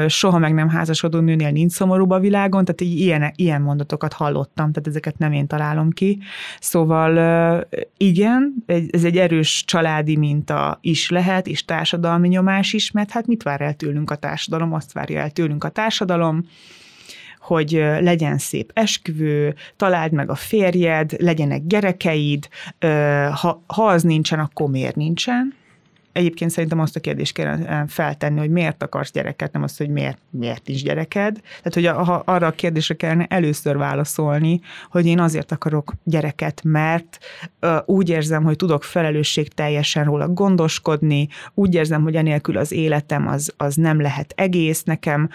soha 0.06 0.38
meg 0.38 0.54
nem 0.54 0.68
házasodó 0.68 1.18
nőnél 1.18 1.50
nincs 1.50 1.72
szomorúbb 1.72 2.10
a 2.10 2.18
világon, 2.18 2.64
tehát 2.64 2.80
ilyen, 2.80 3.32
ilyen 3.36 3.62
mondatokat 3.62 4.12
hallottam, 4.12 4.72
tehát 4.72 4.88
ezeket 4.88 5.18
nem 5.18 5.32
én 5.32 5.46
találom 5.46 5.90
ki. 5.90 6.18
Szóval 6.60 7.66
igen, 7.96 8.54
ez 8.90 9.04
egy 9.04 9.16
erős 9.16 9.64
családi 9.66 10.16
minta 10.16 10.78
is 10.80 11.10
lehet, 11.10 11.46
és 11.46 11.64
társadalmi 11.64 12.28
nyomás 12.28 12.72
is, 12.72 12.90
mert 12.90 13.10
hát 13.10 13.26
mit 13.26 13.42
vár 13.42 13.60
el 13.60 13.74
tőlünk 13.74 14.10
a 14.10 14.16
társadalom? 14.16 14.72
Azt 14.72 14.92
várja 14.92 15.20
el 15.20 15.30
tőlünk 15.30 15.64
a 15.64 15.68
társadalom, 15.68 16.44
hogy 17.48 17.70
legyen 18.00 18.38
szép 18.38 18.70
esküvő, 18.74 19.54
találd 19.76 20.12
meg 20.12 20.30
a 20.30 20.34
férjed, 20.34 21.12
legyenek 21.18 21.66
gyerekeid, 21.66 22.48
ha, 23.32 23.62
ha 23.66 23.86
az 23.86 24.02
nincsen, 24.02 24.38
akkor 24.38 24.70
miért 24.70 24.96
nincsen? 24.96 25.54
Egyébként 26.12 26.50
szerintem 26.50 26.80
azt 26.80 26.96
a 26.96 27.00
kérdést 27.00 27.32
kell 27.32 27.86
feltenni, 27.86 28.38
hogy 28.38 28.50
miért 28.50 28.82
akarsz 28.82 29.10
gyereket, 29.12 29.52
nem 29.52 29.62
azt, 29.62 29.78
hogy 29.78 29.88
miért, 29.88 30.18
miért 30.30 30.66
nincs 30.66 30.82
gyereked. 30.82 31.40
Tehát, 31.40 31.74
hogy 31.74 31.86
a, 31.86 32.02
ha 32.02 32.22
arra 32.24 32.46
a 32.46 32.50
kérdésre 32.50 32.94
kellene 32.94 33.26
először 33.28 33.76
válaszolni, 33.76 34.60
hogy 34.90 35.06
én 35.06 35.20
azért 35.20 35.52
akarok 35.52 35.92
gyereket, 36.04 36.60
mert 36.64 37.18
uh, 37.62 37.76
úgy 37.86 38.08
érzem, 38.08 38.44
hogy 38.44 38.56
tudok 38.56 38.84
felelősség 38.84 39.48
teljesen 39.48 40.04
róla 40.04 40.28
gondoskodni, 40.28 41.28
úgy 41.54 41.74
érzem, 41.74 42.02
hogy 42.02 42.16
enélkül 42.16 42.56
az 42.56 42.72
életem 42.72 43.28
az, 43.28 43.54
az 43.56 43.74
nem 43.74 44.00
lehet 44.00 44.32
egész, 44.36 44.82
nekem 44.82 45.28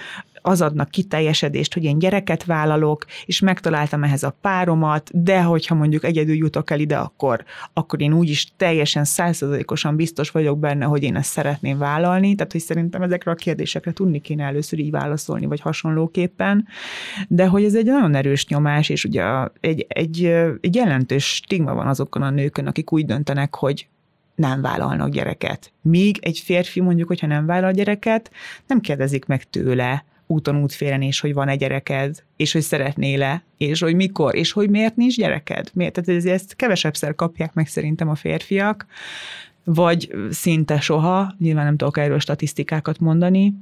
az 0.46 0.62
adnak 0.62 0.90
kiteljesedést, 0.90 1.74
hogy 1.74 1.84
én 1.84 2.00
gyereket 2.00 2.46
vállalok, 2.46 3.06
és 3.26 3.40
megtaláltam 3.40 4.04
ehhez 4.04 4.24
a 4.24 4.38
páromat, 4.42 5.24
de 5.24 5.42
hogyha 5.42 5.76
mondjuk 5.76 6.04
egyedül 6.04 6.36
jutok 6.36 6.72
el 6.72 6.80
ide, 6.80 6.98
akkor, 6.98 7.44
akkor 7.74 8.02
én 8.02 8.14
úgyis 8.14 8.54
teljesen 8.58 9.04
százszerzalékosan 9.04 9.96
biztos 9.96 10.30
vagyok 10.30 10.60
benne, 10.60 10.86
hogy 10.86 11.04
én 11.04 11.16
ezt 11.16 11.32
szeretném 11.32 11.78
vállalni, 11.78 12.36
tehát 12.36 12.52
hogy 12.52 12.62
szerintem 12.62 13.02
ezekre 13.02 13.32
a 13.32 13.36
kérdésekre 13.36 13.92
tudni 13.94 14.20
kéne 14.20 14.44
először 14.44 14.80
így 14.80 14.92
válaszolni, 14.92 15.46
vagy 15.46 15.60
hasonlóképpen, 15.60 16.68
de 17.28 17.48
hogy 17.48 17.64
ez 17.64 17.76
egy 17.76 17.86
nagyon 17.86 18.16
erős 18.16 18.48
nyomás, 18.48 18.90
és 18.90 19.06
ugye 19.06 19.24
egy, 19.60 19.86
egy, 19.88 20.26
egy 20.62 20.76
jelentős 20.76 21.26
stigma 21.26 21.74
van 21.74 21.88
azokon 21.88 22.22
a 22.22 22.30
nőkön, 22.30 22.68
akik 22.68 22.92
úgy 22.92 23.06
döntenek, 23.06 23.56
hogy 23.56 23.88
nem 24.36 24.62
vállalnak 24.62 25.10
gyereket. 25.10 25.72
Míg 25.82 26.18
egy 26.22 26.40
férfi 26.40 26.82
mondjuk, 26.82 27.08
hogyha 27.08 27.28
nem 27.28 27.46
vállal 27.46 27.72
gyereket, 27.72 28.32
nem 28.68 28.80
kérdezik 28.80 29.26
meg 29.26 29.44
tőle, 29.44 30.06
úton 30.28 30.62
útfélen 30.62 31.02
és 31.02 31.20
hogy 31.20 31.34
van 31.34 31.48
egy 31.48 31.60
gyereked, 31.60 32.24
és 32.36 32.52
hogy 32.52 32.62
szeretnél-e, 32.62 33.44
és 33.58 33.80
hogy 33.80 33.96
mikor, 33.96 34.36
és 34.36 34.52
hogy 34.52 34.70
miért 34.70 34.96
nincs 34.96 35.16
gyereked. 35.16 35.70
Miért? 35.74 36.02
Tehát 36.02 36.26
ezt 36.26 36.56
kevesebbszer 36.56 37.16
kapják 37.16 37.54
meg 37.54 37.68
szerintem 37.68 38.10
a 38.10 38.16
férfiak, 38.16 38.86
vagy 39.64 40.16
szinte 40.30 40.80
soha, 40.80 41.34
nyilván 41.40 41.66
nem 41.66 41.78
tudok 41.78 41.98
erről 41.98 42.20
statisztikákat 42.20 43.00
mondani, 43.00 43.54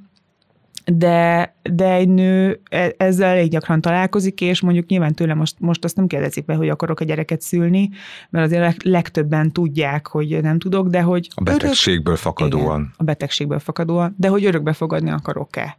de, 0.86 1.56
de 1.64 1.94
egy 1.94 2.10
nő 2.10 2.60
e, 2.70 2.94
ezzel 2.98 3.30
elég 3.30 3.50
gyakran 3.50 3.82
találkozik, 3.82 4.42
és 4.42 4.62
mondjuk 4.62 4.86
nyilván 4.86 5.14
tőle 5.14 5.34
most, 5.34 5.56
most 5.60 5.84
azt 5.84 5.96
nem 5.96 6.08
kérdezik 6.08 6.46
be, 6.46 6.54
hogy 6.54 6.70
akarok 6.70 7.00
a 7.00 7.04
gyereket 7.04 7.42
szülni, 7.42 7.90
mert 8.30 8.46
azért 8.46 8.84
legtöbben 8.84 9.52
tudják, 9.52 10.08
hogy 10.08 10.42
nem 10.42 10.60
tudok, 10.60 10.88
de 10.88 11.02
hogy... 11.02 11.28
A 11.36 11.42
betegségből 11.42 12.14
örök, 12.14 12.24
fakadóan. 12.24 12.80
Igen, 12.80 12.94
a 12.98 13.04
betegségből 13.04 13.60
fakadóan, 13.60 14.16
de 14.18 14.28
hogy 14.28 14.46
örökbe 14.46 14.74
fogadni 14.74 15.10
akarok-e 15.10 15.78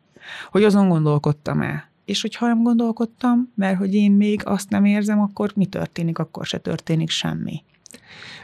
hogy 0.50 0.64
azon 0.64 0.88
gondolkodtam-e. 0.88 1.90
És 2.04 2.20
hogyha 2.20 2.46
nem 2.46 2.62
gondolkodtam, 2.62 3.52
mert 3.54 3.78
hogy 3.78 3.94
én 3.94 4.12
még 4.12 4.42
azt 4.44 4.70
nem 4.70 4.84
érzem, 4.84 5.20
akkor 5.20 5.52
mi 5.54 5.66
történik, 5.66 6.18
akkor 6.18 6.46
se 6.46 6.58
történik 6.58 7.10
semmi. 7.10 7.62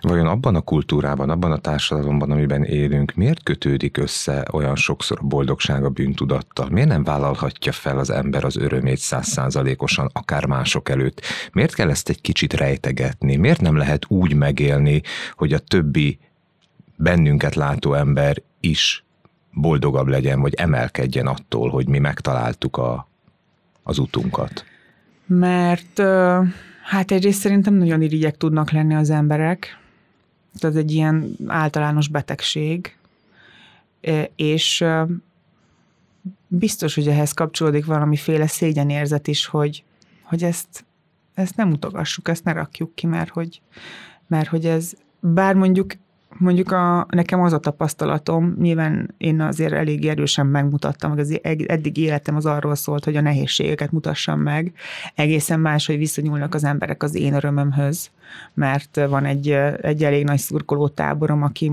Vajon 0.00 0.26
abban 0.26 0.54
a 0.54 0.60
kultúrában, 0.60 1.30
abban 1.30 1.52
a 1.52 1.58
társadalomban, 1.58 2.30
amiben 2.30 2.64
élünk, 2.64 3.12
miért 3.14 3.42
kötődik 3.42 3.96
össze 3.96 4.46
olyan 4.52 4.76
sokszor 4.76 5.18
a 5.20 5.26
boldogság 5.26 5.84
a 5.84 5.88
bűntudattal? 5.88 6.68
Miért 6.68 6.88
nem 6.88 7.04
vállalhatja 7.04 7.72
fel 7.72 7.98
az 7.98 8.10
ember 8.10 8.44
az 8.44 8.56
örömét 8.56 8.98
százszázalékosan, 8.98 10.10
akár 10.12 10.46
mások 10.46 10.88
előtt? 10.88 11.20
Miért 11.52 11.74
kell 11.74 11.90
ezt 11.90 12.08
egy 12.08 12.20
kicsit 12.20 12.52
rejtegetni? 12.52 13.36
Miért 13.36 13.60
nem 13.60 13.76
lehet 13.76 14.04
úgy 14.08 14.34
megélni, 14.34 15.02
hogy 15.36 15.52
a 15.52 15.58
többi 15.58 16.18
bennünket 16.96 17.54
látó 17.54 17.94
ember 17.94 18.42
is 18.60 19.04
boldogabb 19.60 20.06
legyen, 20.06 20.40
vagy 20.40 20.54
emelkedjen 20.54 21.26
attól, 21.26 21.70
hogy 21.70 21.88
mi 21.88 21.98
megtaláltuk 21.98 22.76
a, 22.76 23.08
az 23.82 23.98
utunkat? 23.98 24.64
Mert 25.26 26.00
hát 26.82 27.10
egyrészt 27.10 27.40
szerintem 27.40 27.74
nagyon 27.74 28.02
irigyek 28.02 28.36
tudnak 28.36 28.70
lenni 28.70 28.94
az 28.94 29.10
emberek. 29.10 29.78
Ez 30.58 30.76
egy 30.76 30.90
ilyen 30.90 31.36
általános 31.46 32.08
betegség, 32.08 32.96
és 34.36 34.84
biztos, 36.48 36.94
hogy 36.94 37.08
ehhez 37.08 37.32
kapcsolódik 37.32 37.84
valamiféle 37.84 38.46
szégyenérzet 38.46 39.26
is, 39.26 39.46
hogy, 39.46 39.84
hogy 40.22 40.44
ezt, 40.44 40.84
ezt 41.34 41.56
nem 41.56 41.68
mutogassuk, 41.68 42.28
ezt 42.28 42.44
ne 42.44 42.52
rakjuk 42.52 42.94
ki, 42.94 43.06
mert 43.06 43.30
hogy, 43.30 43.60
mert 44.26 44.48
hogy 44.48 44.66
ez, 44.66 44.92
bár 45.20 45.54
mondjuk 45.54 45.92
mondjuk 46.36 46.72
a, 46.72 47.06
nekem 47.10 47.40
az 47.40 47.52
a 47.52 47.58
tapasztalatom, 47.58 48.56
nyilván 48.60 49.14
én 49.18 49.40
azért 49.40 49.72
elég 49.72 50.06
erősen 50.06 50.46
megmutattam, 50.46 51.10
hogy 51.10 51.20
az 51.20 51.40
eddig 51.66 51.96
életem 51.96 52.36
az 52.36 52.46
arról 52.46 52.74
szólt, 52.74 53.04
hogy 53.04 53.16
a 53.16 53.20
nehézségeket 53.20 53.92
mutassam 53.92 54.40
meg. 54.40 54.72
Egészen 55.14 55.60
más, 55.60 55.86
hogy 55.86 55.98
viszonyulnak 55.98 56.54
az 56.54 56.64
emberek 56.64 57.02
az 57.02 57.14
én 57.14 57.34
örömömhöz, 57.34 58.10
mert 58.54 59.00
van 59.08 59.24
egy, 59.24 59.50
egy 59.80 60.04
elég 60.04 60.24
nagy 60.24 60.38
szurkoló 60.38 60.88
táborom, 60.88 61.42
aki 61.42 61.72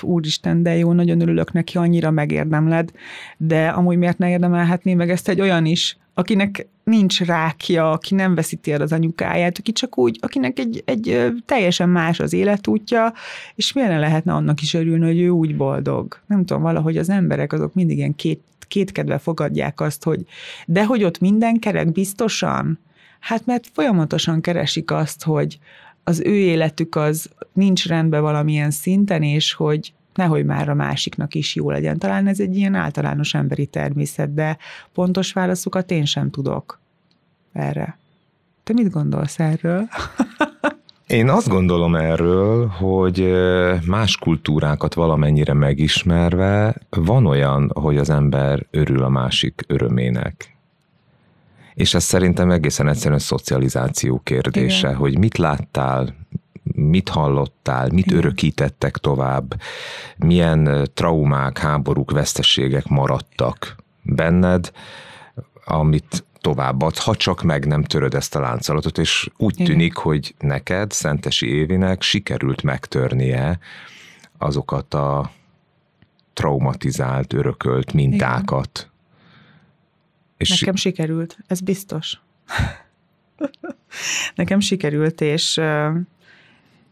úristen, 0.00 0.62
de 0.62 0.76
jó, 0.76 0.92
nagyon 0.92 1.20
örülök 1.20 1.52
neki, 1.52 1.78
annyira 1.78 2.10
megérdemled, 2.10 2.90
de 3.36 3.68
amúgy 3.68 3.96
miért 3.96 4.18
ne 4.18 4.30
érdemelhetné 4.30 4.94
meg 4.94 5.10
ezt 5.10 5.28
egy 5.28 5.40
olyan 5.40 5.64
is, 5.64 5.98
akinek 6.14 6.66
nincs 6.90 7.20
rákja, 7.20 7.90
aki 7.90 8.14
nem 8.14 8.34
veszíti 8.34 8.72
el 8.72 8.80
az 8.80 8.92
anyukáját, 8.92 9.58
aki 9.58 9.72
csak 9.72 9.98
úgy, 9.98 10.18
akinek 10.20 10.58
egy, 10.58 10.82
egy 10.84 11.32
teljesen 11.46 11.88
más 11.88 12.20
az 12.20 12.32
életútja, 12.32 13.12
és 13.54 13.72
milyen 13.72 14.00
lehetne 14.00 14.32
annak 14.32 14.62
is 14.62 14.74
örülni, 14.74 15.06
hogy 15.06 15.20
ő 15.20 15.28
úgy 15.28 15.56
boldog. 15.56 16.20
Nem 16.26 16.44
tudom, 16.44 16.62
valahogy 16.62 16.96
az 16.96 17.08
emberek 17.08 17.52
azok 17.52 17.74
mindig 17.74 17.96
ilyen 17.96 18.14
két, 18.14 18.42
kétkedve 18.68 19.18
fogadják 19.18 19.80
azt, 19.80 20.04
hogy 20.04 20.26
de 20.66 20.84
hogy 20.84 21.04
ott 21.04 21.20
minden 21.20 21.58
kerek 21.58 21.92
biztosan? 21.92 22.78
Hát 23.20 23.46
mert 23.46 23.70
folyamatosan 23.72 24.40
keresik 24.40 24.90
azt, 24.90 25.24
hogy 25.24 25.58
az 26.04 26.20
ő 26.20 26.34
életük 26.34 26.94
az 26.94 27.30
nincs 27.52 27.86
rendben 27.86 28.22
valamilyen 28.22 28.70
szinten, 28.70 29.22
és 29.22 29.52
hogy 29.52 29.92
nehogy 30.14 30.44
már 30.44 30.68
a 30.68 30.74
másiknak 30.74 31.34
is 31.34 31.54
jó 31.54 31.70
legyen. 31.70 31.98
Talán 31.98 32.26
ez 32.26 32.40
egy 32.40 32.56
ilyen 32.56 32.74
általános 32.74 33.34
emberi 33.34 33.66
természet, 33.66 34.34
de 34.34 34.58
pontos 34.92 35.32
válaszokat 35.32 35.90
én 35.90 36.04
sem 36.04 36.30
tudok 36.30 36.79
erre. 37.52 37.98
Te 38.64 38.72
mit 38.72 38.90
gondolsz 38.90 39.38
erről? 39.38 39.88
Én 41.06 41.28
azt 41.28 41.48
gondolom 41.48 41.94
erről, 41.94 42.66
hogy 42.66 43.32
más 43.86 44.16
kultúrákat 44.16 44.94
valamennyire 44.94 45.52
megismerve 45.52 46.74
van 46.90 47.26
olyan, 47.26 47.70
hogy 47.74 47.96
az 47.96 48.10
ember 48.10 48.66
örül 48.70 49.02
a 49.02 49.08
másik 49.08 49.64
örömének. 49.66 50.56
És 51.74 51.94
ez 51.94 52.04
szerintem 52.04 52.50
egészen 52.50 52.88
egyszerűen 52.88 53.18
szocializáció 53.18 54.20
kérdése, 54.24 54.88
Igen. 54.88 54.98
hogy 54.98 55.18
mit 55.18 55.38
láttál, 55.38 56.14
mit 56.74 57.08
hallottál, 57.08 57.88
mit 57.92 58.06
Igen. 58.06 58.18
örökítettek 58.18 58.96
tovább, 58.96 59.60
milyen 60.16 60.88
traumák, 60.94 61.58
háborúk, 61.58 62.10
veszteségek 62.10 62.86
maradtak 62.88 63.76
benned, 64.02 64.72
amit 65.64 66.24
továbbadsz, 66.40 66.98
ha 66.98 67.16
csak 67.16 67.42
meg 67.42 67.66
nem 67.66 67.82
töröd 67.82 68.14
ezt 68.14 68.34
a 68.34 68.40
láncolatot, 68.40 68.98
és 68.98 69.28
úgy 69.36 69.54
Igen. 69.54 69.66
tűnik, 69.66 69.96
hogy 69.96 70.34
neked, 70.38 70.92
Szentesi 70.92 71.46
Évinek 71.46 72.02
sikerült 72.02 72.62
megtörnie 72.62 73.58
azokat 74.38 74.94
a 74.94 75.30
traumatizált, 76.32 77.32
örökölt 77.32 77.92
mintákat. 77.92 78.78
Igen. 78.78 78.90
És 80.36 80.60
Nekem 80.60 80.74
sikerült, 80.74 81.38
ez 81.46 81.60
biztos. 81.60 82.20
Nekem 84.34 84.60
sikerült, 84.60 85.20
és 85.20 85.60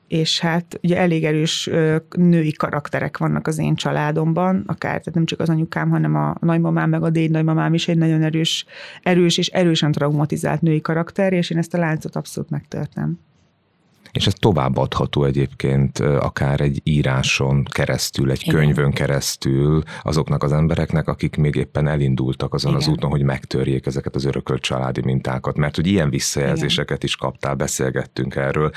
és 0.09 0.41
hát 0.41 0.79
ugye 0.83 0.97
elég 0.97 1.25
erős 1.25 1.71
női 2.17 2.53
karakterek 2.53 3.19
vannak 3.19 3.47
az 3.47 3.59
én 3.59 3.75
családomban, 3.75 4.63
akár 4.67 4.91
tehát 4.91 5.15
nem 5.15 5.25
csak 5.25 5.41
az 5.41 5.49
anyukám, 5.49 5.91
hanem 5.91 6.15
a 6.15 6.35
nagymamám, 6.41 6.89
meg 6.89 7.03
a 7.03 7.11
déd 7.11 7.31
nagymamám 7.31 7.75
is 7.75 7.89
egy 7.89 7.99
nagyon 7.99 8.23
erős, 8.23 8.65
erős 9.03 9.39
és 9.39 9.49
erősen 9.49 9.93
traumatizált 9.93 10.61
női 10.61 10.81
karakter, 10.81 11.33
és 11.33 11.51
én 11.51 11.59
ezt 11.59 11.75
a 11.75 11.79
láncot 11.79 12.17
abszolút 12.17 12.51
megtörtem. 12.51 13.19
És 14.13 14.27
ez 14.27 14.33
továbbadható 14.35 15.25
egyébként 15.25 15.99
akár 15.99 16.61
egy 16.61 16.81
íráson 16.83 17.65
keresztül, 17.65 18.31
egy 18.31 18.43
Igen. 18.43 18.55
könyvön 18.55 18.93
keresztül 18.93 19.83
azoknak 20.03 20.43
az 20.43 20.53
embereknek, 20.53 21.09
akik 21.09 21.37
még 21.37 21.55
éppen 21.55 21.87
elindultak 21.87 22.55
azon 22.55 22.71
Igen. 22.71 22.83
az 22.83 22.89
úton, 22.89 23.11
hogy 23.11 23.23
megtörjék 23.23 23.87
ezeket 23.87 24.15
az 24.15 24.25
örökölt 24.25 24.63
családi 24.63 25.01
mintákat. 25.05 25.57
Mert 25.57 25.77
hogy 25.77 25.87
ilyen 25.87 26.11
visszajelzéseket 26.11 26.97
Igen. 26.97 27.07
is 27.09 27.17
kaptál, 27.17 27.55
beszélgettünk 27.55 28.37
erről, 28.37 28.71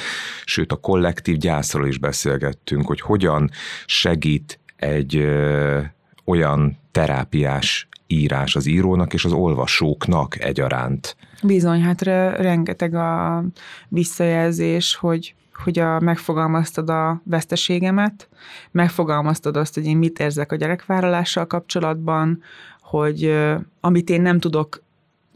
sőt 0.46 0.72
a 0.72 0.76
kollektív 0.76 1.38
gyászról 1.38 1.88
is 1.88 1.98
beszélgettünk, 1.98 2.88
hogy 2.88 3.02
hogyan 3.02 3.50
segít 3.86 4.60
egy 4.76 5.16
ö, 5.16 5.80
olyan 6.26 6.78
terápiás 6.92 7.88
írás 8.12 8.56
az 8.56 8.66
írónak 8.66 9.14
és 9.14 9.26
az 9.26 9.32
olvasóknak 9.32 10.44
egyaránt. 10.44 11.16
Bizony, 11.44 11.82
hát 11.82 12.02
rengeteg 12.02 12.94
a 12.94 13.44
visszajelzés, 13.88 14.96
hogy 14.96 15.36
hogy 15.64 15.80
a, 15.80 16.00
megfogalmaztad 16.00 16.90
a 16.90 17.22
veszteségemet, 17.24 18.30
megfogalmaztad 18.72 19.58
azt, 19.58 19.74
hogy 19.74 19.86
én 19.86 19.98
mit 19.98 20.20
érzek 20.20 20.52
a 20.52 20.56
gyerekvállalással 20.56 21.48
kapcsolatban, 21.48 22.42
hogy 22.82 23.36
amit 23.80 24.10
én 24.10 24.22
nem 24.22 24.40
tudok 24.40 24.84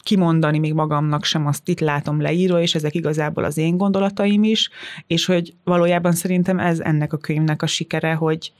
kimondani 0.03 0.59
még 0.59 0.73
magamnak 0.73 1.23
sem, 1.23 1.47
azt 1.47 1.67
itt 1.69 1.79
látom 1.79 2.21
leírva, 2.21 2.61
és 2.61 2.75
ezek 2.75 2.95
igazából 2.95 3.43
az 3.43 3.57
én 3.57 3.77
gondolataim 3.77 4.43
is, 4.43 4.69
és 5.07 5.25
hogy 5.25 5.53
valójában 5.63 6.11
szerintem 6.11 6.59
ez 6.59 6.79
ennek 6.79 7.13
a 7.13 7.17
könyvnek 7.17 7.61
a 7.61 7.67
sikere, 7.67 8.13
hogy, 8.13 8.51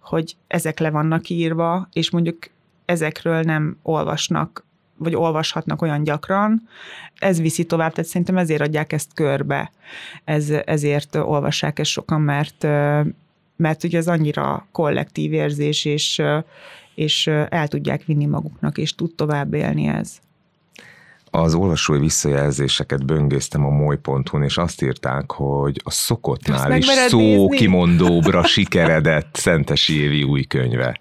hogy 0.00 0.36
ezek 0.46 0.78
le 0.78 0.90
vannak 0.90 1.28
írva, 1.28 1.88
és 1.92 2.10
mondjuk 2.10 2.36
ezekről 2.84 3.40
nem 3.40 3.78
olvasnak 3.82 4.64
vagy 4.96 5.14
olvashatnak 5.14 5.82
olyan 5.82 6.02
gyakran, 6.02 6.68
ez 7.18 7.40
viszi 7.40 7.64
tovább, 7.64 7.92
tehát 7.92 8.10
szerintem 8.10 8.36
ezért 8.36 8.60
adják 8.60 8.92
ezt 8.92 9.14
körbe, 9.14 9.72
ez, 10.24 10.50
ezért 10.50 11.14
olvassák 11.14 11.78
ezt 11.78 11.90
sokan, 11.90 12.20
mert, 12.20 12.62
mert 13.56 13.84
ugye 13.84 13.98
ez 13.98 14.08
annyira 14.08 14.66
kollektív 14.72 15.32
érzés, 15.32 15.84
és, 15.84 16.22
és 16.94 17.26
el 17.48 17.68
tudják 17.68 18.04
vinni 18.04 18.26
maguknak, 18.26 18.78
és 18.78 18.94
tud 18.94 19.14
tovább 19.14 19.54
élni 19.54 19.86
ez. 19.86 20.18
Az 21.30 21.54
olvasói 21.54 21.98
visszajelzéseket 21.98 23.04
böngésztem 23.04 23.64
a 23.64 23.70
moly.hu-n, 23.70 24.42
és 24.42 24.56
azt 24.56 24.82
írták, 24.82 25.30
hogy 25.30 25.80
a 25.84 25.90
szokottnál 25.90 26.76
is 26.76 26.84
szó 26.86 27.18
nézni? 27.18 27.56
kimondóbra 27.56 28.44
sikeredett 28.44 29.34
Szentesi 29.34 30.00
Évi 30.00 30.22
új 30.22 30.42
könyve. 30.42 30.98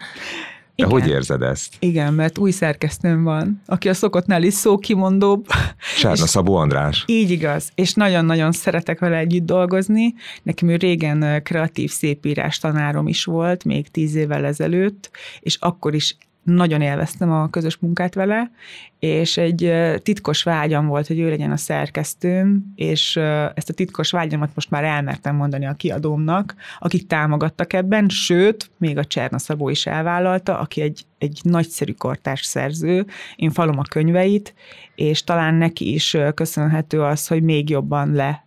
De 0.75 0.85
Igen. 0.85 0.99
hogy 0.99 1.09
érzed 1.09 1.41
ezt? 1.41 1.75
Igen, 1.79 2.13
mert 2.13 2.37
új 2.37 2.51
szerkesztőm 2.51 3.23
van, 3.23 3.61
aki 3.65 3.89
a 3.89 3.93
szokottnál 3.93 4.43
is 4.43 4.53
szókimondóbb. 4.53 5.45
Sárna 5.77 6.25
Szabó 6.25 6.55
András. 6.55 7.03
Így 7.07 7.29
igaz, 7.29 7.71
és 7.75 7.93
nagyon-nagyon 7.93 8.51
szeretek 8.51 8.99
vele 8.99 9.17
együtt 9.17 9.45
dolgozni. 9.45 10.13
Nekem 10.43 10.69
ő 10.69 10.75
régen 10.75 11.43
kreatív 11.43 11.91
szépírás 11.91 12.57
tanárom 12.57 13.07
is 13.07 13.23
volt, 13.25 13.63
még 13.63 13.91
tíz 13.91 14.15
évvel 14.15 14.45
ezelőtt, 14.45 15.09
és 15.39 15.57
akkor 15.59 15.93
is 15.95 16.17
nagyon 16.43 16.81
élveztem 16.81 17.31
a 17.31 17.49
közös 17.49 17.77
munkát 17.77 18.13
vele, 18.13 18.51
és 18.99 19.37
egy 19.37 19.73
titkos 20.03 20.43
vágyam 20.43 20.87
volt, 20.87 21.07
hogy 21.07 21.19
ő 21.19 21.29
legyen 21.29 21.51
a 21.51 21.57
szerkesztőm, 21.57 22.71
és 22.75 23.15
ezt 23.53 23.69
a 23.69 23.73
titkos 23.73 24.11
vágyamat 24.11 24.51
most 24.55 24.69
már 24.69 24.83
elmertem 24.83 25.35
mondani 25.35 25.65
a 25.65 25.73
kiadómnak, 25.73 26.55
akik 26.79 27.07
támogattak 27.07 27.73
ebben, 27.73 28.09
sőt, 28.09 28.71
még 28.77 28.97
a 28.97 29.05
Cserna 29.05 29.37
Szabó 29.37 29.69
is 29.69 29.85
elvállalta, 29.85 30.59
aki 30.59 30.81
egy, 30.81 31.05
egy 31.17 31.39
nagyszerű 31.43 31.91
kortárs 31.91 32.45
szerző, 32.45 33.05
én 33.35 33.51
falom 33.51 33.79
a 33.79 33.83
könyveit, 33.89 34.53
és 34.95 35.23
talán 35.23 35.53
neki 35.53 35.93
is 35.93 36.17
köszönhető 36.33 37.01
az, 37.01 37.27
hogy 37.27 37.43
még 37.43 37.69
jobban 37.69 38.13
le 38.13 38.45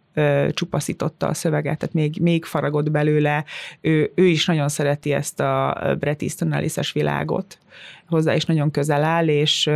csupaszította 0.50 1.26
a 1.26 1.34
szöveget, 1.34 1.78
tehát 1.78 1.94
még, 1.94 2.20
még 2.20 2.44
faragott 2.44 2.90
belőle. 2.90 3.44
Ő, 3.80 4.12
ő 4.14 4.26
is 4.26 4.46
nagyon 4.46 4.68
szereti 4.68 5.12
ezt 5.12 5.40
a 5.40 5.76
Bret 5.98 6.22
Easton 6.22 6.52
Ellis-es 6.52 6.92
világot, 6.92 7.58
hozzá 8.08 8.34
is 8.34 8.44
nagyon 8.44 8.70
közel 8.70 9.04
áll, 9.04 9.28
és 9.28 9.70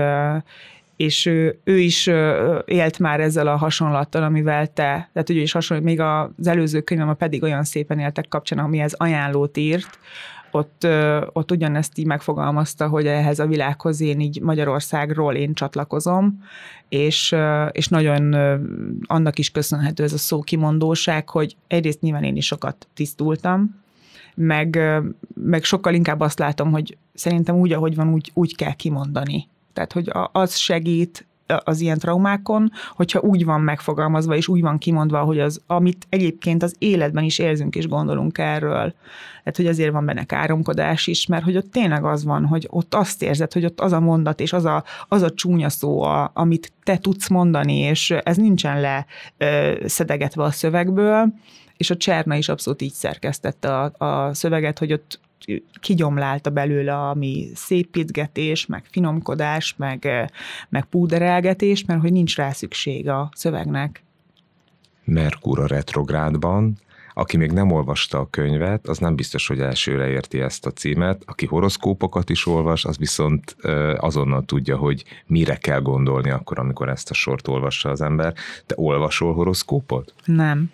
és 1.01 1.27
ő, 1.27 1.59
ő 1.65 1.79
is 1.79 2.07
élt 2.65 2.99
már 2.99 3.21
ezzel 3.21 3.47
a 3.47 3.57
hasonlattal, 3.57 4.23
amivel 4.23 4.67
te, 4.67 5.09
tehát 5.13 5.29
ugye 5.29 5.41
is 5.41 5.53
hasonló, 5.53 5.83
még 5.83 6.01
az 6.01 6.47
előző 6.47 6.81
könyvem 6.81 7.17
pedig 7.17 7.43
olyan 7.43 7.65
szépen 7.65 7.99
éltek 7.99 8.29
kapcsán, 8.29 8.59
amihez 8.59 8.93
ajánlót 8.93 9.57
írt, 9.57 9.99
ott, 10.55 10.87
ott 11.33 11.51
ugyanezt 11.51 11.99
így 11.99 12.07
megfogalmazta, 12.07 12.89
hogy 12.89 13.07
ehhez 13.07 13.39
a 13.39 13.47
világhoz 13.47 14.01
én 14.01 14.21
így 14.21 14.41
Magyarországról 14.41 15.35
én 15.35 15.55
csatlakozom, 15.55 16.45
és, 16.89 17.37
és 17.71 17.89
nagyon 17.89 18.35
annak 19.07 19.39
is 19.39 19.51
köszönhető 19.51 20.03
ez 20.03 20.13
a 20.13 20.19
szókimondóság, 20.19 21.29
hogy 21.29 21.57
egyrészt 21.67 22.01
nyilván 22.01 22.25
én 22.25 22.37
is 22.37 22.47
sokat 22.47 22.89
tisztultam, 22.95 23.79
meg, 24.35 24.79
meg 25.35 25.65
sokkal 25.65 25.95
inkább 25.95 26.21
azt 26.21 26.39
látom, 26.39 26.71
hogy 26.71 26.97
szerintem 27.15 27.57
úgy, 27.57 27.73
ahogy 27.73 27.95
van, 27.95 28.13
úgy, 28.13 28.31
úgy 28.35 28.57
kell 28.57 28.73
kimondani. 28.73 29.49
Tehát, 29.73 29.93
hogy 29.93 30.11
az 30.33 30.57
segít 30.57 31.27
az 31.65 31.81
ilyen 31.81 31.99
traumákon, 31.99 32.73
hogyha 32.97 33.21
úgy 33.21 33.45
van 33.45 33.61
megfogalmazva, 33.61 34.37
és 34.37 34.49
úgy 34.49 34.61
van 34.61 34.79
kimondva, 34.79 35.21
hogy 35.21 35.41
az, 35.41 35.61
amit 35.67 36.07
egyébként 36.09 36.63
az 36.63 36.75
életben 36.79 37.25
is 37.25 37.39
érzünk 37.39 37.77
és 37.77 37.89
gondolunk 37.89 38.39
erről. 38.39 38.95
Tehát, 39.39 39.57
hogy 39.57 39.67
azért 39.67 39.93
van 39.93 40.05
benne 40.05 40.25
káromkodás 40.25 41.07
is, 41.07 41.27
mert 41.27 41.45
hogy 41.45 41.57
ott 41.57 41.71
tényleg 41.71 42.05
az 42.05 42.25
van, 42.25 42.47
hogy 42.47 42.67
ott 42.71 42.95
azt 42.95 43.23
érzed, 43.23 43.53
hogy 43.53 43.65
ott 43.65 43.81
az 43.81 43.93
a 43.93 44.01
mondat, 44.01 44.41
és 44.41 44.53
az 44.53 44.65
a, 44.65 44.85
az 45.09 45.23
a 45.23 45.31
csúnya 45.31 45.69
szó, 45.69 46.03
a, 46.03 46.31
amit 46.35 46.73
te 46.83 46.99
tudsz 46.99 47.29
mondani, 47.29 47.79
és 47.79 48.11
ez 48.11 48.37
nincsen 48.37 48.81
le 48.81 49.07
ö, 49.39 49.73
szedegetve 49.87 50.43
a 50.43 50.51
szövegből, 50.51 51.33
és 51.77 51.91
a 51.91 51.97
Cserna 51.97 52.35
is 52.35 52.49
abszolút 52.49 52.83
így 52.83 52.93
szerkesztette 52.93 53.79
a, 53.79 54.05
a 54.05 54.35
szöveget, 54.35 54.79
hogy 54.79 54.93
ott 54.93 55.21
kigyomlálta 55.81 56.51
belőle 56.51 57.09
ami 57.09 57.49
szépítgetés, 57.55 58.67
meg 58.67 58.85
finomkodás, 58.91 59.75
meg, 59.77 60.31
meg 60.69 60.85
púderelgetés, 60.85 61.85
mert 61.85 62.01
hogy 62.01 62.13
nincs 62.13 62.37
rá 62.37 62.51
szükség 62.51 63.09
a 63.09 63.29
szövegnek. 63.35 64.03
Merkur 65.05 65.59
a 65.59 65.67
retrográdban, 65.67 66.79
aki 67.21 67.37
még 67.37 67.53
nem 67.53 67.71
olvasta 67.71 68.19
a 68.19 68.29
könyvet, 68.31 68.89
az 68.89 68.99
nem 68.99 69.15
biztos, 69.15 69.47
hogy 69.47 69.61
elsőre 69.61 70.09
érti 70.09 70.41
ezt 70.41 70.67
a 70.67 70.71
címet. 70.71 71.23
Aki 71.27 71.47
horoszkópokat 71.47 72.31
is 72.31 72.47
olvas, 72.47 72.85
az 72.85 72.99
viszont 72.99 73.57
azonnal 73.97 74.45
tudja, 74.45 74.77
hogy 74.77 75.05
mire 75.27 75.57
kell 75.57 75.81
gondolni 75.81 76.31
akkor, 76.31 76.59
amikor 76.59 76.89
ezt 76.89 77.11
a 77.11 77.15
sort 77.15 77.49
olvassa 77.49 77.91
az 77.91 78.01
ember. 78.01 78.35
Te 78.67 78.75
olvasol 78.79 79.35
horoszkópot? 79.35 80.15
Nem. 80.25 80.65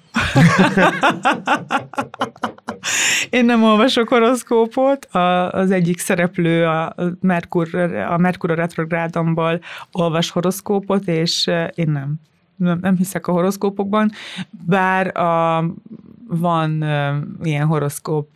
Én 3.30 3.44
nem 3.44 3.62
olvasok 3.62 4.09
horoszkópot. 4.09 5.05
A, 5.05 5.51
az 5.51 5.70
egyik 5.70 5.99
szereplő 5.99 6.66
a 6.66 6.94
Merkur, 7.20 7.74
a 8.09 8.18
Merkur 8.18 8.51
a 8.51 8.55
retrográdomból 8.55 9.61
olvas 9.92 10.30
horoszkópot, 10.30 11.09
és 11.09 11.51
én 11.74 11.90
nem 11.90 12.14
nem, 12.57 12.78
nem 12.80 12.97
hiszek 12.97 13.26
a 13.26 13.32
horoszkópokban, 13.32 14.11
bár 14.66 15.16
a, 15.16 15.64
van 16.28 16.84
ilyen 17.42 17.66
horoszkóp 17.66 18.28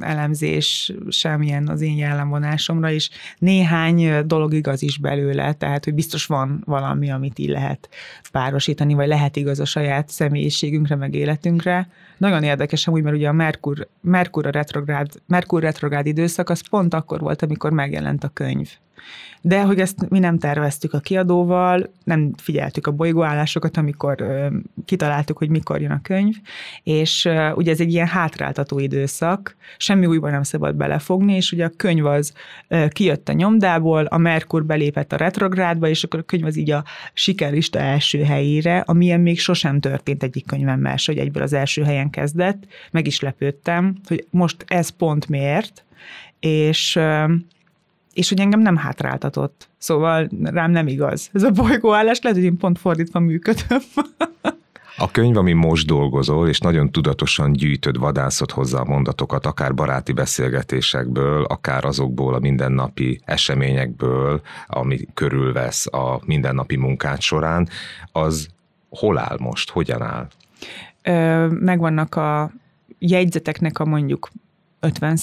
elemzés 0.00 0.92
semmilyen 1.08 1.68
az 1.68 1.80
én 1.80 1.96
jellemvonásomra, 1.96 2.90
és 2.90 3.10
néhány 3.38 4.26
dolog 4.26 4.54
igaz 4.54 4.82
is 4.82 4.98
belőle, 4.98 5.52
tehát 5.52 5.84
hogy 5.84 5.94
biztos 5.94 6.26
van 6.26 6.62
valami, 6.64 7.10
amit 7.10 7.38
így 7.38 7.48
lehet 7.48 7.88
párosítani, 8.32 8.94
vagy 8.94 9.08
lehet 9.08 9.36
igaz 9.36 9.60
a 9.60 9.64
saját 9.64 10.08
személyiségünkre, 10.08 10.96
meg 10.96 11.14
életünkre. 11.14 11.88
Nagyon 12.18 12.42
érdekes 12.42 12.88
úgy, 12.88 13.02
mert 13.02 13.16
ugye 13.16 13.28
a 13.28 13.32
Merkur, 13.32 13.88
Merkur 14.00 14.46
a 14.46 14.50
retrográd, 14.50 15.12
Merkur 15.26 15.62
retrográd 15.62 16.06
időszak 16.06 16.50
az 16.50 16.68
pont 16.68 16.94
akkor 16.94 17.20
volt, 17.20 17.42
amikor 17.42 17.70
megjelent 17.72 18.24
a 18.24 18.28
könyv. 18.28 18.70
De 19.40 19.62
hogy 19.62 19.80
ezt 19.80 20.08
mi 20.08 20.18
nem 20.18 20.38
terveztük 20.38 20.92
a 20.92 21.00
kiadóval, 21.00 21.92
nem 22.04 22.32
figyeltük 22.36 22.86
a 22.86 22.90
bolygóállásokat, 22.90 23.76
amikor 23.76 24.26
kitaláltuk, 24.84 25.38
hogy 25.38 25.48
mikor 25.48 25.80
jön 25.80 25.90
a 25.90 26.00
könyv, 26.02 26.34
és 26.82 27.28
ugye 27.54 27.70
ez 27.70 27.80
egy 27.80 27.92
ilyen 27.92 28.06
hátráltató 28.06 28.78
időszak, 28.78 29.56
semmi 29.76 30.06
újban 30.06 30.30
nem 30.30 30.42
szabad 30.42 30.74
belefogni, 30.74 31.34
és 31.34 31.52
ugye 31.52 31.64
a 31.64 31.72
könyv 31.76 32.06
az 32.06 32.32
ö, 32.68 32.86
kijött 32.88 33.28
a 33.28 33.32
nyomdából, 33.32 34.04
a 34.04 34.18
Merkur 34.18 34.64
belépett 34.64 35.12
a 35.12 35.16
retrográdba, 35.16 35.88
és 35.88 36.04
akkor 36.04 36.20
a 36.20 36.22
könyv 36.22 36.44
az 36.44 36.56
így 36.56 36.70
a 36.70 36.84
sikerlista 37.12 37.78
első 37.78 38.22
helyére, 38.22 38.78
amilyen 38.78 39.20
még 39.20 39.40
sosem 39.40 39.80
történt 39.80 40.22
egyik 40.22 40.46
könyvemmel, 40.46 40.96
hogy 41.06 41.18
egyből 41.18 41.42
az 41.42 41.52
első 41.52 41.82
helyen 41.82 42.10
kezdett, 42.10 42.64
meg 42.90 43.06
is 43.06 43.20
lepődtem, 43.20 43.96
hogy 44.06 44.26
most 44.30 44.64
ez 44.66 44.88
pont 44.88 45.28
miért, 45.28 45.84
és 46.40 46.98
és 48.16 48.28
hogy 48.28 48.40
engem 48.40 48.60
nem 48.60 48.76
hátráltatott. 48.76 49.68
Szóval 49.78 50.28
rám 50.42 50.70
nem 50.70 50.86
igaz. 50.86 51.28
Ez 51.32 51.42
a 51.42 51.50
bolygóállás 51.50 52.20
lehet, 52.20 52.38
hogy 52.38 52.46
én 52.46 52.56
pont 52.56 52.78
fordítva 52.78 53.18
működöm. 53.18 53.80
A 54.98 55.10
könyv, 55.10 55.36
ami 55.36 55.52
most 55.52 55.86
dolgozol, 55.86 56.48
és 56.48 56.58
nagyon 56.58 56.90
tudatosan 56.90 57.52
gyűjtöd, 57.52 57.98
vadászod 57.98 58.50
hozzá 58.50 58.78
a 58.78 58.84
mondatokat, 58.84 59.46
akár 59.46 59.74
baráti 59.74 60.12
beszélgetésekből, 60.12 61.44
akár 61.44 61.84
azokból 61.84 62.34
a 62.34 62.38
mindennapi 62.38 63.20
eseményekből, 63.24 64.40
ami 64.66 64.98
körülvesz 65.14 65.86
a 65.86 66.20
mindennapi 66.24 66.76
munkát 66.76 67.20
során, 67.20 67.68
az 68.12 68.48
hol 68.88 69.18
áll 69.18 69.36
most, 69.38 69.70
hogyan 69.70 70.02
áll? 70.02 70.28
Megvannak 71.48 72.14
a 72.14 72.50
jegyzeteknek 72.98 73.78
a 73.78 73.84
mondjuk 73.84 74.28
50 74.86 75.18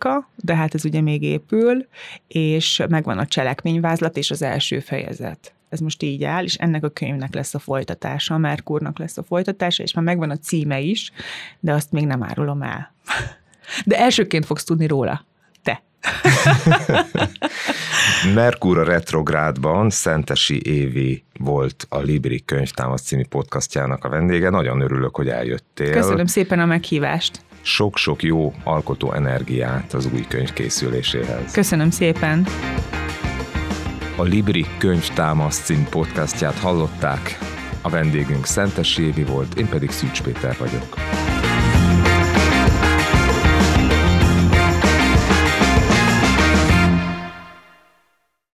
a 0.00 0.28
de 0.36 0.54
hát 0.54 0.74
ez 0.74 0.84
ugye 0.84 1.00
még 1.00 1.22
épül, 1.22 1.86
és 2.28 2.82
megvan 2.88 3.18
a 3.18 3.26
cselekményvázlat 3.26 4.16
és 4.16 4.30
az 4.30 4.42
első 4.42 4.80
fejezet. 4.80 5.54
Ez 5.68 5.80
most 5.80 6.02
így 6.02 6.24
áll, 6.24 6.44
és 6.44 6.54
ennek 6.54 6.84
a 6.84 6.88
könyvnek 6.88 7.34
lesz 7.34 7.54
a 7.54 7.58
folytatása, 7.58 8.34
a 8.34 8.38
Merkurnak 8.38 8.98
lesz 8.98 9.16
a 9.16 9.22
folytatása, 9.22 9.82
és 9.82 9.94
már 9.94 10.04
megvan 10.04 10.30
a 10.30 10.36
címe 10.36 10.80
is, 10.80 11.12
de 11.60 11.72
azt 11.72 11.92
még 11.92 12.06
nem 12.06 12.22
árulom 12.22 12.62
el. 12.62 12.94
De 13.84 13.98
elsőként 13.98 14.46
fogsz 14.46 14.64
tudni 14.64 14.86
róla. 14.86 15.24
Te. 15.62 15.82
Merkur 18.34 18.78
a 18.78 18.84
retrográdban 18.84 19.90
Szentesi 19.90 20.60
Évi 20.62 21.24
volt 21.38 21.86
a 21.88 21.98
Libri 21.98 22.44
könyvtámasz 22.44 23.02
című 23.02 23.24
podcastjának 23.24 24.04
a 24.04 24.08
vendége. 24.08 24.50
Nagyon 24.50 24.80
örülök, 24.80 25.16
hogy 25.16 25.28
eljöttél. 25.28 25.92
Köszönöm 25.92 26.26
szépen 26.26 26.60
a 26.60 26.66
meghívást. 26.66 27.45
Sok-sok 27.66 28.22
jó 28.22 28.52
alkotó 28.64 29.12
energiát 29.12 29.92
az 29.92 30.08
új 30.14 30.24
könyv 30.28 30.52
készüléséhez. 30.52 31.52
Köszönöm 31.52 31.90
szépen. 31.90 32.46
A 34.16 34.22
Libri 34.22 34.66
könyvtámasz 34.78 35.64
című 35.64 35.82
podcastját 35.90 36.58
hallották. 36.58 37.38
A 37.82 37.88
vendégünk 37.88 38.46
Szentesi 38.46 39.02
Évi 39.02 39.24
volt, 39.24 39.54
én 39.54 39.68
pedig 39.68 39.90
Szűcs 39.90 40.22
Péter 40.22 40.56
vagyok. 40.58 40.94